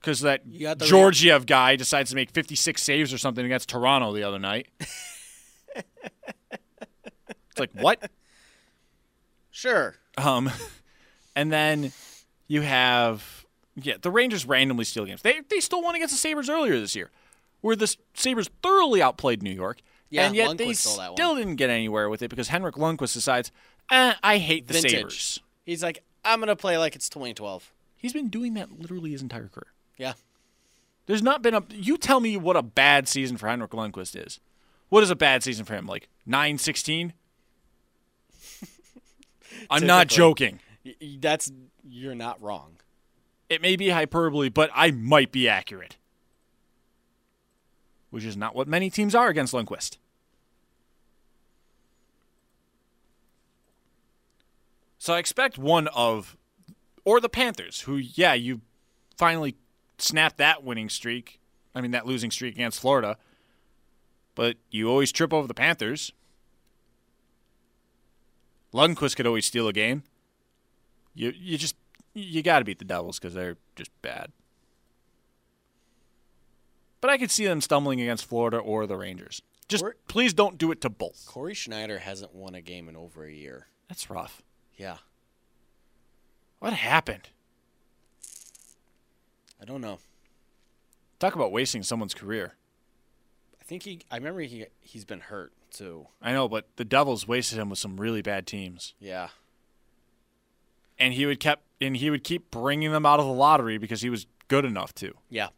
Because 0.00 0.20
that 0.20 0.42
Georgiev 0.80 1.46
guy 1.46 1.76
decides 1.76 2.10
to 2.10 2.16
make 2.16 2.30
56 2.30 2.80
saves 2.82 3.12
or 3.12 3.18
something 3.18 3.44
against 3.44 3.68
Toronto 3.68 4.12
the 4.12 4.22
other 4.22 4.38
night. 4.38 4.68
it's 5.74 7.58
like 7.58 7.70
what? 7.72 8.10
Sure. 9.50 9.96
Um, 10.16 10.50
and 11.36 11.50
then 11.52 11.92
you 12.46 12.60
have 12.62 13.44
yeah 13.74 13.94
the 14.00 14.10
Rangers 14.10 14.46
randomly 14.46 14.84
steal 14.84 15.04
games. 15.04 15.22
They 15.22 15.40
they 15.48 15.60
still 15.60 15.82
won 15.82 15.94
against 15.96 16.14
the 16.14 16.18
Sabres 16.18 16.48
earlier 16.48 16.78
this 16.78 16.94
year, 16.94 17.10
where 17.60 17.74
the 17.74 17.94
Sabres 18.14 18.48
thoroughly 18.62 19.02
outplayed 19.02 19.42
New 19.42 19.50
York, 19.52 19.78
Yeah, 20.10 20.26
and 20.26 20.34
yet 20.34 20.56
they 20.56 20.72
that 20.72 20.96
one. 20.98 21.14
still 21.14 21.36
didn't 21.36 21.56
get 21.56 21.70
anywhere 21.70 22.08
with 22.08 22.22
it 22.22 22.28
because 22.28 22.48
Henrik 22.48 22.76
Lundqvist 22.76 23.12
decides, 23.14 23.52
eh, 23.90 24.14
I 24.22 24.38
hate 24.38 24.66
the 24.66 24.74
Vintage. 24.74 24.92
Sabres. 24.92 25.40
He's 25.66 25.82
like, 25.82 26.02
I'm 26.24 26.40
gonna 26.40 26.56
play 26.56 26.78
like 26.78 26.96
it's 26.96 27.08
2012. 27.08 27.72
He's 27.96 28.12
been 28.12 28.28
doing 28.28 28.54
that 28.54 28.78
literally 28.78 29.10
his 29.10 29.22
entire 29.22 29.48
career. 29.48 29.72
Yeah. 29.96 30.14
There's 31.06 31.22
not 31.22 31.42
been 31.42 31.54
a. 31.54 31.62
You 31.70 31.98
tell 31.98 32.20
me 32.20 32.36
what 32.36 32.56
a 32.56 32.62
bad 32.62 33.08
season 33.08 33.36
for 33.36 33.48
Henrik 33.48 33.72
Lundqvist 33.72 34.26
is. 34.26 34.40
What 34.88 35.02
is 35.02 35.10
a 35.10 35.16
bad 35.16 35.42
season 35.42 35.64
for 35.64 35.74
him? 35.74 35.86
Like 35.86 36.08
nine 36.24 36.58
sixteen. 36.58 37.12
I'm 39.70 39.86
not 39.86 40.06
joking. 40.06 40.60
That's 41.18 41.52
you're 41.86 42.14
not 42.14 42.40
wrong. 42.42 42.76
It 43.48 43.62
may 43.62 43.76
be 43.76 43.88
hyperbole, 43.90 44.48
but 44.48 44.70
I 44.74 44.90
might 44.90 45.32
be 45.32 45.48
accurate. 45.48 45.96
Which 48.10 48.24
is 48.24 48.36
not 48.36 48.54
what 48.54 48.68
many 48.68 48.90
teams 48.90 49.14
are 49.14 49.28
against 49.28 49.52
Lundqvist. 49.52 49.98
So 54.98 55.14
I 55.14 55.18
expect 55.18 55.58
one 55.58 55.88
of, 55.88 56.36
or 57.04 57.20
the 57.20 57.28
Panthers, 57.28 57.82
who, 57.82 57.96
yeah, 57.96 58.34
you 58.34 58.60
finally 59.16 59.56
snapped 59.98 60.38
that 60.38 60.64
winning 60.64 60.88
streak. 60.88 61.40
I 61.74 61.80
mean, 61.80 61.92
that 61.92 62.06
losing 62.06 62.30
streak 62.30 62.54
against 62.54 62.80
Florida. 62.80 63.16
But 64.34 64.56
you 64.70 64.88
always 64.88 65.12
trip 65.12 65.32
over 65.32 65.46
the 65.46 65.54
Panthers. 65.54 66.12
Lundqvist 68.72 69.16
could 69.16 69.26
always 69.26 69.46
steal 69.46 69.68
a 69.68 69.72
game. 69.72 70.02
You 71.14 71.32
you 71.36 71.58
just 71.58 71.74
you 72.14 72.42
got 72.42 72.60
to 72.60 72.64
beat 72.64 72.78
the 72.78 72.84
Devils 72.84 73.18
because 73.18 73.34
they're 73.34 73.56
just 73.76 73.90
bad. 74.02 74.30
But 77.00 77.10
I 77.10 77.18
could 77.18 77.30
see 77.30 77.44
them 77.46 77.60
stumbling 77.60 78.00
against 78.00 78.26
Florida 78.26 78.58
or 78.58 78.86
the 78.86 78.96
Rangers. 78.96 79.40
Just 79.68 79.84
please 80.08 80.32
don't 80.34 80.56
do 80.58 80.70
it 80.72 80.80
to 80.80 80.90
both. 80.90 81.24
Cory 81.26 81.54
Schneider 81.54 81.98
hasn't 81.98 82.34
won 82.34 82.54
a 82.54 82.60
game 82.62 82.88
in 82.88 82.96
over 82.96 83.24
a 83.24 83.32
year. 83.32 83.66
That's 83.88 84.08
rough. 84.10 84.42
Yeah. 84.76 84.96
What 86.58 86.72
happened? 86.72 87.28
I 89.60 89.64
don't 89.64 89.80
know. 89.80 89.98
Talk 91.18 91.34
about 91.34 91.52
wasting 91.52 91.82
someone's 91.82 92.14
career. 92.14 92.54
I 93.60 93.64
think 93.64 93.82
he. 93.82 94.00
I 94.10 94.16
remember 94.16 94.40
he 94.40 94.66
he's 94.80 95.04
been 95.04 95.20
hurt 95.20 95.52
too. 95.70 96.06
I 96.22 96.32
know, 96.32 96.48
but 96.48 96.66
the 96.76 96.84
Devils 96.84 97.26
wasted 97.28 97.58
him 97.58 97.68
with 97.70 97.78
some 97.78 98.00
really 98.00 98.22
bad 98.22 98.46
teams, 98.46 98.94
Yeah. 99.00 99.28
and 100.98 101.12
he 101.12 101.26
would 101.26 101.40
kept 101.40 101.62
and 101.80 101.96
he 101.96 102.08
would 102.10 102.24
keep 102.24 102.50
bringing 102.50 102.92
them 102.92 103.04
out 103.04 103.20
of 103.20 103.26
the 103.26 103.32
lottery 103.32 103.78
because 103.78 104.00
he 104.00 104.10
was 104.10 104.26
good 104.48 104.64
enough 104.64 104.94
to. 104.96 105.12
Yeah. 105.28 105.48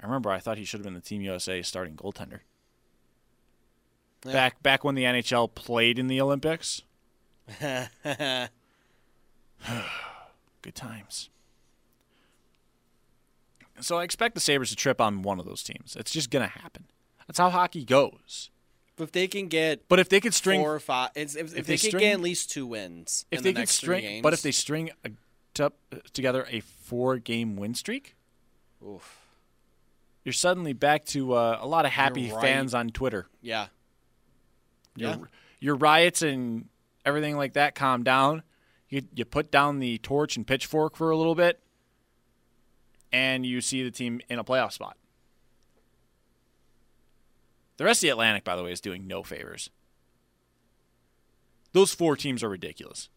I 0.00 0.06
remember 0.06 0.30
I 0.30 0.38
thought 0.38 0.58
he 0.58 0.64
should 0.64 0.78
have 0.78 0.84
been 0.84 0.94
the 0.94 1.00
Team 1.00 1.22
USA 1.22 1.60
starting 1.62 1.96
goaltender. 1.96 2.40
Yeah. 4.24 4.32
Back 4.32 4.62
back 4.62 4.84
when 4.84 4.94
the 4.94 5.04
NHL 5.04 5.54
played 5.54 5.98
in 5.98 6.08
the 6.08 6.20
Olympics. 6.20 6.82
Good 7.60 8.50
times. 10.74 11.30
So 13.80 13.96
I 13.96 14.04
expect 14.04 14.34
the 14.34 14.40
Sabres 14.40 14.70
to 14.70 14.76
trip 14.76 15.00
on 15.00 15.22
one 15.22 15.38
of 15.38 15.46
those 15.46 15.62
teams. 15.62 15.94
It's 15.96 16.10
just 16.10 16.30
going 16.30 16.48
to 16.48 16.58
happen. 16.58 16.86
That's 17.28 17.38
how 17.38 17.48
hockey 17.50 17.84
goes. 17.84 18.50
But 18.96 19.04
if 19.04 19.12
they 19.12 19.28
can 19.28 19.46
get 19.46 19.88
But 19.88 20.00
if 20.00 20.08
they 20.08 20.18
could 20.20 20.34
string 20.34 20.60
four 20.60 20.74
or 20.74 20.80
five, 20.80 21.10
if, 21.14 21.36
if, 21.36 21.38
if 21.38 21.52
they, 21.52 21.60
they 21.60 21.76
can 21.78 21.90
string- 21.90 22.00
get 22.02 22.12
at 22.14 22.20
least 22.20 22.50
two 22.50 22.66
wins, 22.66 23.24
if 23.30 23.38
in 23.38 23.44
they 23.44 23.50
the 23.50 23.54
could 23.54 23.58
next 23.60 23.74
string 23.76 24.02
games, 24.02 24.22
but 24.24 24.32
if 24.32 24.42
they 24.42 24.50
string 24.50 24.90
a, 25.04 25.10
t- 25.54 25.68
together 26.12 26.44
a 26.50 26.58
four-game 26.60 27.54
win 27.54 27.74
streak, 27.74 28.16
Oof. 28.84 29.27
You're 30.28 30.32
suddenly 30.34 30.74
back 30.74 31.06
to 31.06 31.32
uh, 31.32 31.56
a 31.58 31.66
lot 31.66 31.86
of 31.86 31.90
happy 31.90 32.30
right. 32.30 32.42
fans 32.42 32.74
on 32.74 32.90
Twitter. 32.90 33.26
yeah, 33.40 33.68
Your, 34.94 35.10
Yeah. 35.12 35.16
your 35.58 35.74
riots 35.74 36.20
and 36.20 36.68
everything 37.06 37.38
like 37.38 37.54
that 37.54 37.74
calm 37.74 38.02
down. 38.02 38.42
You 38.90 39.04
you 39.14 39.24
put 39.24 39.50
down 39.50 39.78
the 39.78 39.96
torch 39.96 40.36
and 40.36 40.46
pitchfork 40.46 40.96
for 40.96 41.10
a 41.10 41.16
little 41.16 41.34
bit, 41.34 41.60
and 43.10 43.46
you 43.46 43.62
see 43.62 43.82
the 43.82 43.90
team 43.90 44.20
in 44.28 44.38
a 44.38 44.44
playoff 44.44 44.72
spot. 44.72 44.98
The 47.78 47.84
rest 47.86 48.00
of 48.00 48.08
the 48.08 48.10
Atlantic, 48.10 48.44
by 48.44 48.54
the 48.54 48.62
way, 48.62 48.72
is 48.72 48.82
doing 48.82 49.06
no 49.06 49.22
favors. 49.22 49.70
Those 51.72 51.94
four 51.94 52.16
teams 52.16 52.42
are 52.42 52.50
ridiculous. 52.50 53.08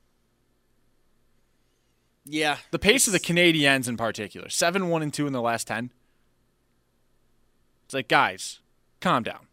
yeah. 2.25 2.57
The 2.71 2.79
pace 2.79 3.05
of 3.07 3.11
the 3.11 3.19
Canadiens, 3.19 3.89
in 3.89 3.97
particular, 3.97 4.47
seven 4.47 4.87
one 4.87 5.01
and 5.01 5.13
two 5.13 5.27
in 5.27 5.33
the 5.33 5.41
last 5.41 5.67
ten. 5.67 5.91
It's 7.91 7.93
like, 7.93 8.07
guys, 8.07 8.61
calm 9.01 9.21
down. 9.23 9.47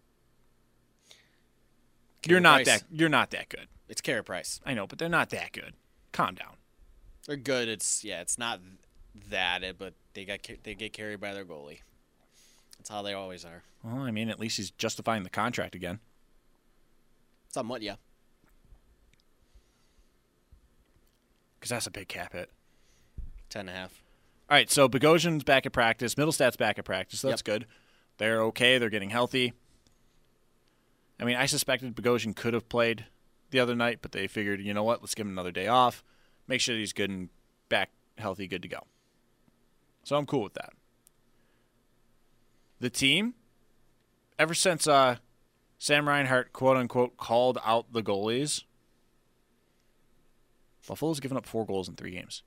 You're 2.24 2.39
not 2.39 2.59
Price. 2.62 2.66
that. 2.66 2.84
You're 2.89 3.09
not 3.09 3.32
that 3.32 3.49
good. 3.49 3.66
It's 3.89 4.01
Carey 4.01 4.22
Price. 4.22 4.61
I 4.64 4.74
know, 4.74 4.86
but 4.86 5.01
they're 5.01 5.09
not 5.09 5.30
that 5.30 5.51
good. 5.51 5.72
Calm 6.12 6.36
down. 6.36 6.53
They're 7.26 7.34
good. 7.34 7.66
It's 7.68 8.05
yeah. 8.05 8.20
It's 8.20 8.39
not 8.39 8.61
that, 9.28 9.64
eh, 9.64 9.72
but 9.76 9.95
they 10.14 10.24
got 10.24 10.39
they 10.62 10.74
get 10.76 10.93
carried 10.93 11.18
by 11.18 11.34
their 11.34 11.45
goalie. 11.45 11.80
That's 12.78 12.89
how 12.91 13.03
they 13.03 13.12
always 13.12 13.45
are. 13.45 13.64
Well, 13.82 14.03
I 14.05 14.12
mean, 14.12 14.28
at 14.30 14.39
least 14.39 14.59
he's 14.59 14.70
justifying 14.70 15.24
the 15.24 15.30
contract 15.30 15.74
again. 15.74 15.99
Somewhat, 17.49 17.82
yeah. 17.82 17.97
Because 21.59 21.70
that's 21.70 21.89
a 21.89 21.91
big 21.91 22.07
cap 22.07 22.34
hit. 22.34 22.51
Ten 23.51 23.62
and 23.68 23.70
a 23.70 23.72
half. 23.72 24.01
All 24.49 24.55
right, 24.55 24.70
so 24.70 24.89
Bogosian's 24.89 25.43
back 25.43 25.66
at 25.66 25.72
practice. 25.72 26.14
Mittelstadt's 26.14 26.57
back 26.57 26.78
at 26.78 26.84
practice. 26.84 27.18
So 27.18 27.28
that's 27.30 27.41
Yep. 27.45 27.45
good. 27.45 27.66
They're 28.18 28.42
okay. 28.44 28.78
They're 28.78 28.90
getting 28.90 29.10
healthy. 29.10 29.54
I 31.20 31.24
mean, 31.24 31.36
I 31.36 31.46
suspected 31.46 31.96
Bogosian 31.96 32.36
could 32.36 32.54
have 32.54 32.68
played 32.68 33.06
the 33.50 33.60
other 33.60 33.74
night, 33.74 33.98
but 34.02 34.12
they 34.12 34.26
figured, 34.26 34.60
you 34.60 34.74
know 34.74 34.84
what? 34.84 35.00
Let's 35.00 35.14
give 35.14 35.26
him 35.26 35.32
another 35.32 35.50
day 35.50 35.66
off. 35.66 36.04
Make 36.46 36.60
sure 36.60 36.76
he's 36.76 36.92
good 36.92 37.10
and 37.10 37.28
back 37.68 37.90
healthy, 38.16 38.46
good 38.46 38.62
to 38.62 38.68
go. 38.68 38.80
So 40.04 40.16
I'm 40.16 40.26
cool 40.26 40.42
with 40.42 40.54
that. 40.54 40.72
The 42.80 42.90
team, 42.90 43.34
ever 44.38 44.54
since 44.54 44.86
uh, 44.86 45.16
Sam 45.78 46.08
Reinhart, 46.08 46.52
quote 46.52 46.76
unquote, 46.76 47.16
called 47.16 47.58
out 47.64 47.92
the 47.92 48.02
goalies, 48.02 48.62
Buffalo's 50.86 51.20
given 51.20 51.36
up 51.36 51.44
four 51.44 51.66
goals 51.66 51.88
in 51.88 51.96
three 51.96 52.12
games. 52.12 52.42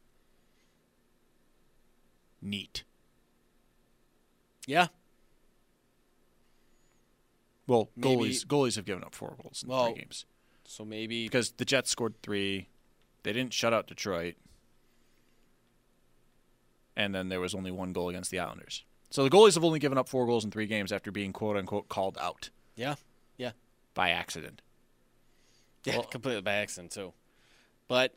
Neat. 2.41 2.83
Yeah. 4.65 4.87
Well, 7.71 7.89
Maybe- 7.95 8.15
goalies 8.33 8.45
goalies 8.45 8.75
have 8.75 8.83
given 8.85 9.01
up 9.03 9.15
four 9.15 9.37
goals 9.41 9.63
in 9.63 9.69
Well, 9.69 9.85
three 9.85 10.01
games 10.01 10.25
So 10.65 10.83
maybe 10.83 11.25
because 11.25 11.51
the 11.51 11.63
Jets 11.63 11.89
scored 11.89 12.21
three. 12.21 12.67
They 13.23 13.31
didn't 13.31 13.53
shut 13.53 13.71
out 13.73 13.87
Detroit, 13.87 14.35
and 16.95 17.15
then 17.15 17.29
there 17.29 17.39
was 17.39 17.55
only 17.55 17.71
one 17.71 17.93
goal 17.93 18.09
against 18.09 18.29
the 18.31 18.39
Islanders. 18.39 18.83
So 19.09 19.23
the 19.23 19.29
goalies 19.29 19.53
have 19.55 19.63
only 19.63 19.79
given 19.79 19.97
up 19.97 20.09
four 20.09 20.25
goals 20.25 20.43
in 20.43 20.51
three 20.51 20.65
games 20.67 20.91
after 20.91 21.11
being 21.11 21.31
quote 21.33 21.55
unquote 21.57 21.87
called 21.87 22.17
out 22.19 22.49
yeah, 22.75 22.95
yeah, 23.37 23.51
by 23.93 24.09
accident. 24.09 24.61
yeah, 25.85 25.97
Well- 25.97 26.03
completely 26.05 26.41
by 26.41 26.53
accident 26.55 26.91
too. 26.91 27.13
But 27.87 28.15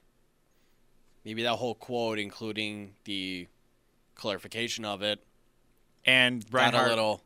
maybe 1.24 1.42
that 1.42 1.56
whole 1.56 1.74
quote, 1.74 2.18
including 2.18 2.94
the 3.04 3.46
clarification 4.14 4.84
of 4.84 5.02
it. 5.02 5.22
And 6.04 6.48
Got 6.50 6.74
a 6.74 6.86
little 6.86 7.22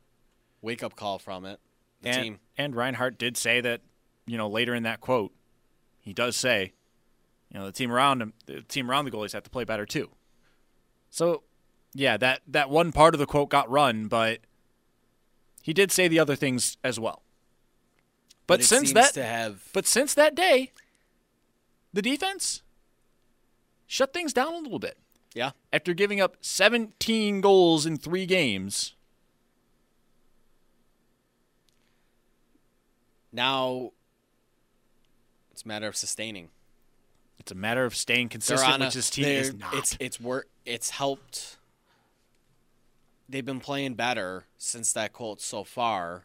wake 0.62 0.82
up 0.82 0.94
call 0.94 1.18
from 1.18 1.44
it. 1.44 1.58
The 2.02 2.08
and, 2.08 2.22
team. 2.22 2.38
and 2.56 2.76
Reinhart 2.76 3.18
did 3.18 3.36
say 3.36 3.60
that, 3.60 3.80
you 4.26 4.36
know, 4.36 4.48
later 4.48 4.74
in 4.74 4.84
that 4.84 5.00
quote, 5.00 5.32
he 6.00 6.12
does 6.12 6.36
say, 6.36 6.72
you 7.50 7.58
know, 7.58 7.66
the 7.66 7.72
team 7.72 7.90
around 7.90 8.22
him, 8.22 8.32
the 8.46 8.62
team 8.62 8.90
around 8.90 9.04
the 9.04 9.10
goalies 9.10 9.32
have 9.32 9.42
to 9.44 9.50
play 9.50 9.64
better 9.64 9.86
too. 9.86 10.10
So, 11.10 11.42
yeah, 11.94 12.16
that 12.18 12.42
that 12.46 12.70
one 12.70 12.92
part 12.92 13.14
of 13.14 13.18
the 13.18 13.26
quote 13.26 13.48
got 13.48 13.70
run, 13.70 14.08
but 14.08 14.40
he 15.62 15.72
did 15.72 15.90
say 15.90 16.08
the 16.08 16.18
other 16.18 16.36
things 16.36 16.76
as 16.84 17.00
well. 17.00 17.22
But, 18.46 18.60
it 18.60 18.64
since 18.64 18.92
that, 18.92 19.12
to 19.14 19.24
have 19.24 19.68
but 19.72 19.86
since 19.86 20.14
that 20.14 20.34
day, 20.34 20.72
the 21.92 22.02
defense 22.02 22.62
shut 23.86 24.12
things 24.12 24.32
down 24.32 24.54
a 24.54 24.58
little 24.58 24.78
bit 24.78 24.98
yeah, 25.34 25.52
after 25.72 25.94
giving 25.94 26.20
up 26.20 26.36
17 26.40 27.40
goals 27.40 27.86
in 27.86 27.96
three 27.96 28.26
games. 28.26 28.94
Now 33.32 33.92
it's 35.52 35.64
a 35.64 35.68
matter 35.68 35.86
of 35.86 35.96
sustaining. 35.96 36.48
It's 37.38 37.52
a 37.52 37.54
matter 37.54 37.84
of 37.84 37.94
staying 37.94 38.30
consistent, 38.30 38.82
a- 38.82 38.84
which 38.86 38.94
this 38.94 39.10
team 39.10 39.24
is 39.26 39.54
not. 39.54 39.74
It's 39.74 39.96
it's 40.00 40.20
work. 40.20 40.48
It's 40.66 40.90
helped. 40.90 41.56
They've 43.28 43.44
been 43.44 43.60
playing 43.60 43.94
better 43.94 44.44
since 44.56 44.92
that 44.94 45.12
quote 45.12 45.40
so 45.40 45.62
far, 45.62 46.24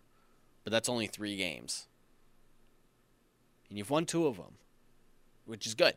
but 0.64 0.72
that's 0.72 0.88
only 0.88 1.06
three 1.08 1.36
games, 1.36 1.88
and 3.70 3.78
you've 3.78 3.90
won 3.90 4.06
two 4.06 4.26
of 4.26 4.38
them, 4.38 4.56
which 5.46 5.68
is 5.68 5.76
good. 5.76 5.96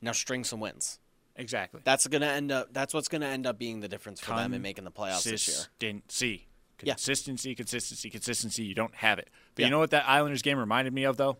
Now 0.00 0.12
string 0.12 0.44
some 0.44 0.60
wins. 0.60 1.00
exactly. 1.34 1.80
That's 1.84 2.06
gonna 2.06 2.26
end 2.26 2.52
up. 2.52 2.72
That's 2.72 2.94
what's 2.94 3.08
gonna 3.08 3.26
end 3.26 3.46
up 3.46 3.58
being 3.58 3.80
the 3.80 3.88
difference 3.88 4.20
for 4.20 4.34
them 4.36 4.54
in 4.54 4.62
making 4.62 4.84
the 4.84 4.92
playoffs 4.92 5.24
this 5.24 5.48
year. 5.48 5.56
Consistency. 5.80 6.46
Yeah. 6.82 6.94
Consistency, 6.94 7.54
consistency, 7.54 8.08
consistency. 8.10 8.64
You 8.64 8.74
don't 8.74 8.94
have 8.96 9.18
it. 9.18 9.28
But 9.54 9.62
Yeah. 9.62 9.66
you 9.66 9.70
know 9.72 9.78
what 9.80 9.90
that 9.90 10.08
Islanders 10.08 10.42
game 10.42 10.58
reminded 10.58 10.92
me 10.94 11.04
of, 11.04 11.16
though? 11.16 11.38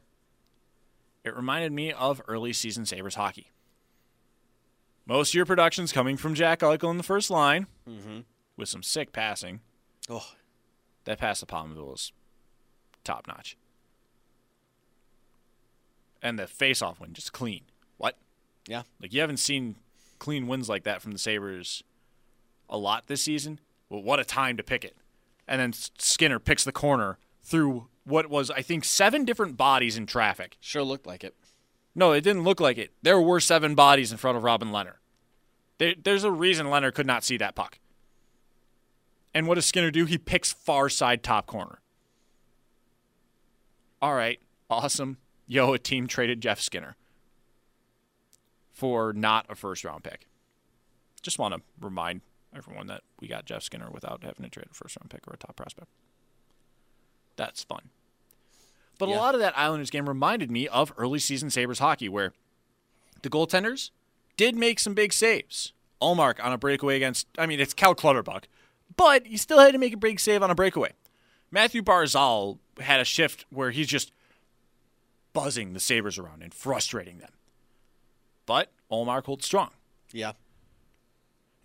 It 1.25 1.35
reminded 1.37 1.73
me 1.73 1.93
of 1.93 2.21
early 2.27 2.53
season 2.53 2.87
Sabres 2.87 3.15
hockey. 3.17 3.51
Most 5.07 5.31
of 5.31 5.35
your 5.35 5.47
production's 5.47 5.93
coming 5.93 6.17
from 6.17 6.35
Jack 6.35 6.61
Eichel 6.61 6.91
in 6.91 6.97
the 6.97 7.03
first 7.03 7.31
line 7.31 7.67
Mm-hmm. 7.89 8.21
with 8.57 8.69
some 8.69 8.83
sick 8.83 9.13
passing. 9.13 9.61
Oh, 10.09 10.27
That 11.05 11.19
pass 11.19 11.41
to 11.41 11.47
Pominville 11.47 11.87
was 11.91 12.13
top 13.05 13.27
notch. 13.27 13.57
And 16.23 16.39
the 16.39 16.47
face-off 16.47 17.01
win 17.01 17.13
just 17.15 17.33
clean. 17.33 17.63
What? 17.97 18.19
yeah. 18.67 18.83
Like 19.01 19.13
you 19.13 19.21
haven't 19.21 19.37
seen 19.39 19.77
clean 20.19 20.47
wins 20.47 20.69
like 20.69 20.83
that 20.85 21.01
from 21.01 21.13
the 21.13 21.19
Sabres 21.19 21.83
a 22.69 22.77
lot 22.77 23.07
this 23.07 23.23
season. 23.23 23.61
Well, 23.89 24.03
what 24.03 24.21
a 24.21 24.25
time 24.25 24.57
to 24.57 24.63
pick 24.63 24.85
it. 24.85 24.97
And 25.49 25.61
then 25.61 25.73
Skinner 25.73 26.39
picks 26.39 26.65
the 26.65 26.73
corner 26.73 27.19
through 27.43 27.89
what 28.05 28.29
was 28.29 28.51
I 28.51 28.63
think 28.63 28.85
seven 28.85 29.25
different 29.25 29.57
bodies 29.57 29.97
in 29.97 30.07
traffic. 30.07 30.57
Sure 30.61 30.83
looked 30.83 31.07
like 31.07 31.25
it. 31.25 31.35
No, 31.95 32.13
it 32.13 32.21
didn't 32.21 32.45
look 32.45 32.61
like 32.61 32.79
it. 32.79 32.93
There 33.03 33.21
were 33.21 33.41
seven 33.41 33.75
bodies 33.75 34.13
in 34.13 34.19
front 34.19 34.37
of 34.37 34.45
Robin 34.45 34.69
Lehner. 34.69 34.95
There, 35.79 35.95
there's 36.01 36.25
a 36.25 36.31
reason 36.31 36.71
Leonard 36.71 36.95
could 36.95 37.07
not 37.07 37.25
see 37.25 37.37
that 37.39 37.55
puck. 37.55 37.79
And 39.35 39.47
what 39.47 39.57
does 39.57 39.67
Skinner 39.67 39.91
do? 39.91 40.05
He 40.05 40.19
picks 40.19 40.53
far 40.53 40.89
side 40.89 41.23
top 41.23 41.47
corner. 41.47 41.81
All 44.01 44.15
right, 44.15 44.41
awesome. 44.71 45.19
Yo, 45.47 45.73
a 45.73 45.79
team 45.79 46.07
traded 46.07 46.41
Jeff 46.41 46.61
Skinner 46.61 46.97
for 48.73 49.13
not 49.13 49.47
a 49.49 49.55
first 49.55 49.85
round 49.85 50.05
pick. 50.05 50.27
Just 51.21 51.39
want 51.39 51.55
to 51.55 51.61
remind 51.81 52.21
everyone 52.55 52.87
that 52.89 53.03
we 53.21 53.29
got 53.29 53.45
Jeff 53.45 53.63
Skinner 53.63 53.91
without 53.91 54.23
having 54.23 54.45
to 54.45 54.51
trade 54.51 54.67
a 54.71 54.75
first 54.75 54.97
round 54.99 55.11
pick 55.11 55.27
or 55.29 55.35
a 55.35 55.37
top 55.37 55.57
prospect. 55.57 55.89
That's 57.37 57.63
fun. 57.63 57.91
But 58.99 59.09
a 59.09 59.13
lot 59.13 59.35
of 59.35 59.41
that 59.41 59.57
Islanders 59.57 59.91
game 59.91 60.09
reminded 60.09 60.51
me 60.51 60.67
of 60.67 60.93
early 60.97 61.21
season 61.21 61.51
Sabres 61.51 61.79
hockey, 61.79 62.09
where 62.09 62.33
the 63.23 63.31
goaltenders 63.31 63.91
did 64.37 64.57
make 64.57 64.81
some 64.81 64.95
big 64.95 65.13
saves. 65.13 65.73
Ullmark 66.03 66.43
on 66.45 66.53
a 66.53 66.59
breakaway 66.59 66.97
against, 66.97 67.27
I 67.39 67.47
mean, 67.47 67.61
it's 67.61 67.75
Cal 67.75 67.95
Clutterbuck, 67.95 68.45
but 68.97 69.27
he 69.27 69.37
still 69.37 69.59
had 69.61 69.73
to 69.73 69.79
make 69.79 69.93
a 69.93 69.97
big 69.97 70.19
save 70.19 70.43
on 70.43 70.51
a 70.51 70.55
breakaway. 70.55 70.93
Mathew 71.51 71.83
Barzal 71.83 72.59
had 72.81 73.01
a 73.01 73.05
shift 73.05 73.47
where 73.51 73.71
he's 73.71 73.87
just 73.87 74.13
buzzing 75.33 75.73
the 75.75 75.81
Sabres 75.81 76.19
around 76.19 76.43
and 76.43 76.53
frustrating 76.53 77.19
them. 77.19 77.31
But 78.47 78.73
Ullmark 78.91 79.27
holds 79.27 79.45
strong, 79.45 79.71
Yeah. 80.13 80.33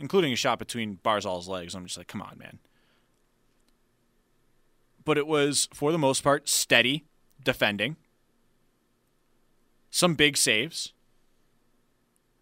Including 0.04 0.34
a 0.34 0.36
shot 0.36 0.60
between 0.60 1.00
Barzal's 1.02 1.48
legs. 1.48 1.74
I'm 1.74 1.86
just 1.86 1.98
like, 1.98 2.10
come 2.10 2.22
on, 2.22 2.38
man. 2.38 2.60
But 5.06 5.18
it 5.18 5.26
was, 5.26 5.70
for 5.74 5.94
the 5.94 5.98
most 5.98 6.22
part, 6.24 6.50
steady 6.50 7.06
defending, 7.42 7.96
some 9.90 10.16
big 10.16 10.36
saves, 10.36 10.92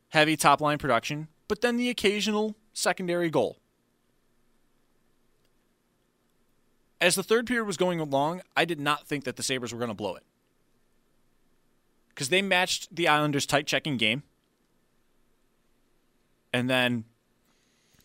heavy 0.09 0.35
top 0.35 0.59
line 0.59 0.79
production, 0.79 1.27
but 1.47 1.61
then 1.61 1.77
the 1.77 1.87
occasional 1.89 2.55
secondary 2.73 3.29
goal. 3.29 3.59
As 6.99 7.13
the 7.13 7.23
third 7.23 7.45
period 7.45 7.65
was 7.65 7.77
going 7.77 7.99
along, 7.99 8.41
I 8.57 8.65
did 8.65 8.79
not 8.79 9.05
think 9.05 9.23
that 9.25 9.35
the 9.35 9.43
Sabres 9.43 9.71
were 9.71 9.79
going 9.79 9.89
to 9.89 9.95
blow 9.95 10.15
it. 10.15 10.23
Because 12.09 12.29
they 12.29 12.41
matched 12.41 12.95
the 12.95 13.07
Islanders' 13.07 13.45
tight 13.45 13.67
checking 13.67 13.97
game. 13.97 14.23
And 16.51 16.67
then, 16.67 17.05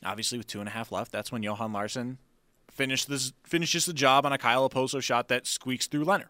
obviously, 0.06 0.38
with 0.38 0.46
two 0.46 0.60
and 0.60 0.68
a 0.68 0.72
half 0.72 0.92
left, 0.92 1.12
that's 1.12 1.30
when 1.32 1.42
Johan 1.42 1.72
Larsson 1.72 2.18
finished 2.70 3.08
this, 3.08 3.32
finishes 3.44 3.86
the 3.86 3.92
job 3.92 4.24
on 4.24 4.32
a 4.32 4.38
Kyle 4.38 4.68
Okposo 4.68 5.02
shot 5.02 5.28
that 5.28 5.46
squeaks 5.46 5.86
through 5.86 6.04
Lehner. 6.04 6.28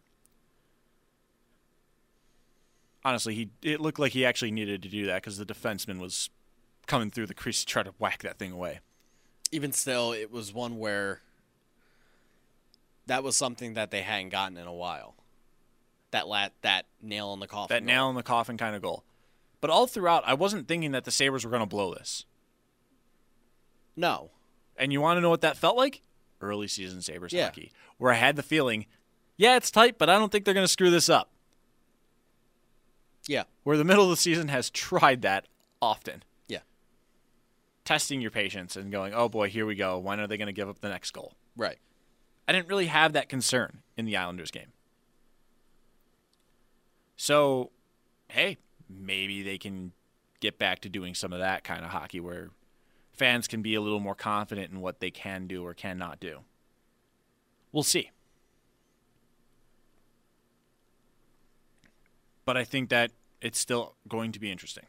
Honestly, 3.05 3.35
he 3.35 3.51
it 3.63 3.81
looked 3.81 4.01
like 4.01 4.13
he 4.13 4.25
actually 4.25 4.51
needed 4.51 4.83
to 4.83 4.89
do 4.89 5.07
that 5.07 5.23
because 5.23 5.39
the 5.39 5.47
defenseman 5.47 6.01
was 6.01 6.29
coming 6.87 7.11
through 7.11 7.27
the 7.27 7.35
crease 7.35 7.61
to 7.61 7.67
try 7.67 7.83
to 7.83 7.93
whack 7.99 8.23
that 8.23 8.39
thing 8.39 8.53
away. 8.53 8.81
Even 9.53 9.71
still, 9.71 10.13
it 10.13 10.33
was 10.33 10.53
one 10.53 10.79
where 10.79 11.21
that 13.07 13.23
was 13.23 13.37
something 13.37 13.75
that 13.75 13.93
they 13.93 14.03
hadn't 14.03 14.31
gotten 14.31 14.57
in 14.57 14.67
a 14.67 14.75
while. 14.75 15.15
That 16.11 16.27
lat 16.27 16.53
that 16.63 16.87
nail 17.01 17.33
in 17.33 17.39
the 17.39 17.47
coffin. 17.47 17.75
That 17.75 17.81
goal. 17.81 17.87
nail 17.87 18.11
in 18.11 18.17
the 18.17 18.25
coffin 18.25 18.57
kind 18.57 18.75
of 18.75 18.83
goal. 18.83 19.05
But 19.61 19.71
all 19.71 19.87
throughout, 19.87 20.25
I 20.27 20.35
wasn't 20.35 20.69
thinking 20.69 20.93
that 20.93 21.05
the 21.05 21.11
Sabres 21.11 21.45
were 21.45 21.51
going 21.51 21.63
to 21.63 21.67
blow 21.67 21.95
this. 21.95 22.25
No. 23.97 24.31
And 24.77 24.93
you 24.93 25.01
want 25.01 25.17
to 25.17 25.21
know 25.21 25.31
what 25.31 25.41
that 25.41 25.57
felt 25.57 25.77
like? 25.77 26.03
Early 26.41 26.69
season 26.69 27.01
Sabres 27.03 27.33
Yeah. 27.33 27.47
hockey, 27.47 27.73
where 27.99 28.13
I 28.13 28.17
had 28.17 28.37
the 28.37 28.43
feeling, 28.43 28.87
yeah, 29.37 29.57
it's 29.57 29.71
tight, 29.71 29.97
but 29.99 30.11
I 30.11 30.19
don't 30.19 30.31
think 30.31 30.45
they're 30.45 30.55
going 30.55 30.65
to 30.65 30.73
screw 30.73 30.91
this 30.91 31.09
up. 31.09 31.31
Yeah. 33.27 33.45
Where 33.65 33.77
the 33.77 33.85
middle 33.85 34.05
of 34.05 34.11
the 34.11 34.17
season 34.17 34.49
has 34.49 34.71
tried 34.71 35.23
that 35.23 35.47
often. 35.81 36.23
Yeah. 36.47 36.61
Testing 37.85 38.21
your 38.21 38.31
patience 38.31 38.77
and 38.77 38.93
going, 38.93 39.15
oh 39.15 39.29
boy, 39.29 39.49
here 39.49 39.67
we 39.67 39.75
go. 39.75 39.99
When 39.99 40.21
are 40.21 40.27
they 40.27 40.37
going 40.37 40.47
to 40.47 40.53
give 40.53 40.69
up 40.69 40.81
the 40.81 40.89
next 40.91 41.11
goal? 41.13 41.35
Right. 41.57 41.79
I 42.47 42.53
didn't 42.53 42.69
really 42.69 42.87
have 42.87 43.15
that 43.15 43.29
concern 43.29 43.83
in 43.97 44.05
the 44.05 44.17
Islanders 44.17 44.51
game. 44.51 44.73
So, 47.17 47.71
hey, 48.29 48.59
maybe 48.89 49.43
they 49.43 49.59
can 49.59 49.93
get 50.41 50.59
back 50.59 50.81
to 50.81 50.89
doing 50.89 51.15
some 51.15 51.33
of 51.33 51.39
that 51.39 51.65
kind 51.65 51.85
of 51.85 51.91
hockey 51.91 52.21
where 52.21 52.51
fans 53.17 53.49
can 53.49 53.63
be 53.63 53.75
a 53.75 53.81
little 53.81 54.01
more 54.01 54.15
confident 54.15 54.71
in 54.71 54.81
what 54.81 55.01
they 55.01 55.11
can 55.11 55.47
do 55.47 55.65
or 55.65 55.75
cannot 55.75 56.21
do. 56.21 56.41
We'll 57.73 57.83
see. 57.83 58.11
But 62.45 62.57
I 62.57 62.65
think 62.65 62.91
that 62.91 63.11
it's 63.41 63.59
still 63.59 63.95
going 64.09 64.33
to 64.33 64.41
be 64.41 64.51
interesting. 64.53 64.85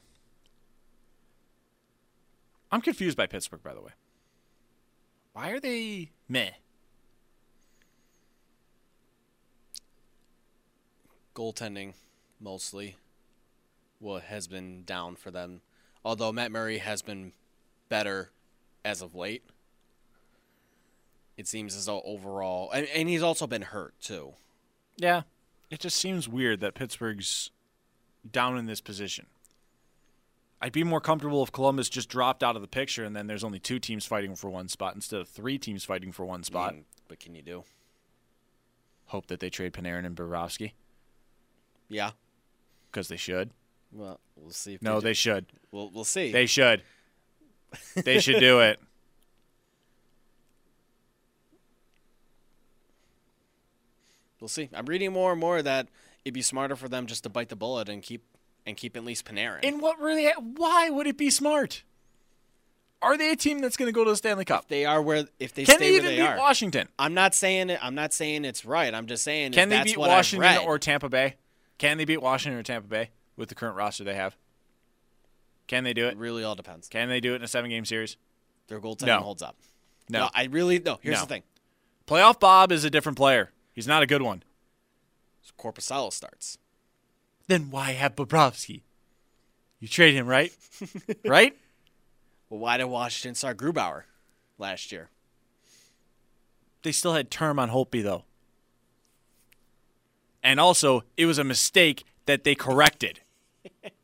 I'm 2.71 2.81
confused 2.81 3.17
by 3.17 3.27
Pittsburgh, 3.27 3.63
by 3.63 3.73
the 3.73 3.81
way. 3.81 3.91
Why 5.33 5.49
are 5.49 5.59
they 5.59 6.11
meh? 6.27 6.51
Goaltending, 11.33 11.93
mostly, 12.39 12.97
what 13.99 14.23
has 14.23 14.47
been 14.47 14.83
down 14.83 15.15
for 15.15 15.31
them. 15.31 15.61
Although 16.03 16.31
Matt 16.31 16.51
Murray 16.51 16.79
has 16.79 17.01
been 17.01 17.31
better 17.89 18.31
as 18.85 19.01
of 19.01 19.15
late. 19.15 19.43
It 21.37 21.47
seems 21.47 21.75
as 21.75 21.85
though 21.85 22.01
overall, 22.03 22.71
and, 22.71 22.87
and 22.87 23.07
he's 23.07 23.21
also 23.21 23.45
been 23.45 23.61
hurt 23.61 23.93
too. 24.01 24.33
Yeah. 24.97 25.23
It 25.69 25.79
just 25.79 25.97
seems 25.97 26.27
weird 26.27 26.61
that 26.61 26.73
Pittsburgh's 26.73 27.51
down 28.29 28.57
in 28.57 28.65
this 28.65 28.81
position. 28.81 29.27
I'd 30.59 30.71
be 30.71 30.83
more 30.83 31.01
comfortable 31.01 31.43
if 31.43 31.51
Columbus 31.51 31.87
just 31.89 32.09
dropped 32.09 32.41
out 32.41 32.55
of 32.55 32.63
the 32.63 32.67
picture 32.67 33.03
and 33.03 33.15
then 33.15 33.27
there's 33.27 33.43
only 33.43 33.59
two 33.59 33.77
teams 33.77 34.07
fighting 34.07 34.35
for 34.35 34.49
one 34.49 34.67
spot 34.67 34.95
instead 34.95 35.19
of 35.21 35.27
three 35.27 35.59
teams 35.59 35.83
fighting 35.83 36.11
for 36.11 36.25
one 36.25 36.41
spot. 36.43 36.73
Mm, 36.73 36.83
what 37.07 37.19
can 37.19 37.35
you 37.35 37.43
do? 37.43 37.63
Hope 39.07 39.27
that 39.27 39.39
they 39.39 39.51
trade 39.51 39.73
Panarin 39.73 40.05
and 40.05 40.15
Bobrovsky 40.15 40.71
Yeah. 41.89 42.11
because 42.91 43.07
they 43.07 43.17
should. 43.17 43.51
Well, 43.91 44.19
we'll 44.35 44.49
see. 44.51 44.73
If 44.73 44.81
No, 44.81 44.99
they, 44.99 45.09
they 45.09 45.13
should. 45.13 45.47
do. 45.47 45.53
We'll 45.71 45.91
we'll 45.91 46.03
see. 46.03 46.31
They 46.31 46.47
should. 46.47 46.81
They 47.95 48.19
should 48.19 48.39
do 48.39 48.59
it. 48.59 48.79
We'll 54.39 54.47
see. 54.47 54.69
I'm 54.73 54.85
reading 54.85 55.11
more 55.13 55.31
and 55.31 55.39
more 55.41 55.61
that 55.61 55.87
it'd 56.23 56.33
be 56.33 56.41
smarter 56.41 56.75
for 56.75 56.87
them 56.87 57.07
just 57.07 57.23
to 57.23 57.29
bite 57.29 57.49
the 57.49 57.55
bullet 57.55 57.89
and 57.89 58.01
keep 58.03 58.23
and 58.65 58.77
keep 58.77 58.95
at 58.95 59.03
least 59.03 59.25
Panarin. 59.25 59.59
And 59.63 59.81
what 59.81 59.99
really? 59.99 60.29
Why 60.37 60.89
would 60.89 61.07
it 61.07 61.17
be 61.17 61.29
smart? 61.29 61.83
Are 63.01 63.17
they 63.17 63.31
a 63.31 63.35
team 63.35 63.59
that's 63.59 63.77
going 63.77 63.87
to 63.87 63.93
go 63.93 64.03
to 64.03 64.09
the 64.11 64.15
Stanley 64.17 64.45
Cup? 64.45 64.67
they 64.69 64.85
are 64.85 65.01
where 65.01 65.25
if 65.39 65.53
they 65.53 65.65
Can 65.65 65.75
stay 65.75 65.85
they 65.85 65.91
where 65.91 65.99
even 65.99 66.15
they 66.15 66.21
beat 66.21 66.27
are. 66.27 66.37
Washington? 66.37 66.87
I'm 66.97 67.13
not 67.13 67.35
saying 67.35 67.69
it. 67.69 67.79
I'm 67.81 67.95
not 67.95 68.11
saying 68.13 68.43
it's 68.43 68.65
right. 68.65 68.93
I'm 68.93 69.05
just 69.07 69.23
saying 69.23 69.51
Can 69.51 69.69
they 69.69 69.77
that's 69.77 69.91
beat 69.91 69.97
what 69.97 70.09
Washington 70.09 70.57
or 70.65 70.79
Tampa 70.79 71.09
Bay? 71.09 71.35
Can 71.77 71.97
they 71.97 72.05
beat 72.05 72.21
Washington 72.21 72.59
or 72.59 72.63
Tampa 72.63 72.87
Bay 72.87 73.11
with 73.35 73.49
the 73.49 73.55
current 73.55 73.75
roster 73.75 74.03
they 74.03 74.15
have? 74.15 74.35
Can 75.67 75.83
they 75.83 75.93
do 75.93 76.05
It 76.07 76.11
it? 76.13 76.17
really 76.17 76.43
all 76.43 76.55
depends. 76.55 76.87
Can 76.87 77.09
they 77.09 77.19
do 77.19 77.33
it 77.33 77.37
in 77.37 77.43
a 77.43 77.47
seven-game 77.47 77.85
series? 77.85 78.17
Their 78.67 78.79
goaltending 78.79 79.07
No. 79.07 79.19
holds 79.19 79.41
up. 79.41 79.55
No. 80.09 80.29
I 80.33 80.45
really 80.45 80.79
no. 80.79 80.99
Here's 81.01 81.15
No. 81.17 81.21
the 81.21 81.27
thing. 81.27 81.43
Playoff 82.07 82.39
Bob 82.39 82.71
is 82.71 82.83
a 82.85 82.89
different 82.89 83.17
player. 83.17 83.51
He's 83.73 83.87
not 83.87 84.01
a 84.01 84.07
good 84.07 84.21
one. 84.21 84.43
So 85.41 85.51
Korpisalo 85.57 86.11
starts. 86.11 86.57
Then 87.47 87.69
why 87.69 87.91
have 87.91 88.15
Bobrovsky? 88.15 88.81
You 89.79 89.87
trade 89.87 90.13
him, 90.13 90.25
right? 90.27 90.53
right? 91.25 91.55
Well, 92.49 92.59
why 92.61 92.77
did 92.77 92.85
Washington 92.85 93.35
start 93.35 93.57
Grubauer 93.57 94.03
last 94.57 94.91
year? 94.91 95.09
They 96.83 96.91
still 96.93 97.13
had 97.13 97.29
term 97.29 97.59
on 97.59 97.69
Holtby 97.69 98.03
though. 98.03 98.23
And 100.43 100.59
also, 100.59 101.03
it 101.17 101.25
was 101.25 101.37
a 101.37 101.43
mistake 101.43 102.05
that 102.25 102.43
they 102.45 102.55
corrected. 102.55 103.19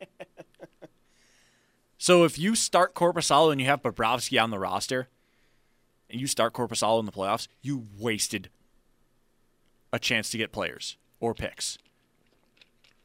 so 2.04 2.26
if 2.26 2.38
you 2.38 2.54
start 2.54 2.95
Korpisalo 2.95 3.49
and 3.49 3.62
you 3.62 3.68
have 3.68 3.82
Bobrovsky 3.82 4.43
on 4.43 4.49
the 4.49 4.60
roster, 4.60 5.08
and 6.10 6.20
you 6.20 6.28
start 6.28 6.51
Korpisalo 6.51 6.99
in 6.99 7.06
the 7.06 7.14
playoffs, 7.14 7.47
you 7.62 7.86
wasted 7.97 8.49
a 9.93 9.99
chance 9.99 10.30
to 10.32 10.38
get 10.38 10.51
players 10.51 10.97
or 11.22 11.34
picks. 11.34 11.78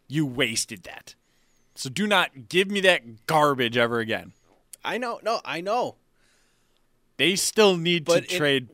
You 0.08 0.26
wasted 0.26 0.82
that. 0.82 1.14
So 1.76 1.88
do 1.88 2.08
not 2.08 2.48
give 2.48 2.72
me 2.72 2.80
that 2.80 3.26
garbage 3.26 3.76
ever 3.76 4.00
again. 4.00 4.32
I 4.84 4.98
know. 4.98 5.20
No, 5.22 5.42
I 5.44 5.60
know. 5.60 5.94
They 7.18 7.36
still 7.36 7.76
need 7.76 8.04
But 8.04 8.28
to 8.28 8.34
it- 8.34 8.36
trade 8.36 8.68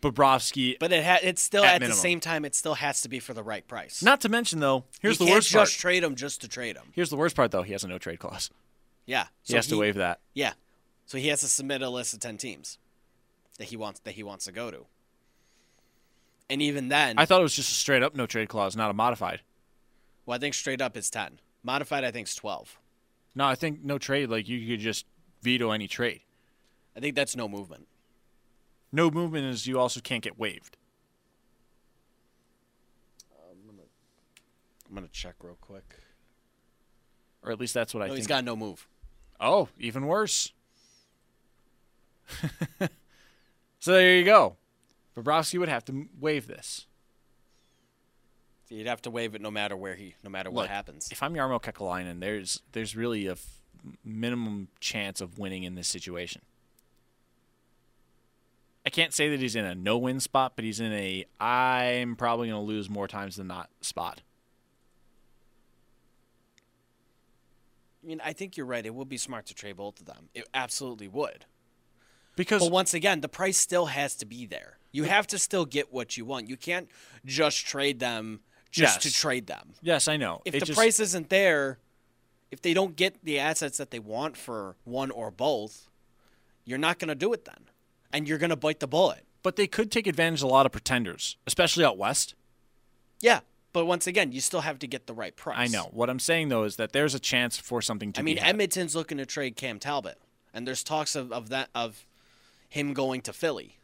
Bobrovsky. 0.00 0.78
But 0.78 0.92
it 0.92 1.04
ha- 1.04 1.18
it's 1.20 1.42
still 1.42 1.64
At 1.64 1.82
at, 1.82 1.88
the 1.88 1.96
same 1.96 2.20
time. 2.20 2.44
It 2.44 2.54
still 2.54 2.74
has 2.74 3.00
to 3.00 3.08
be 3.08 3.18
for 3.18 3.34
the 3.34 3.42
right 3.42 3.66
price. 3.66 4.04
Not 4.04 4.20
to 4.20 4.28
mention 4.28 4.60
though, 4.60 4.84
here's 5.00 5.18
you 5.18 5.26
the 5.26 5.32
worst 5.32 5.52
part. 5.52 5.66
just 5.66 5.80
trade 5.80 6.04
him 6.04 6.14
just 6.14 6.42
to 6.42 6.48
trade 6.48 6.76
him. 6.76 6.92
Here's 6.92 7.10
the 7.10 7.16
worst 7.16 7.34
part, 7.34 7.50
though. 7.50 7.62
He 7.62 7.72
has 7.72 7.82
a 7.82 7.88
no 7.88 7.98
trade 7.98 8.20
clause. 8.20 8.50
Yeah. 9.06 9.24
He 9.44 9.52
So 9.52 9.56
has 9.56 9.66
to 9.68 9.76
waive 9.78 9.96
that. 9.96 10.20
Yeah. 10.34 10.52
So 11.06 11.18
he 11.18 11.28
has 11.28 11.40
to 11.40 11.48
submit 11.48 11.82
a 11.82 11.88
list 11.90 12.14
of 12.14 12.20
ten 12.20 12.36
teams 12.38 12.78
that 13.58 13.66
he 13.66 13.76
wants 13.76 14.00
that 14.00 14.12
he 14.12 14.22
wants 14.22 14.44
to 14.46 14.52
go 14.52 14.70
to. 14.70 14.86
And 16.50 16.60
even 16.62 16.88
then, 16.88 17.18
I 17.18 17.24
thought 17.24 17.40
it 17.40 17.42
was 17.42 17.54
just 17.56 17.70
a 17.70 17.74
straight 17.74 18.02
up 18.02 18.14
no 18.14 18.26
trade 18.26 18.48
clause, 18.48 18.76
not 18.76 18.90
a 18.90 18.94
modified. 18.94 19.40
well, 20.26 20.36
I 20.36 20.38
think 20.38 20.54
straight 20.54 20.80
up 20.80 20.96
is 20.96 21.08
ten. 21.10 21.40
Modified, 21.62 22.04
I 22.04 22.10
think 22.10 22.28
is 22.28 22.34
twelve. 22.34 22.78
No, 23.34 23.46
I 23.46 23.54
think 23.54 23.82
no 23.82 23.98
trade. 23.98 24.28
Like 24.30 24.48
you 24.48 24.66
could 24.66 24.80
just 24.80 25.06
veto 25.42 25.70
any 25.70 25.88
trade. 25.88 26.20
I 26.96 27.00
think 27.00 27.14
that's 27.16 27.34
no 27.36 27.48
movement. 27.48 27.88
No 28.92 29.10
movement 29.10 29.46
is 29.46 29.66
you 29.66 29.78
also 29.78 30.00
can't 30.00 30.22
get 30.22 30.38
waived. 30.38 30.76
Um, 33.32 33.78
I'm 34.88 34.94
gonna 34.94 35.08
check 35.08 35.34
real 35.42 35.58
quick. 35.60 35.96
Or 37.42 37.50
at 37.52 37.58
least 37.60 37.74
that's 37.74 37.92
what 37.92 38.02
I 38.02 38.06
No, 38.06 38.12
think. 38.12 38.18
he's 38.18 38.26
got 38.26 38.44
no 38.44 38.56
move. 38.56 38.86
Oh, 39.44 39.68
even 39.78 40.06
worse. 40.06 40.52
so 43.78 43.92
there 43.92 44.16
you 44.16 44.24
go. 44.24 44.56
Bobrovsky 45.14 45.58
would 45.58 45.68
have 45.68 45.84
to 45.84 46.06
waive 46.18 46.46
this. 46.46 46.86
You'd 48.70 48.86
have 48.86 49.02
to 49.02 49.10
waive 49.10 49.34
it 49.34 49.42
no 49.42 49.50
matter 49.50 49.76
where 49.76 49.96
he, 49.96 50.14
no 50.24 50.30
matter 50.30 50.50
what 50.50 50.62
Look, 50.62 50.70
happens. 50.70 51.10
If 51.12 51.22
I'm 51.22 51.34
Jarmo 51.34 51.62
Kekalainen, 51.62 52.20
there's 52.20 52.62
there's 52.72 52.96
really 52.96 53.26
a 53.26 53.32
f- 53.32 53.60
minimum 54.02 54.68
chance 54.80 55.20
of 55.20 55.38
winning 55.38 55.64
in 55.64 55.74
this 55.74 55.88
situation. 55.88 56.40
I 58.86 58.90
can't 58.90 59.12
say 59.12 59.28
that 59.28 59.40
he's 59.40 59.56
in 59.56 59.66
a 59.66 59.74
no-win 59.74 60.20
spot, 60.20 60.54
but 60.56 60.64
he's 60.64 60.80
in 60.80 60.92
a 60.92 61.26
I'm 61.38 62.16
probably 62.16 62.48
going 62.48 62.60
to 62.60 62.66
lose 62.66 62.88
more 62.88 63.06
times 63.06 63.36
than 63.36 63.46
not 63.48 63.68
spot. 63.82 64.22
I 68.04 68.06
mean, 68.06 68.20
I 68.22 68.32
think 68.34 68.56
you're 68.56 68.66
right. 68.66 68.84
It 68.84 68.94
would 68.94 69.08
be 69.08 69.16
smart 69.16 69.46
to 69.46 69.54
trade 69.54 69.76
both 69.76 69.98
of 70.00 70.06
them. 70.06 70.28
It 70.34 70.46
absolutely 70.52 71.08
would. 71.08 71.46
Because 72.36 72.62
But 72.62 72.72
once 72.72 72.92
again, 72.94 73.20
the 73.20 73.28
price 73.28 73.56
still 73.56 73.86
has 73.86 74.14
to 74.16 74.26
be 74.26 74.44
there. 74.44 74.78
You 74.92 75.04
have 75.04 75.26
to 75.28 75.38
still 75.38 75.64
get 75.64 75.92
what 75.92 76.16
you 76.16 76.24
want. 76.24 76.48
You 76.48 76.56
can't 76.56 76.88
just 77.24 77.64
trade 77.66 78.00
them 78.00 78.40
just 78.70 79.02
to 79.02 79.12
trade 79.12 79.46
them. 79.46 79.74
yes, 79.82 80.08
I 80.08 80.16
know. 80.16 80.42
If 80.44 80.54
It 80.54 80.60
the 80.60 80.66
just- 80.66 80.76
price 80.76 80.98
isn't 81.00 81.30
there, 81.30 81.78
if 82.50 82.60
they 82.60 82.74
don't 82.74 82.96
get 82.96 83.24
the 83.24 83.38
assets 83.38 83.78
that 83.78 83.90
they 83.90 84.00
want 84.00 84.36
for 84.36 84.76
one 84.84 85.10
or 85.12 85.30
both, 85.30 85.88
you're 86.64 86.78
not 86.78 86.98
going 86.98 87.08
to 87.08 87.14
do 87.14 87.32
it 87.32 87.44
then. 87.44 87.68
And 88.12 88.28
you're 88.28 88.38
going 88.38 88.50
to 88.50 88.56
bite 88.56 88.80
the 88.80 88.86
bullet. 88.88 89.24
but 89.42 89.56
they 89.56 89.66
could 89.66 89.92
take 89.92 90.06
advantage 90.06 90.40
of 90.40 90.44
a 90.48 90.52
lot 90.52 90.64
of 90.66 90.72
pretenders, 90.72 91.36
especially 91.46 91.84
out 91.84 91.98
west. 91.98 92.34
Yeah. 93.20 93.40
But 93.74 93.86
once 93.86 94.06
again, 94.06 94.30
you 94.30 94.40
still 94.40 94.60
have 94.60 94.78
to 94.78 94.86
get 94.86 95.08
the 95.08 95.12
right 95.12 95.34
price. 95.34 95.58
I 95.58 95.66
know. 95.66 95.90
What 95.90 96.08
I'm 96.08 96.20
saying 96.20 96.48
though 96.48 96.62
is 96.62 96.76
that 96.76 96.92
there's 96.92 97.12
a 97.12 97.18
chance 97.18 97.58
for 97.58 97.82
something 97.82 98.12
to 98.12 98.20
I 98.20 98.22
mean, 98.22 98.36
be 98.36 98.40
had. 98.40 98.50
Edmonton's 98.50 98.94
looking 98.94 99.18
to 99.18 99.26
trade 99.26 99.56
Cam 99.56 99.80
Talbot, 99.80 100.16
and 100.54 100.66
there's 100.66 100.84
talks 100.84 101.16
of, 101.16 101.32
of 101.32 101.48
that 101.48 101.70
of 101.74 102.06
him 102.68 102.94
going 102.94 103.20
to 103.22 103.32
Philly. 103.32 103.78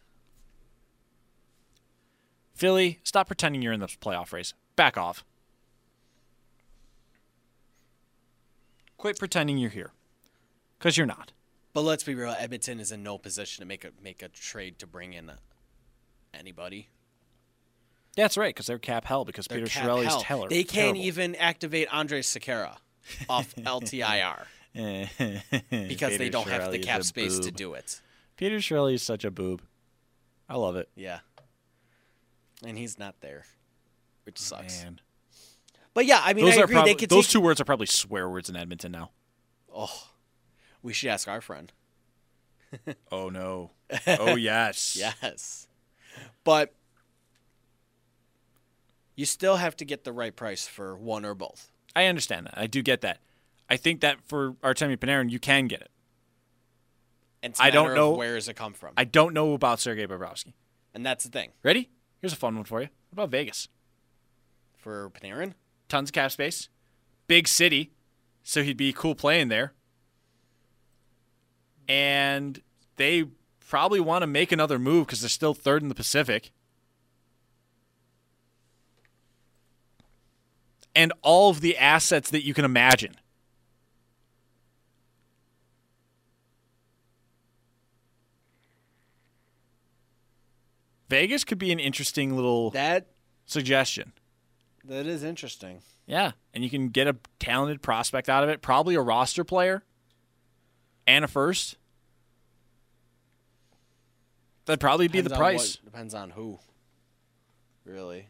Philly, 2.54 3.00
stop 3.02 3.26
pretending 3.26 3.62
you're 3.62 3.72
in 3.72 3.80
the 3.80 3.88
playoff 3.88 4.32
race. 4.32 4.54
Back 4.76 4.96
off. 4.96 5.24
Quit 8.96 9.18
pretending 9.18 9.58
you're 9.58 9.70
here. 9.70 9.90
Because 10.78 10.96
you're 10.96 11.06
not. 11.06 11.32
But 11.72 11.82
let's 11.82 12.04
be 12.04 12.14
real, 12.14 12.34
Edmonton 12.38 12.78
is 12.78 12.92
in 12.92 13.02
no 13.02 13.18
position 13.18 13.62
to 13.62 13.66
make 13.66 13.84
a 13.84 13.90
make 14.00 14.22
a 14.22 14.28
trade 14.28 14.78
to 14.78 14.86
bring 14.86 15.14
in 15.14 15.32
anybody. 16.32 16.90
That's 18.16 18.36
right, 18.36 18.54
because 18.54 18.66
they're 18.66 18.78
cap 18.78 19.04
hell 19.04 19.24
because 19.24 19.46
They're 19.46 19.58
Peter 19.58 19.70
cap 19.70 19.86
Chiarelli's 19.86 20.06
hell. 20.06 20.20
teller. 20.22 20.48
They 20.48 20.64
can't 20.64 20.96
terrible. 20.96 21.02
even 21.02 21.34
activate 21.36 21.88
Andrej 21.88 22.24
Sekera 22.24 22.76
off 23.28 23.54
LTIR 23.56 24.44
because 24.74 26.18
they 26.18 26.18
Peter 26.18 26.30
don't 26.30 26.48
have 26.48 26.70
the 26.72 26.78
Chiarelli 26.78 26.80
is 26.80 26.86
cap 26.86 27.00
a 27.00 27.04
space 27.04 27.38
to 27.38 27.44
boob. 27.46 27.56
do 27.56 27.74
it. 27.74 28.00
Peter 28.36 28.56
Chiarelli 28.56 28.94
is 28.94 29.02
such 29.02 29.24
a 29.24 29.30
boob. 29.30 29.62
I 30.48 30.56
love 30.56 30.76
it. 30.76 30.88
Yeah. 30.96 31.20
And 32.64 32.76
he's 32.76 32.98
not 32.98 33.20
there, 33.20 33.44
which 34.24 34.38
oh, 34.40 34.42
sucks. 34.42 34.82
Man. 34.82 35.00
But 35.94 36.06
yeah, 36.06 36.20
I 36.24 36.34
mean, 36.34 36.44
Those 36.44 36.56
I 36.56 36.60
are 36.60 36.64
agree. 36.64 36.74
probably 36.74 36.92
they 36.92 36.96
could 36.96 37.10
those 37.10 37.26
take, 37.26 37.32
two 37.32 37.40
words 37.40 37.60
are 37.60 37.64
probably 37.64 37.86
swear 37.86 38.28
words 38.28 38.48
in 38.48 38.56
Edmonton 38.56 38.92
now. 38.92 39.10
Oh, 39.74 40.08
we 40.82 40.92
should 40.92 41.10
ask 41.10 41.28
our 41.28 41.40
friend. 41.40 41.72
Oh 43.10 43.28
no. 43.30 43.72
Oh 44.06 44.36
yes. 44.36 44.96
Yes. 44.96 45.66
But 46.44 46.72
you 49.20 49.26
still 49.26 49.56
have 49.56 49.76
to 49.76 49.84
get 49.84 50.04
the 50.04 50.12
right 50.14 50.34
price 50.34 50.66
for 50.66 50.96
one 50.96 51.26
or 51.26 51.34
both. 51.34 51.70
I 51.94 52.06
understand 52.06 52.46
that. 52.46 52.54
I 52.56 52.66
do 52.66 52.80
get 52.80 53.02
that. 53.02 53.18
I 53.68 53.76
think 53.76 54.00
that 54.00 54.16
for 54.26 54.54
Artemi 54.64 54.96
Panarin, 54.96 55.28
you 55.28 55.38
can 55.38 55.66
get 55.66 55.82
it. 55.82 55.90
And 57.42 57.54
I 57.60 57.68
don't 57.68 57.94
know- 57.94 58.12
where 58.12 58.36
does 58.36 58.48
it 58.48 58.54
come 58.54 58.72
from. 58.72 58.94
I 58.96 59.04
don't 59.04 59.34
know 59.34 59.52
about 59.52 59.78
Sergei 59.78 60.06
Bobrovsky. 60.06 60.54
and 60.94 61.04
that's 61.04 61.24
the 61.24 61.30
thing. 61.30 61.52
Ready? 61.62 61.90
Here's 62.22 62.32
a 62.32 62.36
fun 62.36 62.54
one 62.56 62.64
for 62.64 62.80
you. 62.80 62.88
What 63.10 63.24
about 63.24 63.28
Vegas? 63.30 63.68
For 64.78 65.10
Panarin, 65.10 65.52
Tons 65.90 66.08
of 66.08 66.14
cap 66.14 66.32
space, 66.32 66.70
big 67.26 67.46
city, 67.46 67.90
so 68.42 68.62
he'd 68.62 68.78
be 68.78 68.92
cool 68.94 69.14
playing 69.14 69.48
there. 69.48 69.74
And 71.88 72.62
they 72.96 73.24
probably 73.68 74.00
want 74.00 74.22
to 74.22 74.26
make 74.26 74.50
another 74.50 74.78
move 74.78 75.06
because 75.06 75.20
they're 75.20 75.28
still 75.28 75.52
third 75.54 75.82
in 75.82 75.88
the 75.88 75.94
Pacific. 75.94 76.52
And 80.94 81.12
all 81.22 81.50
of 81.50 81.60
the 81.60 81.76
assets 81.78 82.30
that 82.30 82.44
you 82.44 82.52
can 82.54 82.64
imagine. 82.64 83.16
Vegas 91.08 91.44
could 91.44 91.58
be 91.58 91.72
an 91.72 91.80
interesting 91.80 92.36
little 92.36 92.70
that 92.70 93.06
suggestion. 93.46 94.12
that 94.84 95.06
is 95.06 95.24
interesting. 95.24 95.80
Yeah, 96.06 96.32
and 96.54 96.62
you 96.64 96.70
can 96.70 96.88
get 96.88 97.06
a 97.06 97.16
talented 97.38 97.82
prospect 97.82 98.28
out 98.28 98.42
of 98.44 98.50
it, 98.50 98.62
probably 98.62 98.94
a 98.94 99.00
roster 99.00 99.44
player 99.44 99.82
and 101.06 101.24
a 101.24 101.28
first. 101.28 101.76
That'd 104.66 104.80
probably 104.80 105.08
be 105.08 105.20
the 105.20 105.30
price. 105.30 105.78
what- 105.78 105.84
depends 105.92 106.14
on 106.14 106.30
who. 106.30 106.58
Really. 107.84 108.28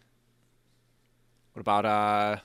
What 1.53 1.61
about 1.61 1.85
uh 1.85 2.37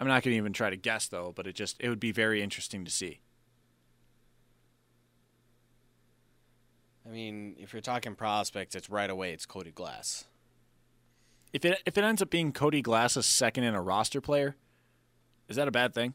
I'm 0.00 0.08
not 0.08 0.22
going 0.22 0.32
to 0.32 0.38
even 0.38 0.54
try 0.54 0.70
to 0.70 0.76
guess 0.76 1.08
though, 1.08 1.30
but 1.36 1.46
it 1.46 1.54
just 1.54 1.76
it 1.78 1.90
would 1.90 2.00
be 2.00 2.10
very 2.10 2.42
interesting 2.42 2.86
to 2.86 2.90
see. 2.90 3.20
I 7.06 7.10
mean, 7.12 7.54
if 7.58 7.74
you're 7.74 7.82
talking 7.82 8.14
prospects, 8.14 8.74
it's 8.74 8.88
right 8.88 9.10
away. 9.10 9.32
It's 9.34 9.44
Cody 9.44 9.72
Glass. 9.72 10.24
If 11.52 11.66
it 11.66 11.82
if 11.84 11.98
it 11.98 12.04
ends 12.04 12.22
up 12.22 12.30
being 12.30 12.50
Cody 12.50 12.80
Glass 12.80 13.12
Glass's 13.14 13.26
second 13.26 13.64
in 13.64 13.74
a 13.74 13.82
roster 13.82 14.22
player, 14.22 14.56
is 15.48 15.56
that 15.56 15.68
a 15.68 15.70
bad 15.70 15.92
thing 15.92 16.14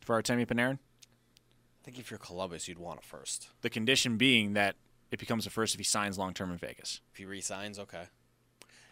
for 0.00 0.20
Artemi 0.20 0.46
Panarin? 0.46 0.78
I 0.78 1.84
think 1.84 1.98
if 1.98 2.10
you're 2.10 2.18
Columbus, 2.18 2.68
you'd 2.68 2.78
want 2.78 3.00
a 3.00 3.06
first. 3.06 3.48
The 3.60 3.68
condition 3.68 4.16
being 4.16 4.54
that 4.54 4.76
it 5.10 5.18
becomes 5.18 5.46
a 5.46 5.50
first 5.50 5.74
if 5.74 5.80
he 5.80 5.84
signs 5.84 6.16
long 6.16 6.32
term 6.32 6.50
in 6.50 6.56
Vegas. 6.56 7.02
If 7.12 7.18
he 7.18 7.26
resigns, 7.26 7.78
okay. 7.78 8.04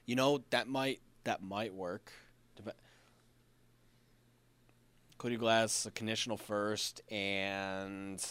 You 0.05 0.17
know 0.17 0.43
that 0.51 0.69
might 0.69 1.01
that 1.25 1.43
might 1.43 1.75
work. 1.75 2.13
Dep- 2.57 2.77
Cody 5.19 5.37
Glass, 5.37 5.85
a 5.87 5.91
conditional 5.91 6.37
first, 6.37 7.03
and 7.11 8.25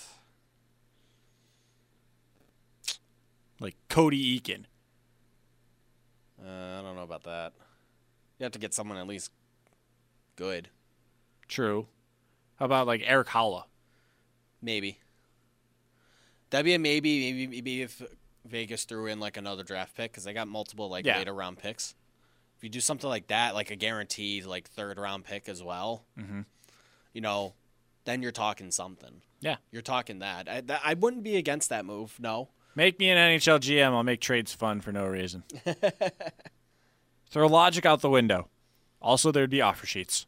Like 3.60 3.76
Cody 3.90 4.40
Eakin. 4.40 4.64
uh, 6.44 6.80
I 6.80 6.82
don't 6.82 6.96
know 6.96 7.04
about 7.04 7.24
that. 7.26 7.54
You 8.40 8.44
have 8.46 8.54
to 8.54 8.60
get 8.60 8.74
someone 8.74 8.98
at 8.98 9.08
least 9.08 9.32
good, 10.36 10.70
True. 11.48 11.88
How 12.58 12.66
about 12.66 12.88
like 12.88 13.02
Erik 13.06 13.28
Haula? 13.30 13.64
maybe. 14.62 15.00
That'd 16.50 16.66
be 16.66 16.74
a 16.74 16.80
maybe. 16.80 17.32
Maybe 17.32 17.48
maybe 17.48 17.82
if 17.84 18.02
Vegas 18.46 18.84
threw 18.86 19.06
in 19.08 19.20
like 19.20 19.38
another 19.38 19.64
draft 19.64 19.96
pick 19.96 20.12
because 20.12 20.24
they 20.24 20.34
got 20.34 20.48
multiple 20.48 20.90
like 20.90 21.06
Yeah. 21.06 21.18
later 21.18 21.34
round 21.34 21.60
picks. 21.60 21.94
If 22.60 22.64
you 22.66 22.70
do 22.70 22.82
something 22.82 23.10
like 23.10 23.28
that, 23.28 23.56
like 23.56 23.72
a 23.72 23.78
guaranteed 23.78 24.46
like 24.46 24.70
third 24.70 25.00
round 25.00 25.24
pick 25.24 25.48
as 25.48 25.64
well, 25.64 26.04
Mhm. 26.20 26.46
you 27.14 27.22
know, 27.22 27.54
then 28.04 28.22
you're 28.22 28.34
talking 28.34 28.70
something. 28.70 29.22
Yeah. 29.40 29.56
You're 29.72 29.82
talking 29.82 30.20
that. 30.20 30.50
I, 30.50 30.60
that. 30.62 30.82
I 30.84 30.94
wouldn't 30.94 31.24
be 31.24 31.38
against 31.38 31.70
that 31.70 31.86
move. 31.86 32.20
No. 32.20 32.50
Make 32.76 33.00
me 33.00 33.10
an 33.10 33.18
NHL 33.18 33.60
GM. 33.60 33.94
I'll 33.94 34.04
make 34.04 34.20
trades 34.20 34.54
fun 34.54 34.82
for 34.82 34.92
no 34.92 35.08
reason. 35.08 35.44
Throw 37.30 37.48
logic 37.48 37.86
out 37.86 38.02
the 38.02 38.10
window. 38.10 38.50
Also, 39.02 39.32
there'd 39.32 39.50
be 39.50 39.62
offer 39.62 39.86
sheets. 39.88 40.26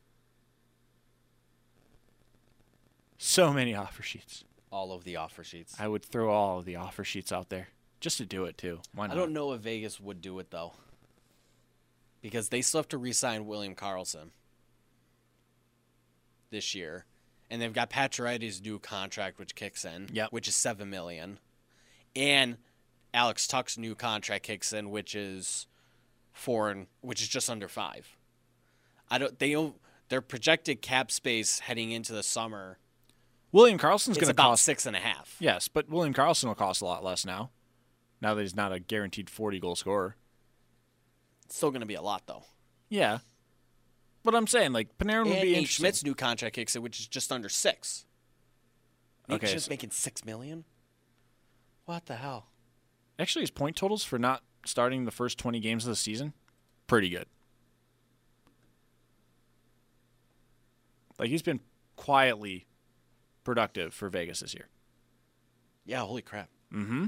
So 3.17 3.51
many 3.53 3.75
offer 3.75 4.03
sheets. 4.03 4.43
All 4.71 4.93
of 4.93 5.03
the 5.03 5.17
offer 5.17 5.43
sheets. 5.43 5.75
I 5.79 5.87
would 5.87 6.03
throw 6.05 6.31
all 6.31 6.59
of 6.59 6.65
the 6.65 6.77
offer 6.77 7.03
sheets 7.03 7.31
out 7.31 7.49
there 7.49 7.67
just 7.99 8.17
to 8.19 8.25
do 8.25 8.45
it 8.45 8.57
too. 8.57 8.79
Why 8.95 9.07
not? 9.07 9.17
I 9.17 9.19
don't 9.19 9.33
know 9.33 9.51
if 9.53 9.61
Vegas 9.61 9.99
would 9.99 10.21
do 10.21 10.39
it 10.39 10.49
though, 10.49 10.73
because 12.21 12.49
they 12.49 12.61
still 12.61 12.79
have 12.79 12.87
to 12.89 12.97
re-sign 12.97 13.45
William 13.45 13.75
Karlsson 13.75 14.29
this 16.49 16.75
year, 16.75 17.05
and 17.49 17.61
they've 17.61 17.73
got 17.73 17.89
Pacioretty's 17.89 18.61
new 18.61 18.79
contract, 18.79 19.39
which 19.39 19.55
kicks 19.55 19.85
in, 19.85 20.09
Yep. 20.11 20.31
which 20.31 20.47
is 20.47 20.55
seven 20.55 20.89
million, 20.89 21.39
and 22.15 22.57
Alex 23.13 23.47
Tuch's 23.47 23.77
new 23.77 23.95
contract 23.95 24.43
kicks 24.43 24.73
in, 24.73 24.89
which 24.89 25.15
is 25.15 25.67
four, 26.33 26.69
and 26.69 26.87
which 27.01 27.21
is 27.21 27.27
just 27.27 27.49
under 27.49 27.67
five. 27.67 28.15
I 29.09 29.17
don't. 29.17 29.37
They 29.37 29.51
don't. 29.51 29.75
Their 30.09 30.21
projected 30.21 30.81
cap 30.81 31.11
space 31.11 31.59
heading 31.59 31.91
into 31.91 32.11
the 32.13 32.23
summer 32.23 32.79
William 33.53 33.77
Karlsson's 33.77 34.09
is 34.11 34.17
going 34.17 34.25
to 34.27 34.31
about 34.31 34.49
cost. 34.51 34.63
six 34.63 34.85
and 34.85 34.95
a 34.95 34.99
half. 34.99 35.35
Yes, 35.39 35.67
but 35.69 35.89
William 35.89 36.13
Karlsson 36.13 36.45
will 36.45 36.55
cost 36.55 36.81
a 36.81 36.85
lot 36.85 37.03
less 37.03 37.25
now. 37.25 37.51
Now 38.21 38.33
that 38.33 38.41
he's 38.41 38.55
not 38.55 38.71
a 38.71 38.79
guaranteed 38.79 39.29
40 39.29 39.59
goal 39.59 39.75
scorer. 39.75 40.15
It's 41.51 41.57
still 41.57 41.69
going 41.71 41.81
to 41.81 41.85
be 41.85 41.95
a 41.95 42.01
lot 42.01 42.23
though. 42.27 42.45
Yeah. 42.87 43.17
But 44.23 44.35
I'm 44.35 44.47
saying, 44.47 44.71
like, 44.71 44.97
Panarin 44.97 45.25
would 45.25 45.33
And 45.33 45.41
be 45.41 45.47
Nate 45.49 45.57
interesting. 45.57 45.83
Schmidt's 45.83 46.03
new 46.05 46.15
contract 46.15 46.55
kicks 46.55 46.77
in, 46.77 46.81
which 46.81 46.97
is 47.01 47.07
just 47.07 47.29
under 47.29 47.49
six. 47.49 48.05
Nate 49.27 49.35
Okay, 49.43 49.47
Schmidt's 49.47 49.65
so- 49.65 49.69
making 49.69 49.91
six 49.91 50.23
million. 50.23 50.63
What 51.83 52.05
the 52.05 52.15
hell? 52.15 52.45
Actually, 53.19 53.41
his 53.41 53.51
point 53.51 53.75
totals 53.75 54.05
for 54.05 54.17
not 54.17 54.43
starting 54.65 55.03
the 55.03 55.11
first 55.11 55.37
20 55.37 55.59
games 55.59 55.83
of 55.85 55.89
the 55.89 55.95
season, 55.97 56.31
pretty 56.87 57.09
good. 57.09 57.25
Like, 61.19 61.29
he's 61.29 61.41
been 61.41 61.59
quietly 61.97 62.65
productive 63.43 63.93
for 63.93 64.07
Vegas 64.07 64.39
this 64.39 64.53
year. 64.53 64.69
Yeah, 65.85 65.99
holy 65.99 66.21
crap! 66.21 66.47
Mm-hmm. 66.73 67.07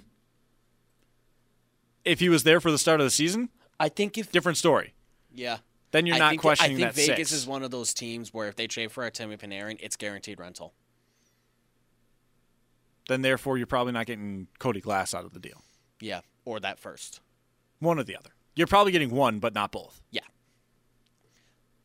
If 2.04 2.20
he 2.20 2.28
was 2.28 2.44
there 2.44 2.60
for 2.60 2.72
the 2.72 2.78
start 2.78 3.00
of 3.00 3.06
the 3.06 3.12
season, 3.12 3.48
I 3.80 3.90
think 3.90 4.18
if 4.18 4.32
different 4.32 4.58
story. 4.58 4.94
yeah, 5.34 5.58
Then 5.92 6.06
you're 6.06 6.16
I 6.16 6.20
not 6.20 6.30
think, 6.32 6.42
questioning 6.42 6.78
that. 6.78 6.88
I 6.88 6.92
think 6.92 7.08
that 7.08 7.14
Vegas 7.16 7.30
six. 7.30 7.42
is 7.42 7.48
one 7.48 7.64
of 7.64 7.72
those 7.72 7.94
teams 7.94 8.34
where 8.34 8.48
if 8.48 8.56
they 8.56 8.68
trade 8.68 8.92
for 8.92 9.10
Artemi 9.10 9.38
Panarin, 9.38 9.78
it's 9.80 9.96
guaranteed 9.96 10.40
rental. 10.40 10.74
then 13.10 13.22
therefore 13.22 13.58
you're 13.58 13.68
probably 13.68 13.92
not 13.94 14.06
getting 14.06 14.48
Cody 14.60 14.80
Glass 14.80 15.14
out 15.14 15.26
of 15.26 15.34
the 15.34 15.40
deal. 15.40 15.62
Yeah, 16.00 16.22
or 16.46 16.60
that 16.62 16.80
first. 16.80 17.20
One 17.80 18.00
or 18.00 18.04
the 18.04 18.16
other. 18.16 18.30
You're 18.56 18.68
probably 18.68 18.92
getting 18.94 19.10
one, 19.10 19.40
but 19.40 19.54
not 19.54 19.72
both. 19.72 20.02
Yeah. 20.12 20.22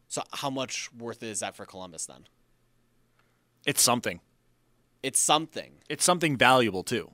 So 0.07 0.23
how 0.33 0.51
much 0.51 0.91
worth 0.95 1.23
is 1.23 1.41
that 1.41 1.57
for 1.57 1.67
Columbus 1.67 2.07
then? 2.07 2.27
It's 3.67 3.83
something. 3.83 4.21
It's 5.03 5.19
something. 5.21 5.73
It's 5.89 6.05
something 6.05 6.37
valuable 6.37 6.83
too. 6.83 7.13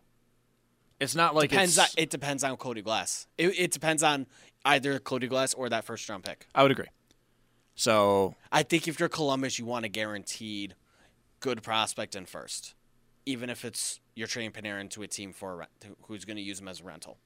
It's 1.01 1.15
not 1.15 1.35
like 1.35 1.51
depends. 1.51 1.79
On, 1.79 1.87
it 1.97 2.11
depends 2.11 2.45
on 2.45 2.57
Cody 2.57 2.83
Glass. 2.83 3.27
It, 3.37 3.59
it 3.59 3.71
depends 3.73 4.03
on 4.03 4.27
either 4.65 4.99
Cody 4.99 5.27
Glass 5.27 5.55
or 5.55 5.69
that 5.69 5.85
first 5.85 6.09
round 6.09 6.25
pick. 6.25 6.47
I 6.55 6.63
would 6.63 6.73
agree. 6.73 6.89
So 7.75 8.37
I 8.53 8.63
think 8.63 8.87
if 8.89 9.01
you're 9.01 9.09
Columbus, 9.09 9.59
you 9.59 9.65
want 9.65 9.85
a 9.85 9.89
guaranteed 9.89 10.75
good 11.41 11.63
prospect 11.63 12.15
in 12.15 12.25
first, 12.25 12.75
even 13.27 13.51
if 13.51 13.65
it's 13.65 14.01
you're 14.15 14.29
trading 14.29 14.53
Panarin 14.53 14.89
to 14.91 15.03
a 15.03 15.09
team 15.09 15.33
for 15.33 15.53
a 15.53 15.57
rent, 15.57 15.71
who's 16.07 16.25
going 16.25 16.37
to 16.37 16.43
use 16.43 16.61
him 16.61 16.69
as 16.69 16.81
a 16.81 16.85
rental. 16.85 17.19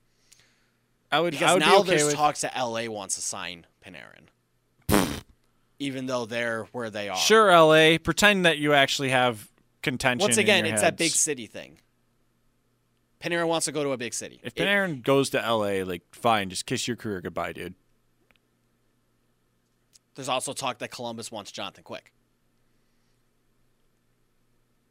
I 1.12 1.20
would. 1.20 1.32
Because 1.32 1.50
I 1.50 1.54
would 1.54 1.60
now 1.60 1.80
okay 1.80 1.90
there's 1.90 2.06
with. 2.06 2.14
talks 2.14 2.42
that 2.42 2.56
LA 2.56 2.86
wants 2.86 3.14
to 3.16 3.20
sign 3.20 3.66
Panarin, 3.84 4.28
even 5.78 6.06
though 6.06 6.26
they're 6.26 6.64
where 6.72 6.90
they 6.90 7.08
are. 7.08 7.16
Sure, 7.16 7.50
LA. 7.50 7.98
Pretend 7.98 8.44
that 8.46 8.58
you 8.58 8.72
actually 8.72 9.10
have 9.10 9.50
contention. 9.82 10.22
Once 10.22 10.36
in 10.36 10.42
again, 10.42 10.66
it's 10.66 10.82
that 10.82 10.96
big 10.96 11.10
city 11.10 11.46
thing. 11.46 11.78
Panarin 13.20 13.48
wants 13.48 13.64
to 13.66 13.72
go 13.72 13.82
to 13.82 13.90
a 13.90 13.96
big 13.96 14.14
city. 14.14 14.40
If 14.42 14.52
It- 14.56 15.02
goes 15.02 15.30
to 15.30 15.38
LA, 15.38 15.82
like 15.84 16.02
fine, 16.14 16.50
just 16.50 16.66
kiss 16.66 16.86
your 16.86 16.96
career 16.96 17.20
goodbye, 17.20 17.52
dude. 17.52 17.74
there's 20.14 20.28
also 20.28 20.52
talk 20.52 20.78
that 20.78 20.90
Columbus 20.90 21.30
wants 21.30 21.52
Jonathan 21.52 21.84
Quick. 21.84 22.12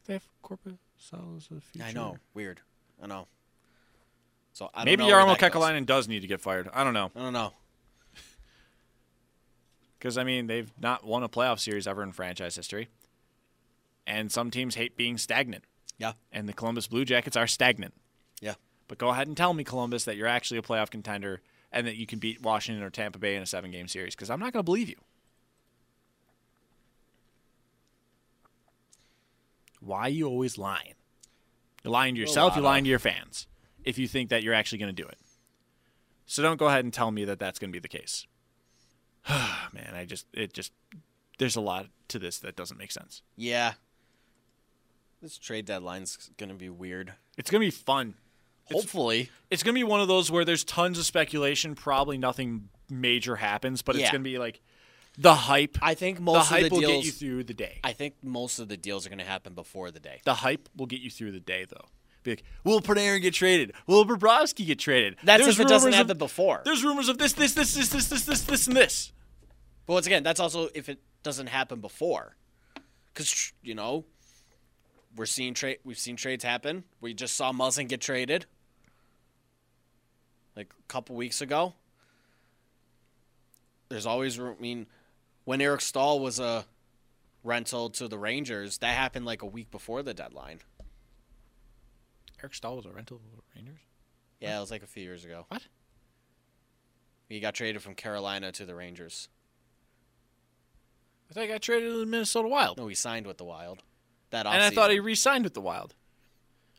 They 0.06 0.14
have 0.14 0.28
corporate 0.42 0.78
sales 0.98 1.48
of 1.52 1.56
the 1.58 1.62
future. 1.62 1.86
I 1.86 1.92
know, 1.92 2.18
weird. 2.34 2.62
I 3.02 3.08
know. 3.08 3.28
So 4.54 4.70
I 4.74 4.80
don't 4.80 4.86
Maybe 4.86 5.04
know 5.06 5.26
where 5.26 5.36
Jarmo. 5.36 5.38
Kekalainen 5.38 5.86
does 5.86 6.08
need 6.08 6.22
to 6.22 6.28
get 6.28 6.40
fired. 6.42 6.70
I 6.74 6.84
don't 6.84 6.94
know 6.94 7.12
I 7.16 7.20
don't 7.20 7.34
know. 7.34 7.54
because 10.00 10.18
I 10.18 10.24
mean 10.24 10.48
they've 10.48 10.72
not 10.80 11.04
won 11.06 11.24
a 11.24 11.30
playoff 11.30 11.60
series 11.60 11.88
ever 11.88 12.02
in 12.04 12.12
franchise 12.14 12.56
history, 12.56 12.88
and 14.08 14.32
some 14.32 14.50
teams 14.50 14.76
hate 14.76 14.96
being 14.98 15.18
stagnant, 15.18 15.66
Yeah, 15.98 16.14
and 16.32 16.48
the 16.48 16.54
Columbus 16.54 16.88
Blue 16.88 17.04
Jackets 17.06 17.36
are 17.36 17.48
stagnant. 17.48 17.94
But 18.88 18.98
go 18.98 19.10
ahead 19.10 19.28
and 19.28 19.36
tell 19.36 19.54
me, 19.54 19.64
Columbus, 19.64 20.06
that 20.06 20.16
you're 20.16 20.28
actually 20.28 20.58
a 20.58 20.64
playoff 20.64 20.90
contender 20.90 21.42
and 21.72 21.86
that 21.86 21.98
you 21.98 22.06
can 22.06 22.20
beat 22.20 22.42
Washington 22.42 22.84
or 22.84 22.90
Tampa 22.90 23.20
Bay 23.20 23.36
in 23.36 23.44
a 23.44 23.46
seven 23.46 23.72
game 23.72 23.88
series 23.88 24.16
because 24.16 24.30
I'm 24.30 24.40
not 24.40 24.54
going 24.54 24.62
to 24.62 24.66
believe 24.66 24.90
you. 24.90 24.96
Why 29.80 30.02
are 30.02 30.10
you 30.10 30.28
always 30.28 30.58
lying? 30.58 30.94
You're 31.84 31.92
lying 31.92 32.16
to 32.16 32.22
yourself, 32.22 32.56
you're 32.56 32.64
lying 32.64 32.84
to 32.84 32.90
your 32.90 33.00
fans 33.00 33.48
if 33.84 33.98
you 33.98 34.08
think 34.08 34.30
that 34.30 34.44
you're 34.44 34.54
actually 34.54 34.80
going 34.80 34.94
to 34.94 35.02
do 35.02 35.08
it. 35.08 35.18
So 36.26 36.42
don't 36.42 36.58
go 36.58 36.68
ahead 36.68 36.84
and 36.84 36.94
tell 36.94 37.12
me 37.12 37.24
that 37.26 37.40
that's 37.40 37.60
going 37.60 37.72
to 37.72 37.74
be 37.74 37.80
the 37.80 37.88
case. 37.88 38.26
Man, 39.30 39.94
I 39.94 40.06
just, 40.06 40.26
it 40.34 40.52
just, 40.54 40.74
there's 41.38 41.56
a 41.56 41.62
lot 41.62 41.88
to 42.10 42.20
this 42.20 42.40
that 42.40 42.56
doesn't 42.56 42.78
make 42.78 42.92
sense. 42.92 43.22
Yeah. 43.38 43.74
This 45.22 45.38
trade 45.38 45.66
deadline's 45.66 46.32
going 46.38 46.50
to 46.50 46.56
be 46.56 46.70
weird. 46.70 47.14
It's 47.38 47.50
going 47.50 47.62
to 47.62 47.68
be 47.68 47.72
fun. 47.72 48.16
Hopefully. 48.72 49.30
it's 49.50 49.64
gonna 49.64 49.76
be 49.76 49.84
one 49.84 50.02
of 50.02 50.08
those 50.08 50.32
where 50.32 50.46
there's 50.46 50.64
tons 50.64 51.00
of 51.00 51.06
speculation. 51.06 51.76
Probably 51.76 52.18
nothing 52.18 52.70
major 52.90 53.36
happens, 53.36 53.82
but 53.82 53.96
it's 53.96 54.12
gonna 54.12 54.24
be 54.24 54.38
like 54.38 54.62
the 55.18 55.34
hype. 55.34 55.78
I 55.82 55.96
think 55.96 56.18
the 56.18 56.24
most 56.24 56.48
hype 56.48 56.66
of 56.66 56.70
the 56.70 56.76
will 56.76 56.82
deals 56.82 56.92
get 56.94 57.06
you 57.06 57.12
through 57.12 57.44
the 57.46 57.54
day. 57.54 57.80
I 57.84 57.94
think 57.94 58.16
most 58.24 58.60
of 58.60 58.68
the 58.68 58.78
deals 58.78 59.06
are 59.06 59.10
going 59.10 59.20
to 59.20 59.26
happen 59.26 59.54
before 59.54 59.92
the 59.92 60.00
day. 60.00 60.22
the 60.26 60.36
hype 60.36 60.70
will 60.76 60.86
get 60.86 61.02
you 61.02 61.10
through 61.10 61.32
the 61.32 61.40
day, 61.40 61.66
though. 61.68 61.86
Be 62.24 62.32
like, 62.32 62.44
will 62.64 62.82
Panarin 62.82 63.22
get 63.22 63.34
traded? 63.34 63.74
Will 63.88 64.06
Bobrovsky 64.06 64.66
get 64.66 64.80
traded? 64.80 65.16
That's 65.24 65.44
There's 65.44 65.60
if 65.60 65.66
it 65.66 65.70
doesn't 65.70 65.88
rumors 65.88 65.98
happen 65.98 66.12
of- 66.12 66.18
before. 66.20 66.62
There's 66.66 66.84
rumors 66.84 67.10
of 67.10 67.18
this, 67.18 67.34
this, 67.34 67.54
this, 67.54 67.74
this, 67.74 67.90
this, 67.90 68.08
this, 68.08 68.26
this, 68.26 68.42
this, 68.42 68.68
and 68.68 68.76
this. 68.76 69.12
But 69.86 69.94
once 69.94 70.06
again, 70.06 70.24
that's 70.24 70.40
also 70.40 70.70
if 70.76 70.90
it 70.90 71.00
doesn't 71.24 71.48
happen 71.48 71.80
before, 71.80 72.36
because 73.14 73.54
you 73.64 73.74
know 73.74 74.04
we're 75.16 75.26
seeing 75.26 75.54
trade. 75.54 75.80
We've 75.86 75.98
seen 75.98 76.18
trades 76.18 76.44
happen. 76.44 76.84
We 77.00 77.14
just 77.14 77.36
saw 77.36 77.54
Muzzin 77.54 77.88
get 77.88 78.02
traded 78.02 78.46
like 80.58 80.74
a 80.78 80.84
couple 80.92 81.16
weeks 81.16 81.40
ago. 81.42 81.74
there's 83.90 84.06
always. 84.06 84.40
I 84.40 84.54
mean, 84.60 84.88
when 85.46 85.62
Eric 85.62 85.82
Staal 85.82 86.20
was 86.20 86.40
a 86.40 86.66
rental 87.44 87.90
to 87.92 88.08
the 88.08 88.18
Rangers, 88.18 88.80
that 88.80 88.96
happened 88.96 89.26
like 89.26 89.42
a 89.42 89.46
week 89.46 89.72
before 89.72 90.04
the 90.04 90.14
deadline. 90.14 90.60
Eric 92.42 92.54
Staal 92.54 92.76
was 92.76 92.86
a 92.86 92.92
rental 92.92 93.18
to 93.18 93.24
the 93.24 93.42
Rangers. 93.56 93.80
Yeah, 94.40 94.58
it 94.58 94.60
was 94.60 94.72
like 94.72 94.84
a 94.84 94.88
few 94.88 95.04
years 95.04 95.24
ago. 95.24 95.46
What? 95.48 95.64
He 97.30 97.40
got 97.40 97.54
traded 97.54 97.82
from 97.82 97.96
Carolina 97.96 98.52
to 98.54 98.66
the 98.66 98.76
Rangers. 98.76 99.30
I 101.30 101.34
thought 101.34 101.42
he 101.42 101.48
got 101.48 101.62
traded 101.62 101.92
to 101.92 102.00
the 102.00 102.06
Minnesota 102.06 102.48
Wild. 102.48 102.78
No, 102.78 102.88
he 102.88 102.96
signed 102.96 103.28
with 103.28 103.38
the 103.38 103.44
Wild. 103.44 103.84
That 104.30 104.46
and 104.46 104.62
I 104.62 104.70
thought 104.70 104.92
he 104.92 105.00
re-signed 105.00 105.44
with 105.44 105.54
the 105.54 105.62
Wild. 105.62 105.94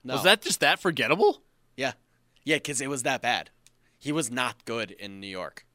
no. 0.05 0.15
Was 0.15 0.23
that 0.25 0.43
just 0.43 0.61
that 0.61 0.79
forgettable? 0.79 1.43
Yeah, 1.77 1.93
yeah, 2.45 2.57
because 2.57 2.81
it 2.81 2.89
was 2.89 3.03
that 3.03 3.23
bad. 3.23 3.51
He 3.99 4.13
was 4.13 4.31
not 4.31 4.65
good 4.65 4.93
in 4.93 5.21
New 5.21 5.27
York. 5.27 5.67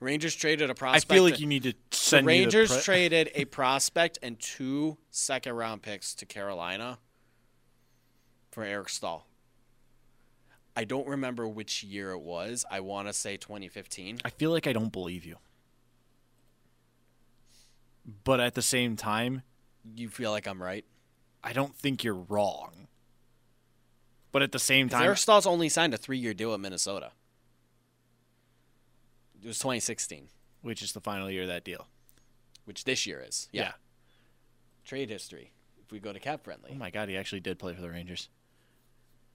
Rangers 0.00 0.34
traded 0.34 0.68
a 0.68 0.74
prospect. 0.74 1.10
I 1.10 1.14
feel 1.14 1.24
like 1.24 1.40
you 1.40 1.46
need 1.46 1.62
to 1.62 1.72
the 1.72 1.78
send 1.90 2.26
me 2.26 2.40
Rangers 2.40 2.70
pre- 2.70 2.82
traded 2.82 3.30
a 3.34 3.44
prospect 3.46 4.18
and 4.22 4.38
two 4.38 4.98
second 5.10 5.54
round 5.54 5.82
picks 5.82 6.14
to 6.16 6.26
Carolina 6.26 6.98
for 8.50 8.62
Eric 8.62 8.88
Staal. 8.90 9.26
I 10.76 10.84
don't 10.84 11.06
remember 11.08 11.48
which 11.48 11.82
year 11.82 12.10
it 12.10 12.20
was. 12.20 12.66
I 12.70 12.80
want 12.80 13.08
to 13.08 13.14
say 13.14 13.38
2015. 13.38 14.18
I 14.24 14.28
feel 14.28 14.50
like 14.50 14.66
I 14.66 14.74
don't 14.74 14.92
believe 14.92 15.24
you. 15.24 15.36
But 18.24 18.40
at 18.40 18.54
the 18.54 18.62
same 18.62 18.96
time, 18.96 19.42
You 19.94 20.08
feel 20.08 20.30
like 20.30 20.46
I'm 20.46 20.62
right? 20.62 20.84
I 21.42 21.52
don't 21.52 21.74
think 21.74 22.04
you're 22.04 22.14
wrong. 22.14 22.88
But 24.36 24.42
at 24.42 24.52
the 24.52 24.58
same 24.58 24.90
time, 24.90 25.02
Eric 25.02 25.16
Staal's 25.16 25.46
only 25.46 25.70
signed 25.70 25.94
a 25.94 25.96
three 25.96 26.18
year 26.18 26.34
deal 26.34 26.50
with 26.50 26.60
Minnesota. 26.60 27.12
It 29.42 29.46
was 29.46 29.58
2016, 29.60 30.28
which 30.60 30.82
is 30.82 30.92
the 30.92 31.00
final 31.00 31.30
year 31.30 31.44
of 31.44 31.48
that 31.48 31.64
deal. 31.64 31.86
which 32.66 32.84
this 32.84 33.06
year 33.06 33.24
is. 33.26 33.48
Yeah. 33.50 33.72
Trade 34.84 35.08
history. 35.08 35.52
If 35.82 35.90
we 35.90 36.00
go 36.00 36.12
to 36.12 36.20
cap 36.20 36.44
friendly. 36.44 36.72
Oh 36.74 36.76
my 36.76 36.90
god, 36.90 37.08
he 37.08 37.16
actually 37.16 37.40
did 37.40 37.58
play 37.58 37.72
for 37.72 37.80
the 37.80 37.88
Rangers. 37.88 38.28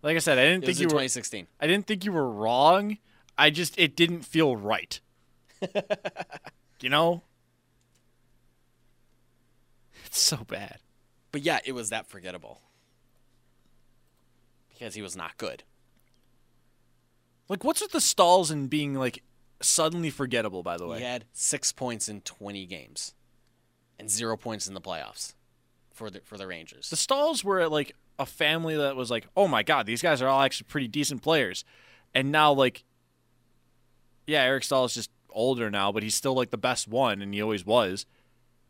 Like 0.04 0.18
I 0.18 0.20
said, 0.20 0.38
I 0.38 0.44
didn't 0.44 0.66
it 0.66 0.68
think 0.68 0.80
you 0.80 0.86
were 0.86 0.92
2016. 0.92 1.48
I 1.60 1.66
didn't 1.66 1.88
think 1.88 2.06
you 2.06 2.12
were 2.12 2.30
wrong. 2.30 3.00
I 3.40 3.50
just 3.50 3.80
it 3.80 3.96
didn't 3.96 4.22
feel 4.22 4.56
right. 4.56 5.00
you 6.80 6.90
know? 6.90 7.24
It's 10.06 10.20
so 10.20 10.38
bad. 10.48 10.78
But 11.32 11.42
yeah, 11.42 11.58
it 11.66 11.72
was 11.72 11.90
that 11.90 12.06
forgettable. 12.06 12.62
Because 14.82 14.96
he 14.96 15.04
was 15.04 15.16
not 15.16 15.38
good. 15.38 15.62
Like 17.48 17.64
what's 17.64 17.82
with 17.82 17.92
the 17.92 18.00
Staals 18.00 18.50
and 18.50 18.68
being 18.68 18.96
like 18.96 19.22
suddenly 19.62 20.10
forgettable 20.10 20.64
by 20.64 20.78
the 20.78 20.88
way? 20.88 20.98
He 20.98 21.04
had 21.04 21.26
six 21.34 21.72
points 21.72 22.10
in 22.10 22.22
20 22.22 22.66
games 22.66 23.14
and 24.00 24.10
zero 24.10 24.36
points 24.36 24.68
in 24.68 24.74
the 24.74 24.82
playoffs 24.82 25.36
for 25.94 26.10
the 26.10 26.22
for 26.22 26.36
the 26.36 26.48
Rangers. 26.48 26.90
The 26.90 26.96
Staals 26.96 27.44
were 27.44 27.70
like 27.70 27.96
a 28.18 28.26
family 28.26 28.76
that 28.76 28.96
was 28.96 29.12
like, 29.12 29.28
oh 29.38 29.48
my 29.48 29.62
god, 29.62 29.86
these 29.86 30.02
guys 30.02 30.20
are 30.20 30.28
all 30.28 30.42
actually 30.42 30.66
pretty 30.68 30.88
decent 30.88 31.22
players, 31.22 31.64
and 32.16 32.32
now 32.32 32.52
like, 32.52 32.84
yeah, 34.26 34.42
Eric 34.42 34.64
Staal 34.64 34.86
is 34.86 34.96
just 34.96 35.12
older 35.30 35.70
now, 35.70 35.92
but 35.92 36.02
he's 36.02 36.16
still 36.16 36.34
like 36.34 36.50
the 36.50 36.58
best 36.58 36.88
one, 36.88 37.22
and 37.22 37.36
he 37.36 37.42
always 37.44 37.68
was. 37.68 38.08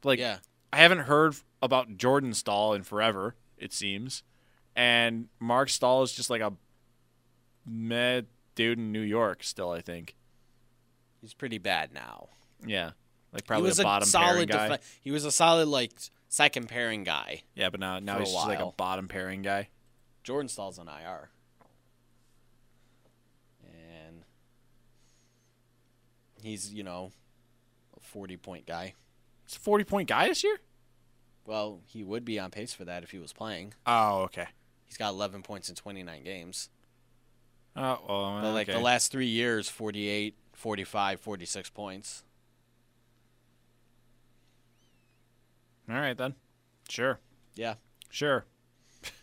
Like, 0.03 0.19
yeah, 0.19 0.39
I 0.73 0.77
haven't 0.79 1.05
heard 1.05 1.35
about 1.61 1.95
Jordan 1.95 2.33
Staal 2.33 2.73
in 2.73 2.83
forever, 2.83 3.35
it 3.57 3.71
seems, 3.71 4.23
and 4.75 5.27
Marc 5.39 5.69
Staal 5.69 6.03
is 6.03 6.11
just 6.11 6.29
like 6.29 6.41
a 6.41 6.53
meh 7.65 8.21
dude 8.55 8.77
in 8.79 8.91
New 8.91 9.01
York 9.01 9.43
still. 9.43 9.71
I 9.71 9.81
think, 9.81 10.15
he's 11.21 11.33
pretty 11.33 11.57
bad 11.57 11.93
now. 11.93 12.29
yeah, 12.65 12.91
like 13.33 13.43
he 13.43 13.47
probably 13.47 13.67
was 13.69 13.79
a 13.79 13.83
bottom 13.83 14.09
pairing 14.11 14.27
solid 14.33 14.49
guy. 14.49 14.69
defe- 14.69 14.99
he 15.01 15.11
was 15.11 15.25
a 15.25 15.31
solid 15.31 15.67
like 15.67 15.91
second 16.29 16.69
pairing 16.69 17.03
guy. 17.03 17.43
yeah, 17.55 17.69
but 17.69 17.79
now 17.79 17.99
now 17.99 18.19
he's 18.19 18.31
just 18.31 18.47
like 18.47 18.59
a 18.59 18.71
bottom 18.77 19.07
pairing 19.07 19.41
guy. 19.41 19.69
Jordan 20.23 20.47
Staal's 20.49 20.77
on 20.79 20.87
IR. 20.87 21.29
And 23.63 24.23
he's, 26.41 26.71
you 26.73 26.83
know, 26.83 27.11
a 27.97 27.99
40 27.99 28.37
point 28.37 28.65
guy. 28.67 28.93
It's 29.45 29.57
a 29.57 29.59
forty 29.59 29.83
point 29.83 30.07
guy 30.07 30.27
this 30.27 30.43
year. 30.43 30.57
Well, 31.45 31.81
he 31.87 32.03
would 32.03 32.23
be 32.23 32.39
on 32.39 32.51
pace 32.51 32.71
for 32.73 32.85
that 32.85 33.03
if 33.03 33.11
he 33.11 33.17
was 33.17 33.33
playing. 33.33 33.73
Oh, 33.85 34.21
okay. 34.21 34.47
He's 34.91 34.97
got 34.97 35.11
11 35.13 35.41
points 35.41 35.69
in 35.69 35.75
29 35.75 36.21
games. 36.25 36.69
Oh, 37.77 37.97
well, 38.09 38.41
But 38.41 38.51
like 38.51 38.67
okay. 38.67 38.77
the 38.77 38.83
last 38.83 39.09
three 39.09 39.27
years 39.27 39.69
48, 39.69 40.35
45, 40.51 41.21
46 41.21 41.69
points. 41.69 42.23
All 45.89 45.95
right 45.95 46.17
then. 46.17 46.35
Sure. 46.89 47.19
Yeah. 47.55 47.75
Sure. 48.09 48.43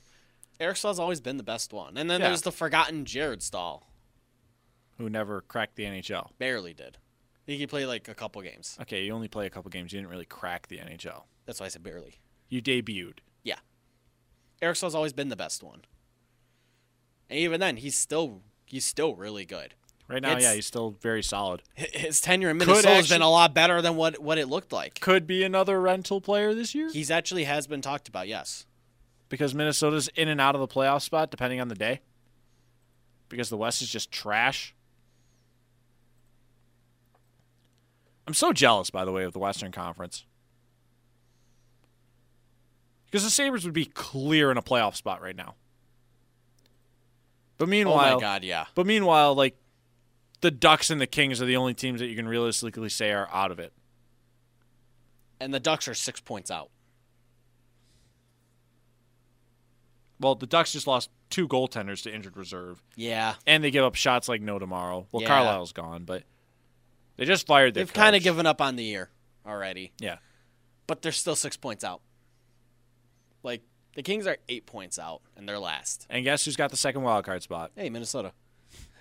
Eric 0.60 0.78
Staal's 0.78 0.98
always 0.98 1.20
been 1.20 1.36
the 1.36 1.42
best 1.42 1.74
one. 1.74 1.98
And 1.98 2.08
then 2.10 2.22
Yeah. 2.22 2.28
there's 2.28 2.40
the 2.40 2.50
forgotten 2.52 3.04
Jared 3.04 3.42
Staal. 3.42 3.86
Who 4.96 5.10
never 5.10 5.42
cracked 5.42 5.76
the 5.76 5.84
NHL. 5.84 6.30
Barely 6.38 6.72
did. 6.72 6.96
He 7.46 7.58
could 7.58 7.68
play 7.68 7.84
like 7.84 8.08
a 8.08 8.14
couple 8.14 8.40
games. 8.40 8.78
Okay, 8.80 9.04
you 9.04 9.12
only 9.12 9.28
play 9.28 9.44
a 9.44 9.50
couple 9.50 9.68
games. 9.70 9.92
You 9.92 9.98
didn't 10.00 10.10
really 10.10 10.24
crack 10.24 10.68
the 10.68 10.78
NHL. 10.78 11.24
That's 11.44 11.60
why 11.60 11.66
I 11.66 11.68
said 11.68 11.82
barely. 11.82 12.14
You 12.48 12.62
debuted. 12.62 13.18
Eric 14.60 14.76
Staal's 14.76 14.94
always 14.94 15.12
been 15.12 15.28
the 15.28 15.36
best 15.36 15.62
one. 15.62 15.82
And 17.30 17.38
even 17.38 17.60
then, 17.60 17.76
he's 17.76 17.96
still 17.96 18.42
he's 18.66 18.84
still 18.84 19.14
really 19.14 19.44
good. 19.44 19.74
Right 20.08 20.22
now, 20.22 20.30
It's- 20.30 20.42
yeah, 20.42 20.54
he's 20.54 20.66
still 20.66 20.96
very 21.02 21.22
solid. 21.22 21.62
His 21.74 22.20
tenure 22.22 22.48
in 22.48 22.56
Minnesota 22.56 22.88
has 22.88 23.10
been 23.10 23.20
a 23.20 23.28
lot 23.30 23.52
better 23.52 23.82
than 23.82 23.94
what, 23.96 24.18
what 24.18 24.38
it 24.38 24.46
looked 24.46 24.72
like. 24.72 24.98
Could 25.00 25.26
be 25.26 25.44
another 25.44 25.78
rental 25.78 26.22
player 26.22 26.54
this 26.54 26.74
year 26.74 26.90
He's 26.90 27.10
actually 27.10 27.44
has 27.44 27.66
been 27.66 27.82
talked 27.82 28.08
about, 28.08 28.26
yes. 28.26 28.64
because 29.28 29.54
Minnesota's 29.54 30.08
in 30.16 30.28
and 30.28 30.40
out 30.40 30.54
of 30.54 30.62
the 30.62 30.66
playoff 30.68 31.02
spot 31.02 31.30
depending 31.30 31.60
on 31.60 31.68
the 31.68 31.74
day. 31.74 32.00
Because 33.28 33.50
the 33.50 33.58
West 33.58 33.82
is 33.82 33.90
just 33.90 34.10
trash. 34.10 34.74
I'm 38.26 38.32
so 38.34 38.54
jealous, 38.54 38.88
by 38.90 39.04
the 39.04 39.12
way, 39.12 39.24
of 39.24 39.34
the 39.34 39.38
Western 39.38 39.72
Conference. 39.72 40.24
Because 43.10 43.24
the 43.24 43.30
Sabres 43.30 43.64
would 43.64 43.74
be 43.74 43.86
clear 43.86 44.50
in 44.50 44.56
a 44.58 44.62
playoff 44.62 44.94
spot 44.96 45.22
right 45.22 45.36
now. 45.36 45.54
But 47.56 47.68
meanwhile, 47.68 48.12
Oh 48.12 48.14
my 48.16 48.20
god, 48.20 48.44
yeah. 48.44 48.66
But 48.74 48.86
meanwhile, 48.86 49.34
like 49.34 49.56
the 50.42 50.50
Ducks 50.50 50.90
and 50.90 51.00
the 51.00 51.06
Kings 51.06 51.40
are 51.42 51.46
the 51.46 51.56
only 51.56 51.74
teams 51.74 52.00
that 52.00 52.06
you 52.06 52.14
can 52.16 52.28
realistically 52.28 52.88
say 52.90 53.10
are 53.12 53.28
out 53.32 53.50
of 53.50 53.58
it. 53.58 53.72
And 55.40 55.52
the 55.54 55.60
Ducks 55.60 55.88
are 55.88 55.94
six 55.94 56.20
points 56.20 56.50
out. 56.50 56.70
Well, 60.20 60.34
the 60.34 60.46
Ducks 60.46 60.72
just 60.72 60.86
lost 60.86 61.10
two 61.30 61.46
goaltenders 61.46 62.02
to 62.02 62.14
injured 62.14 62.36
reserve, 62.36 62.82
Yeah. 62.96 63.34
and 63.46 63.62
they 63.62 63.70
give 63.70 63.84
up 63.84 63.94
shots 63.94 64.28
like 64.28 64.40
no 64.40 64.58
tomorrow. 64.58 65.06
Well, 65.12 65.22
Yeah. 65.22 65.28
Carlisle's 65.28 65.72
gone, 65.72 66.04
but 66.04 66.24
they 67.16 67.24
just 67.24 67.46
fired 67.46 67.74
their 67.74 67.84
They've 67.84 67.92
kind 67.92 68.16
of 68.16 68.22
given 68.22 68.44
up 68.46 68.60
on 68.60 68.76
the 68.76 68.84
year 68.84 69.10
already. 69.46 69.92
Yeah, 69.98 70.18
But 70.86 71.02
they're 71.02 71.12
still 71.12 71.36
six 71.36 71.56
points 71.56 71.84
out. 71.84 72.00
Like 73.42 73.62
the 73.94 74.02
Kings 74.02 74.26
are 74.26 74.36
eight 74.48 74.66
points 74.66 74.98
out 74.98 75.22
and 75.36 75.48
they're 75.48 75.58
last. 75.58 76.06
and 76.10 76.24
guess 76.24 76.44
who's 76.44 76.56
got 76.56 76.70
the 76.70 76.76
second 76.76 77.02
wild 77.02 77.24
card 77.24 77.42
spot? 77.42 77.72
Hey, 77.76 77.90
Minnesota. 77.90 78.32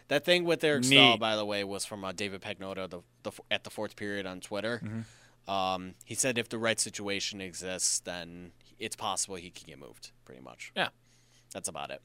That 0.10 0.24
thing 0.24 0.46
with 0.46 0.64
Eric 0.64 0.86
Staal, 0.86 1.18
by 1.18 1.36
the 1.36 1.44
way, 1.46 1.64
was 1.66 1.84
from 1.86 2.06
uh, 2.06 2.14
David 2.14 2.42
Pagnotta 2.42 2.90
the, 2.90 3.02
the, 3.24 3.32
at 3.52 3.66
the 3.66 3.70
fourth 3.70 3.96
period 3.98 4.26
on 4.26 4.40
Twitter. 4.40 4.82
Mm-hmm. 4.84 5.52
Um, 5.54 5.96
he 6.06 6.16
said 6.16 6.38
if 6.38 6.48
the 6.50 6.58
right 6.58 6.80
situation 6.80 7.42
exists, 7.42 8.00
then 8.00 8.52
it's 8.80 8.96
possible 8.96 9.36
he 9.36 9.50
can 9.50 9.66
get 9.68 9.80
moved, 9.80 10.12
pretty 10.24 10.42
much. 10.42 10.72
Yeah. 10.78 10.90
That's 11.54 11.68
about 11.68 11.92
it. 11.92 12.02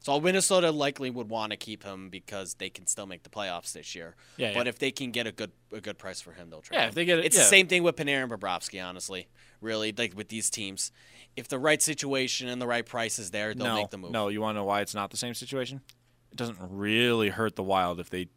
So 0.00 0.20
Minnesota 0.20 0.70
likely 0.70 1.10
would 1.10 1.28
want 1.28 1.50
to 1.50 1.56
keep 1.56 1.82
him 1.84 2.08
because 2.08 2.54
they 2.54 2.70
can 2.70 2.86
still 2.86 3.06
make 3.06 3.24
the 3.24 3.30
playoffs 3.30 3.72
this 3.72 3.94
year. 3.94 4.14
Yeah, 4.36 4.52
But 4.54 4.66
yeah. 4.66 4.70
if 4.70 4.78
they 4.78 4.90
can 4.92 5.10
get 5.10 5.26
a 5.26 5.32
good 5.32 5.50
a 5.72 5.80
good 5.80 5.98
price 5.98 6.20
for 6.20 6.32
him, 6.32 6.50
they'll 6.50 6.60
trade 6.60 6.76
Yeah, 6.78 6.84
him. 6.84 6.88
if 6.90 6.94
they 6.94 7.04
get 7.04 7.18
it- 7.18 7.24
It's 7.26 7.36
yeah. 7.36 7.42
the 7.42 7.48
same 7.48 7.66
thing 7.68 7.82
with 7.82 7.96
Panarin 7.96 8.24
and 8.24 8.32
Bobrovsky, 8.32 8.84
honestly. 8.84 9.26
Really, 9.60 9.92
like 9.96 10.16
with 10.16 10.28
these 10.28 10.50
teams. 10.50 10.92
If 11.36 11.48
the 11.48 11.58
right 11.58 11.82
situation 11.82 12.48
and 12.48 12.60
the 12.60 12.66
right 12.66 12.84
price 12.86 13.18
is 13.18 13.30
there, 13.30 13.54
they'll 13.54 13.66
no, 13.66 13.74
make 13.76 13.90
the 13.90 13.98
move. 13.98 14.10
no. 14.10 14.28
You 14.28 14.40
want 14.40 14.56
to 14.56 14.60
know 14.60 14.64
why 14.64 14.80
it's 14.80 14.94
not 14.94 15.10
the 15.10 15.16
same 15.16 15.34
situation? 15.34 15.80
It 16.30 16.36
doesn't 16.36 16.58
really 16.60 17.30
hurt 17.30 17.56
the 17.56 17.62
Wild 17.62 18.00
if 18.00 18.10
they 18.10 18.28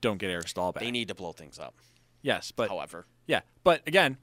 don't 0.00 0.18
get 0.18 0.30
Eric 0.30 0.48
Staal 0.48 0.72
back. 0.72 0.82
They 0.82 0.90
need 0.90 1.08
to 1.08 1.14
blow 1.14 1.32
things 1.32 1.58
up. 1.58 1.74
yes, 2.22 2.52
but 2.52 2.68
However, 2.68 3.06
Yeah, 3.26 3.40
but 3.64 3.82
again, 3.86 4.18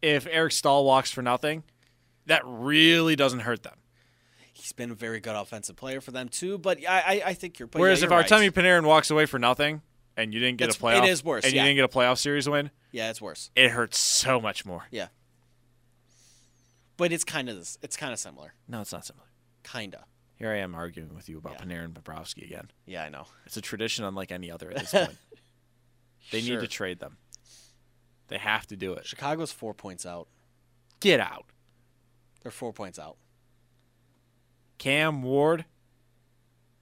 if 0.00 0.26
Eric 0.30 0.52
Staal 0.52 0.84
walks 0.84 1.10
for 1.10 1.22
nothing, 1.22 1.62
that 2.26 2.42
really 2.44 3.16
doesn't 3.16 3.40
hurt 3.40 3.62
them. 3.62 3.76
he's 4.52 4.72
been 4.72 4.90
a 4.90 4.94
very 4.94 5.20
good 5.20 5.34
offensive 5.34 5.76
player 5.76 6.00
for 6.00 6.10
them 6.10 6.28
too. 6.28 6.58
But 6.58 6.78
I, 6.88 7.00
I, 7.00 7.22
I 7.26 7.34
think 7.34 7.58
you're. 7.58 7.68
Whereas 7.72 8.00
yeah, 8.00 8.06
if 8.06 8.10
you're 8.10 8.22
Artemi 8.22 8.40
right. 8.42 8.54
Panarin 8.54 8.84
walks 8.84 9.10
away 9.10 9.26
for 9.26 9.38
nothing 9.38 9.82
and 10.16 10.32
you 10.34 10.40
didn't 10.40 10.58
get 10.58 10.68
It's- 10.70 10.78
a 10.78 10.82
playoff, 10.82 11.04
it 11.04 11.08
is 11.10 11.24
worse, 11.24 11.44
and 11.44 11.52
yeah. 11.52 11.62
you 11.62 11.68
didn't 11.68 11.76
get 11.76 11.84
a 11.84 11.98
playoff 11.98 12.18
series 12.18 12.48
win, 12.48 12.70
yeah, 12.90 13.10
it's 13.10 13.20
worse. 13.20 13.50
it 13.56 13.70
hurts 13.70 13.98
so 13.98 14.40
much 14.40 14.64
more. 14.66 14.86
Yeah, 14.90 15.08
but 16.96 17.12
it's 17.12 17.24
kind 17.24 17.48
of 17.48 17.56
this. 17.56 17.78
It's 17.82 17.96
kind 17.96 18.12
of 18.12 18.18
similar. 18.18 18.54
No, 18.68 18.80
it's 18.80 18.92
not 18.92 19.04
similar. 19.06 19.26
Kinda. 19.64 20.04
Here 20.36 20.50
I 20.50 20.56
am 20.58 20.74
arguing 20.74 21.14
with 21.14 21.28
you 21.28 21.38
about 21.38 21.54
Yeah. 21.60 21.64
Panarin 21.66 21.84
and 21.86 21.94
Bobrovsky 21.94 22.44
again. 22.44 22.70
Yeah, 22.84 23.04
I 23.04 23.08
know. 23.08 23.26
It's 23.46 23.56
a 23.56 23.60
tradition 23.60 24.04
unlike 24.04 24.32
any 24.32 24.50
other 24.50 24.70
at 24.70 24.78
this 24.78 24.90
point. 24.92 25.16
They 26.30 26.40
Sure. 26.40 26.56
need 26.56 26.62
to 26.62 26.68
trade 26.68 26.98
them. 26.98 27.18
They 28.28 28.38
have 28.38 28.66
to 28.68 28.76
do 28.76 28.92
it. 28.94 29.06
Chicago's 29.06 29.52
four 29.52 29.72
points 29.74 30.04
out. 30.04 30.26
Get 31.00 31.20
out. 31.20 31.46
They're 32.42 32.50
four 32.52 32.72
points 32.72 32.98
out. 32.98 33.16
Cam 34.78 35.22
Ward 35.22 35.64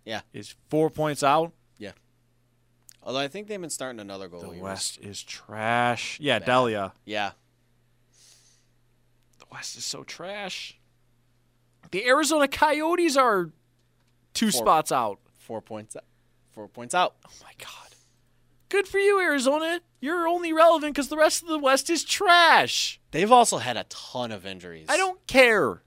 Yeah. 0.05 0.23
is 0.33 0.55
four 0.69 0.89
points 0.91 1.23
out. 1.23 1.53
Although 3.03 3.19
I 3.21 3.29
think 3.29 3.49
they've 3.49 3.61
been 3.61 3.71
starting 3.71 4.01
another 4.01 4.29
goal. 4.29 4.41
The 4.43 4.59
West 4.61 4.99
is 5.01 5.23
trash. 5.23 6.19
Yeah, 6.21 6.39
Bad. 6.39 6.47
Delia. 6.47 6.93
Yeah. 7.05 7.33
The 9.39 9.47
West 9.51 9.77
is 9.79 9.85
so 9.85 10.05
trash. 10.05 10.79
The 11.91 12.07
Arizona 12.07 12.47
Coyotes 12.47 13.17
are 13.17 13.51
two 14.35 14.51
Four. 14.51 14.61
spots 14.61 14.93
out. 14.93 15.19
Four 15.39 15.61
points 15.63 15.97
out. 15.97 16.05
Four 16.53 16.69
points 16.69 16.95
out. 16.95 17.15
Oh 17.27 17.31
my 17.43 17.53
god. 17.59 17.95
Good 18.69 18.87
for 18.87 18.99
you, 18.99 19.19
Arizona. 19.21 19.81
You're 20.01 20.29
only 20.29 20.53
relevant 20.53 20.95
because 20.95 21.09
the 21.09 21.17
rest 21.17 21.43
of 21.43 21.49
the 21.49 21.59
West 21.59 21.91
is 21.91 22.05
trash. 22.05 23.01
They've 23.11 23.33
also 23.33 23.59
had 23.59 23.77
a 23.77 23.85
ton 23.89 24.31
of 24.31 24.47
injuries. 24.47 24.87
I 24.89 24.97
don't 24.97 25.27
care. 25.27 25.83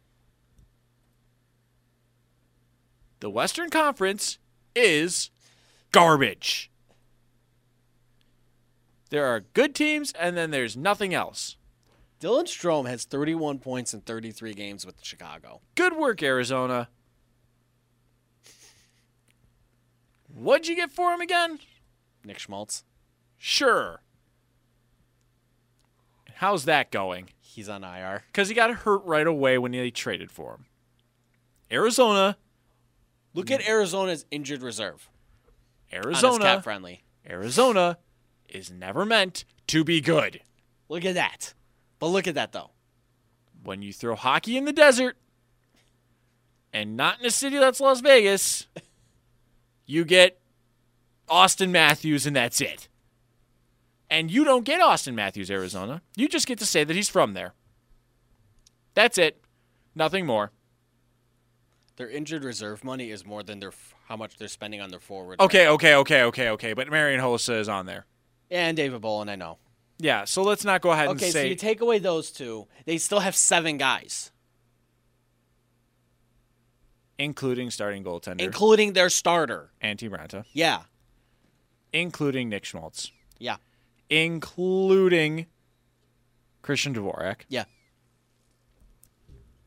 The 3.21 3.29
Western 3.29 3.69
Conference 3.69 4.37
is 4.75 5.29
garbage. 5.93 6.69
There 9.13 9.27
are 9.27 9.41
good 9.41 9.75
teams, 9.75 10.11
and 10.19 10.35
then 10.35 10.49
there's 10.49 10.75
nothing 10.75 11.13
else. 11.13 11.55
Dylan 12.19 12.45
Strome 12.45 12.89
has 12.89 13.05
31 13.05 13.59
points 13.59 13.93
in 13.93 14.01
33 14.01 14.55
games 14.55 14.87
with 14.87 14.95
Chicago. 15.03 15.61
Good 15.75 15.95
work, 15.95 16.23
Arizona. 16.23 16.89
What'd 20.33 20.67
you 20.67 20.75
get 20.75 20.91
for 20.91 21.11
him 21.13 21.21
again? 21.21 21.59
Nick 22.25 22.39
Schmaltz, 22.39 22.85
Sure. 23.37 24.01
How's 26.37 26.65
that 26.65 26.89
going? 26.89 27.29
he's 27.39 27.69
on 27.69 27.83
IR. 27.83 28.23
Because 28.31 28.49
he 28.49 28.55
got 28.55 28.71
hurt 28.73 29.05
right 29.05 29.27
away 29.27 29.59
when 29.59 29.73
they 29.73 29.91
traded 29.91 30.31
for 30.31 30.53
him. 30.55 30.65
Arizona, 31.71 32.35
Look 33.35 33.51
at 33.51 33.61
Arizona's 33.67 34.25
injured 34.31 34.63
reserve. 34.63 35.07
Arizona, 35.93 36.45
cap 36.45 36.63
friendly. 36.63 37.03
Arizona 37.29 37.99
is 38.53 38.71
never 38.71 39.05
meant 39.05 39.45
to 39.67 39.83
be 39.83 40.01
good. 40.01 40.41
Look 40.89 41.05
at 41.05 41.15
that. 41.15 41.53
But 41.99 42.07
look 42.07 42.27
at 42.27 42.35
that 42.35 42.51
though. 42.51 42.71
When 43.63 43.81
you 43.81 43.93
throw 43.93 44.15
hockey 44.15 44.57
in 44.57 44.65
the 44.65 44.73
desert 44.73 45.17
and 46.71 46.97
not 46.97 47.19
in 47.19 47.25
a 47.25 47.31
city 47.31 47.57
that's 47.57 47.79
Las 47.79 48.01
Vegas, 48.01 48.67
you 49.85 50.05
get 50.05 50.39
Auston 51.29 51.69
Matthews 51.69 52.25
and 52.25 52.35
that's 52.35 52.61
it. 52.61 52.89
And 54.09 54.29
you 54.29 54.43
don't 54.43 54.65
get 54.65 54.81
Auston 54.81 55.15
Matthews, 55.15 55.49
Arizona. 55.49 56.01
You 56.15 56.27
just 56.27 56.45
get 56.45 56.59
to 56.59 56.65
say 56.65 56.83
that 56.83 56.95
he's 56.95 57.09
from 57.09 57.33
there. 57.33 57.53
That's 58.93 59.17
it. 59.17 59.41
Nothing 59.95 60.25
more. 60.25 60.51
Their 61.95 62.09
injured 62.09 62.43
reserve 62.43 62.83
money 62.83 63.11
is 63.11 63.25
more 63.25 63.43
than 63.43 63.59
their 63.59 63.71
how 64.07 64.17
much 64.17 64.37
they're 64.37 64.47
spending 64.47 64.81
on 64.81 64.89
their 64.89 64.99
forward. 64.99 65.39
Okay, 65.39 65.67
okay, 65.67 65.95
okay, 65.95 66.23
okay, 66.23 66.49
okay. 66.49 66.73
But 66.73 66.89
Marian 66.89 67.21
Hossa 67.21 67.59
is 67.59 67.69
on 67.69 67.85
there. 67.85 68.05
And 68.53 68.77
David 68.77 69.01
Bolland, 69.01 69.31
I 69.31 69.35
know. 69.35 69.57
Yeah, 69.97 70.25
so 70.25 70.43
let's 70.43 70.63
not 70.63 70.81
go 70.81 70.91
ahead 70.91 71.09
and 71.09 71.19
say. 71.19 71.25
Okay, 71.27 71.31
so 71.31 71.41
you 71.41 71.55
take 71.55 71.81
away 71.81 71.97
those 71.97 72.29
two, 72.29 72.67
they 72.85 72.99
still 72.99 73.19
have 73.19 73.35
seven 73.35 73.77
guys, 73.77 74.31
including 77.17 77.71
starting 77.71 78.03
goaltender 78.03 78.41
including 78.41 78.93
their 78.93 79.09
starter. 79.09 79.71
Antti 79.83 80.09
Raanta, 80.09 80.45
Yeah, 80.53 80.83
including 81.91 82.49
Nick 82.49 82.65
Schmaltz, 82.65 83.11
yeah, 83.39 83.57
including 84.09 85.47
Christian 86.61 86.93
Dvorak. 86.93 87.41
yeah, 87.49 87.65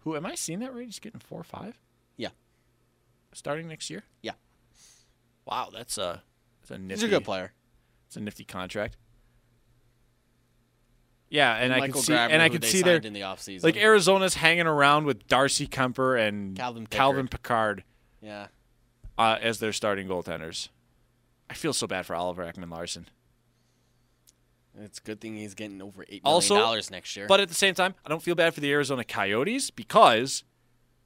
Who 0.00 0.14
am 0.16 0.26
I 0.26 0.34
seeing 0.36 0.60
that 0.60 0.74
right? 0.74 0.84
He's 0.84 0.98
getting 1.00 1.20
four 1.20 1.40
or 1.40 1.44
five 1.44 1.78
yeah. 2.16 2.28
starting 3.32 3.68
next 3.68 3.90
year. 3.90 4.04
Yeah. 4.22 4.32
Wow, 5.44 5.70
that's 5.72 5.98
a 5.98 6.22
that's 6.60 6.70
a 6.72 6.78
nifty. 6.78 6.94
He's 6.94 7.12
a 7.12 7.16
good 7.16 7.24
player. 7.24 7.52
It's 8.06 8.16
a 8.16 8.20
nifty 8.20 8.44
contract. 8.44 8.96
Yeah, 11.28 11.54
and 11.54 11.72
I 11.72 11.80
Michael 11.80 11.94
can 11.94 12.02
see 12.02 12.12
Grabner, 12.12 12.30
and 12.30 12.42
I 12.42 12.48
can 12.48 12.62
see 12.62 12.82
there 12.82 12.96
signed 12.96 13.06
in 13.06 13.12
the 13.12 13.22
offseason. 13.22 13.64
like 13.64 13.76
Arizona's 13.76 14.34
hanging 14.34 14.66
around 14.66 15.06
with 15.06 15.26
Darcy 15.26 15.66
Kuemper 15.66 16.20
and 16.20 16.56
Calvin 16.56 16.86
Calvin 16.86 17.26
Pickard 17.28 17.82
yeah, 18.22 18.46
uh, 19.18 19.36
as 19.40 19.58
their 19.58 19.72
starting 19.72 20.06
goaltenders. 20.06 20.68
I 21.50 21.54
feel 21.54 21.72
so 21.72 21.86
bad 21.86 22.06
for 22.06 22.14
Oliver 22.14 22.44
Ekman 22.44 22.70
Larsson. 22.70 23.08
it's 24.78 24.98
a 24.98 25.02
good 25.02 25.20
thing 25.20 25.36
he's 25.36 25.54
getting 25.54 25.82
over 25.82 26.04
eight 26.08 26.24
million 26.24 26.48
dollars 26.48 26.90
next 26.90 27.16
year. 27.16 27.26
But 27.26 27.40
at 27.40 27.48
the 27.48 27.54
same 27.54 27.74
time, 27.74 27.94
I 28.04 28.08
don't 28.08 28.22
feel 28.22 28.34
bad 28.36 28.54
for 28.54 28.60
the 28.60 28.72
Arizona 28.72 29.04
Coyotes 29.04 29.70
because 29.70 30.44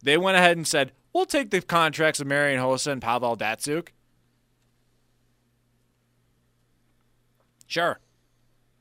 they 0.03 0.17
went 0.17 0.37
ahead 0.37 0.57
and 0.57 0.67
said, 0.67 0.93
we'll 1.13 1.27
take 1.27 1.51
the 1.51 1.61
contracts 1.61 2.21
of 2.21 2.27
Marian 2.27 2.61
Hossa 2.61 2.93
and 2.93 3.03
Pavel 3.03 3.37
Datsyuk. 3.37 3.89
Sure. 7.71 8.01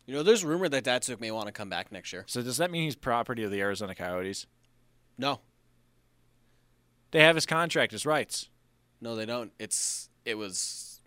you 0.07 0.15
know, 0.15 0.23
there's 0.23 0.43
rumor 0.43 0.67
that 0.67 0.83
Datsyuk 0.83 1.19
may 1.21 1.29
want 1.29 1.45
to 1.45 1.51
come 1.51 1.69
back 1.69 1.91
next 1.91 2.11
year. 2.11 2.23
So 2.27 2.41
does 2.41 2.57
that 2.57 2.71
mean 2.71 2.83
he's 2.83 2.95
property 2.95 3.43
of 3.43 3.51
the 3.51 3.61
Arizona 3.61 3.93
Coyotes? 3.93 4.47
No, 5.17 5.41
They 7.11 7.21
have 7.21 7.35
his 7.35 7.45
contract, 7.45 7.91
his 7.91 8.05
rights. 8.05 8.49
no, 9.01 9.15
they 9.15 9.25
don't. 9.27 9.51
It's 9.59 10.09
it 10.25 10.35
was 10.37 11.01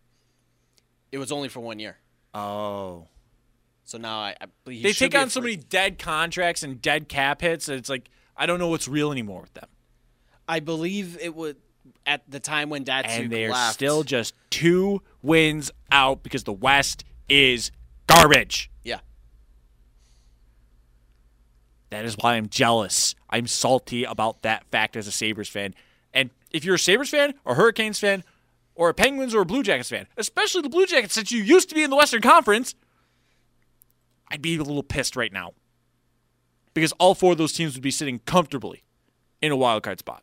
it 1.11 1.19
was 1.19 1.33
only 1.33 1.49
for 1.49 1.61
one 1.61 1.79
year. 1.79 1.97
Oh. 2.35 3.09
So 3.85 3.99
now 3.99 4.19
I, 4.21 4.37
I 4.41 4.47
They 4.65 4.93
take 4.93 5.15
on 5.17 5.29
so 5.29 5.41
many 5.41 5.57
dead 5.57 5.99
contracts 5.99 6.63
and 6.63 6.81
dead 6.81 7.09
cap 7.09 7.41
hits, 7.41 7.69
it's 7.69 7.91
like, 7.91 8.09
I 8.37 8.47
don't 8.47 8.59
know 8.61 8.69
what's 8.69 8.87
real 8.89 9.11
anymore 9.13 9.41
with 9.43 9.55
them. 9.55 9.69
I 10.49 10.61
believe 10.61 11.19
it 11.21 11.35
would 11.35 11.57
at 12.07 12.23
the 12.31 12.39
time 12.41 12.71
when 12.71 12.85
Datsyuk 12.85 13.07
and 13.07 13.31
they're 13.33 13.51
left. 13.51 13.75
still 13.75 14.03
just 14.05 14.35
two 14.51 15.03
wins 15.21 15.71
out 15.91 16.23
because 16.23 16.45
the 16.45 16.53
West 16.53 17.05
is 17.33 17.71
garbage. 18.07 18.71
yeah. 18.83 19.01
That 21.91 22.05
is 22.05 22.17
why 22.21 22.35
I'm 22.35 22.49
jealous. 22.49 23.15
I'm 23.31 23.47
salty 23.47 24.05
about 24.05 24.43
that 24.43 24.65
fact 24.71 24.97
as 24.97 25.07
a 25.07 25.13
Sabres 25.13 25.49
fan. 25.49 25.75
And 26.13 26.31
if 26.51 26.65
you're 26.65 26.75
a 26.75 26.79
Sabres 26.79 27.11
fan, 27.11 27.35
or 27.45 27.55
Hurricanes 27.55 27.99
fan, 27.99 28.23
or 28.75 28.89
a 28.89 28.95
Penguins 28.95 29.35
or 29.35 29.43
a 29.43 29.47
Blue 29.47 29.63
Jackets 29.63 29.91
fan, 29.91 30.07
especially 30.17 30.63
the 30.63 30.69
Blue 30.69 30.87
Jackets, 30.87 31.15
since 31.15 31.33
you 31.33 31.43
used 31.43 31.69
to 31.71 31.75
be 31.75 31.83
in 31.83 31.91
the 31.91 31.97
Western 31.97 32.23
Conference, 32.23 32.75
I'd 34.29 34.43
be 34.43 34.57
a 34.57 34.63
little 34.63 34.83
pissed 34.83 35.17
right 35.17 35.33
now. 35.33 35.53
Because 36.75 36.93
all 36.93 37.15
four 37.15 37.33
of 37.33 37.39
those 37.39 37.53
teams 37.53 37.75
would 37.75 37.83
be 37.83 37.91
sitting 37.91 38.21
comfortably 38.21 38.83
in 39.43 39.53
a 39.53 39.57
wild 39.57 39.83
card 39.83 39.99
spot. 39.99 40.23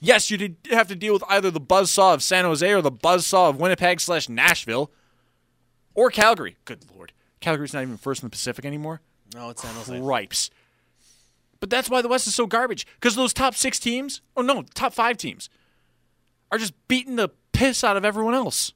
Yes, 0.00 0.30
you 0.30 0.36
did 0.36 0.56
have 0.70 0.88
to 0.88 0.94
deal 0.94 1.12
with 1.12 1.24
either 1.28 1.50
the 1.50 1.60
buzzsaw 1.60 2.14
of 2.14 2.22
San 2.22 2.44
Jose 2.44 2.72
or 2.72 2.82
the 2.82 2.92
buzzsaw 2.92 3.50
of 3.50 3.60
Winnipeg 3.60 4.00
slash 4.00 4.28
Nashville 4.28 4.90
or 5.94 6.10
Calgary. 6.10 6.56
Good 6.64 6.84
lord. 6.94 7.12
Calgary's 7.40 7.74
not 7.74 7.82
even 7.82 7.96
first 7.96 8.22
in 8.22 8.26
the 8.26 8.30
Pacific 8.30 8.64
anymore. 8.64 9.00
No, 9.34 9.50
it's 9.50 9.62
San 9.62 9.74
Jose. 9.74 10.00
Cripes. 10.00 10.50
But 11.60 11.70
that's 11.70 11.90
why 11.90 12.02
the 12.02 12.08
West 12.08 12.26
is 12.26 12.34
so 12.34 12.46
garbage. 12.46 12.86
Because 12.94 13.16
those 13.16 13.32
top 13.32 13.54
six 13.54 13.78
teams, 13.78 14.20
or 14.36 14.42
no, 14.42 14.62
top 14.74 14.94
five 14.94 15.16
teams, 15.16 15.50
are 16.52 16.58
just 16.58 16.74
beating 16.86 17.16
the 17.16 17.30
piss 17.52 17.82
out 17.82 17.96
of 17.96 18.04
everyone 18.04 18.34
else. 18.34 18.72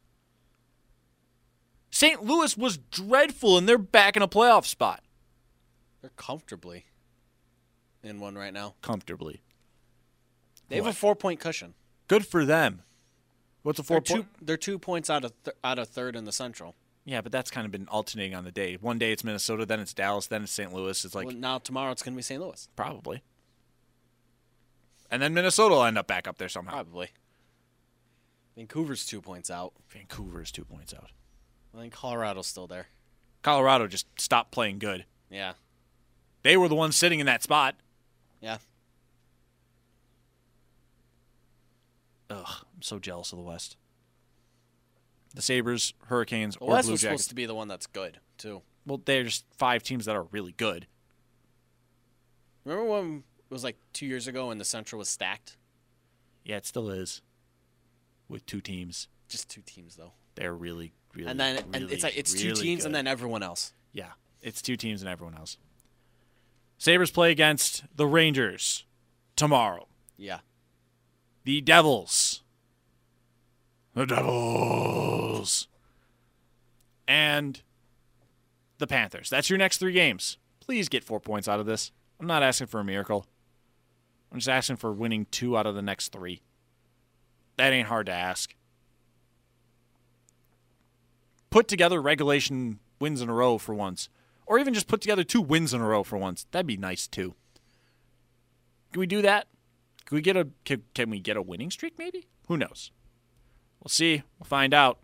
St. 1.91 2.25
Louis 2.25 2.57
was 2.57 2.79
dreadful, 2.79 3.59
and 3.59 3.69
they're 3.69 3.79
back 3.79 4.17
in 4.17 4.23
a 4.23 4.29
playoff 4.29 4.67
spot. 4.67 5.03
They're 6.01 6.11
comfortably 6.17 6.87
in 8.03 8.19
one 8.19 8.35
right 8.35 8.53
now. 8.53 8.75
Comfortably. 8.83 9.43
They 10.73 10.77
have 10.79 10.87
a 10.87 10.93
four 10.93 11.15
point 11.15 11.39
cushion. 11.41 11.75
Good 12.09 12.27
for 12.27 12.45
them. 12.45 12.83
What's 13.63 13.79
a 13.79 13.83
They're 13.83 13.87
four 13.97 14.01
two, 14.01 14.15
point? 14.15 14.29
they're 14.47 14.57
two 14.57 14.79
points 14.79 15.09
out 15.11 15.25
of 15.25 15.33
th- 15.45 15.57
out 15.63 15.79
of 15.79 15.89
third 15.89 16.17
in 16.17 16.25
the 16.25 16.33
Central. 16.33 16.75
Yeah, 17.05 17.21
but 17.21 17.33
that's 17.33 17.51
kind 17.51 17.65
of 17.65 17.73
been 17.73 17.89
alternating 17.89 18.35
on 18.35 18.45
the 18.45 18.53
day. 18.53 18.77
One 18.81 18.99
day 18.99 19.13
it's 19.13 19.25
Minnesota, 19.25 19.67
then 19.67 19.81
it's 19.81 19.93
Dallas, 19.93 20.27
then 20.29 20.43
it's 20.45 20.53
St. 20.53 20.73
Louis. 20.73 21.05
It's 21.05 21.15
like 21.15 21.27
well, 21.27 21.35
now 21.35 21.59
tomorrow 21.59 21.91
it's 21.93 22.03
going 22.03 22.15
to 22.15 22.17
be 22.17 22.23
St. 22.23 22.41
Louis. 22.41 22.69
probably. 22.77 23.23
And 25.11 25.21
then 25.21 25.35
Minnesota 25.35 25.75
will 25.75 25.85
end 25.85 25.99
up 25.99 26.07
back 26.07 26.27
up 26.27 26.39
there 26.39 26.49
somehow. 26.49 26.73
Probably. 26.73 27.11
Vancouver's 28.57 29.05
two 29.05 29.21
points 29.21 29.51
out. 29.51 29.73
Vancouver 29.91 30.41
is 30.43 30.51
two 30.51 30.65
points 30.65 30.95
out. 30.95 31.11
I 31.77 31.81
think 31.81 31.93
Colorado's 31.93 32.47
still 32.47 32.67
there. 32.67 32.87
Colorado 33.43 33.87
just 33.87 34.07
stopped 34.21 34.53
playing 34.53 34.79
good. 34.79 35.05
Yeah. 35.31 35.55
They 36.43 36.57
were 36.57 36.69
the 36.69 36.75
ones 36.75 36.97
sitting 36.97 37.21
in 37.21 37.27
that 37.27 37.43
spot. 37.43 37.75
Yeah. 38.41 38.59
Ugh, 42.33 42.47
I'm 42.75 42.83
so 42.83 42.99
jealous 42.99 43.33
of 43.33 43.39
the 43.39 43.45
West. 43.45 43.77
The 45.35 45.43
Sabres, 45.43 45.95
Hurricanes, 46.07 46.55
The 46.57 46.61
or 46.65 46.71
West 46.75 46.87
Blue 46.87 46.93
was 46.93 47.01
Jackets. 47.03 47.23
supposed 47.23 47.29
to 47.31 47.35
be 47.35 47.47
the 47.47 47.55
one 47.55 47.69
that's 47.69 47.87
good 47.87 48.19
too. 48.39 48.63
Well, 48.87 49.01
there's 49.05 49.45
five 49.57 49.83
teams 49.83 50.05
that 50.07 50.17
are 50.17 50.25
really 50.25 50.53
good. 50.53 50.87
Remember 52.65 52.85
when 52.91 53.17
it 53.51 53.53
was 53.53 53.65
like 53.65 53.77
two 53.93 54.07
years 54.07 54.27
ago 54.27 54.49
when 54.49 54.59
the 54.59 54.65
Central 54.65 54.99
was 54.99 55.09
stacked? 55.09 55.57
Yeah, 56.45 56.57
it 56.57 56.67
still 56.67 56.91
is. 56.91 57.23
With 58.29 58.47
two 58.47 58.61
teams, 58.61 59.09
Just 59.29 59.49
two 59.51 59.63
teams 59.63 59.97
though. 59.97 60.13
they're 60.37 60.55
really, 60.55 60.93
really, 61.15 61.31
and 61.31 61.39
then 61.39 61.57
and 61.59 61.75
really, 61.83 61.93
it's 61.95 62.03
like 62.03 62.17
it's 62.17 62.33
two 62.33 62.49
really 62.51 62.63
teams 62.63 62.85
and 62.85 62.95
then 62.95 63.07
everyone 63.07 63.43
else. 63.43 63.73
Yeah, 63.93 64.13
it's 64.41 64.63
two 64.63 64.77
teams 64.77 65.03
and 65.03 65.09
everyone 65.11 65.35
else. 65.37 65.59
Sabres 66.79 67.11
play 67.11 67.31
against 67.31 67.85
the 67.95 68.07
Rangers 68.07 68.85
tomorrow. 69.37 69.87
Yeah. 70.17 70.39
The 71.45 71.61
Devils. 71.61 72.43
The 73.95 74.07
Devils. 74.07 75.69
And 77.09 77.63
the 78.79 78.87
Panthers. 78.87 79.29
That's 79.29 79.51
your 79.51 79.59
next 79.59 79.79
three 79.79 79.93
games. 79.93 80.39
Please 80.61 80.89
get 80.89 81.05
four 81.05 81.21
points 81.21 81.49
out 81.49 81.61
of 81.61 81.67
this. 81.67 81.91
I'm 82.21 82.27
not 82.27 82.43
asking 82.43 82.69
for 82.69 82.81
a 82.81 82.85
miracle. 82.85 83.27
I'm 84.31 84.39
just 84.39 84.49
asking 84.49 84.77
for 84.77 84.93
winning 84.93 85.27
two 85.31 85.57
out 85.59 85.67
of 85.67 85.75
the 85.75 85.83
next 85.83 86.13
three. 86.13 86.41
That 87.57 87.73
ain't 87.73 87.89
hard 87.89 88.07
to 88.07 88.13
ask. 88.13 88.55
Put 91.51 91.69
together 91.69 92.01
regulation 92.01 92.79
wins 92.99 93.21
in 93.21 93.29
a 93.29 93.35
row 93.35 93.59
for 93.59 93.75
once. 93.75 94.09
Or 94.47 94.59
even 94.59 94.75
just 94.75 94.89
put 94.89 95.01
together 95.01 95.25
two 95.25 95.41
wins 95.41 95.75
in 95.75 95.81
a 95.81 95.87
row 95.87 96.03
for 96.03 96.17
once. 96.17 96.47
That'd 96.51 96.67
be 96.67 96.77
nice 96.77 97.07
too. 97.07 97.35
Can 98.93 99.01
we 99.01 99.07
do 99.07 99.23
that? 99.23 99.49
Can 100.13 100.17
we 100.17 100.21
get 100.21 100.37
a 100.37 100.49
can, 100.67 100.83
can 100.93 101.09
we 101.09 101.21
get 101.21 101.39
a 101.39 101.43
winning 101.43 101.71
streak 101.71 101.95
maybe? 101.99 102.27
Who 102.47 102.59
knows? 102.59 102.91
We'll 103.81 103.89
see. 103.89 104.23
We'll 104.39 104.45
find 104.45 104.75
out. 104.75 104.99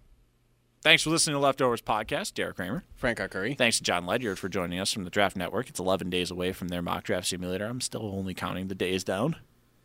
Thanks 0.82 1.02
for 1.02 1.08
listening 1.08 1.32
to 1.36 1.40
Leftovers 1.40 1.80
Podcast, 1.80 2.34
Derek 2.34 2.56
Kramer. 2.56 2.84
Frank 2.94 3.16
Curry. 3.16 3.54
Thanks 3.54 3.78
to 3.78 3.82
Jon 3.82 4.04
Ledyard 4.04 4.38
for 4.38 4.50
joining 4.50 4.78
us 4.78 4.92
from 4.92 5.04
the 5.04 5.10
Draft 5.10 5.34
Network. 5.34 5.70
It's 5.70 5.80
11 5.80 6.10
days 6.10 6.30
away 6.30 6.52
from 6.52 6.68
their 6.68 6.82
mock 6.82 7.04
draft 7.04 7.26
simulator. 7.26 7.64
I'm 7.64 7.80
still 7.80 8.04
only 8.14 8.34
counting 8.34 8.68
the 8.68 8.74
days 8.74 9.02
down. 9.02 9.36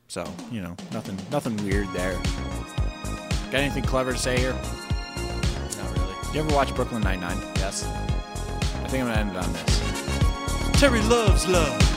So, 0.09 0.29
you 0.51 0.59
know, 0.59 0.75
nothing 0.91 1.17
nothing 1.31 1.55
weird 1.63 1.87
there. 1.93 2.19
Got 3.49 3.61
anything 3.61 3.83
clever 3.83 4.11
to 4.11 4.17
say 4.17 4.37
here? 4.37 4.51
Not 4.51 5.97
really. 5.97 6.15
You 6.33 6.41
ever 6.41 6.53
watch 6.53 6.75
Brooklyn 6.75 7.01
Nine-Nine? 7.01 7.37
Yes. 7.55 7.85
I 7.85 8.87
think 8.89 9.05
I'm 9.05 9.07
going 9.07 9.13
to 9.13 9.19
end 9.19 9.29
it 9.29 9.37
on 9.37 9.53
this. 9.53 10.81
Terry 10.81 11.01
loves 11.03 11.47
love. 11.47 11.92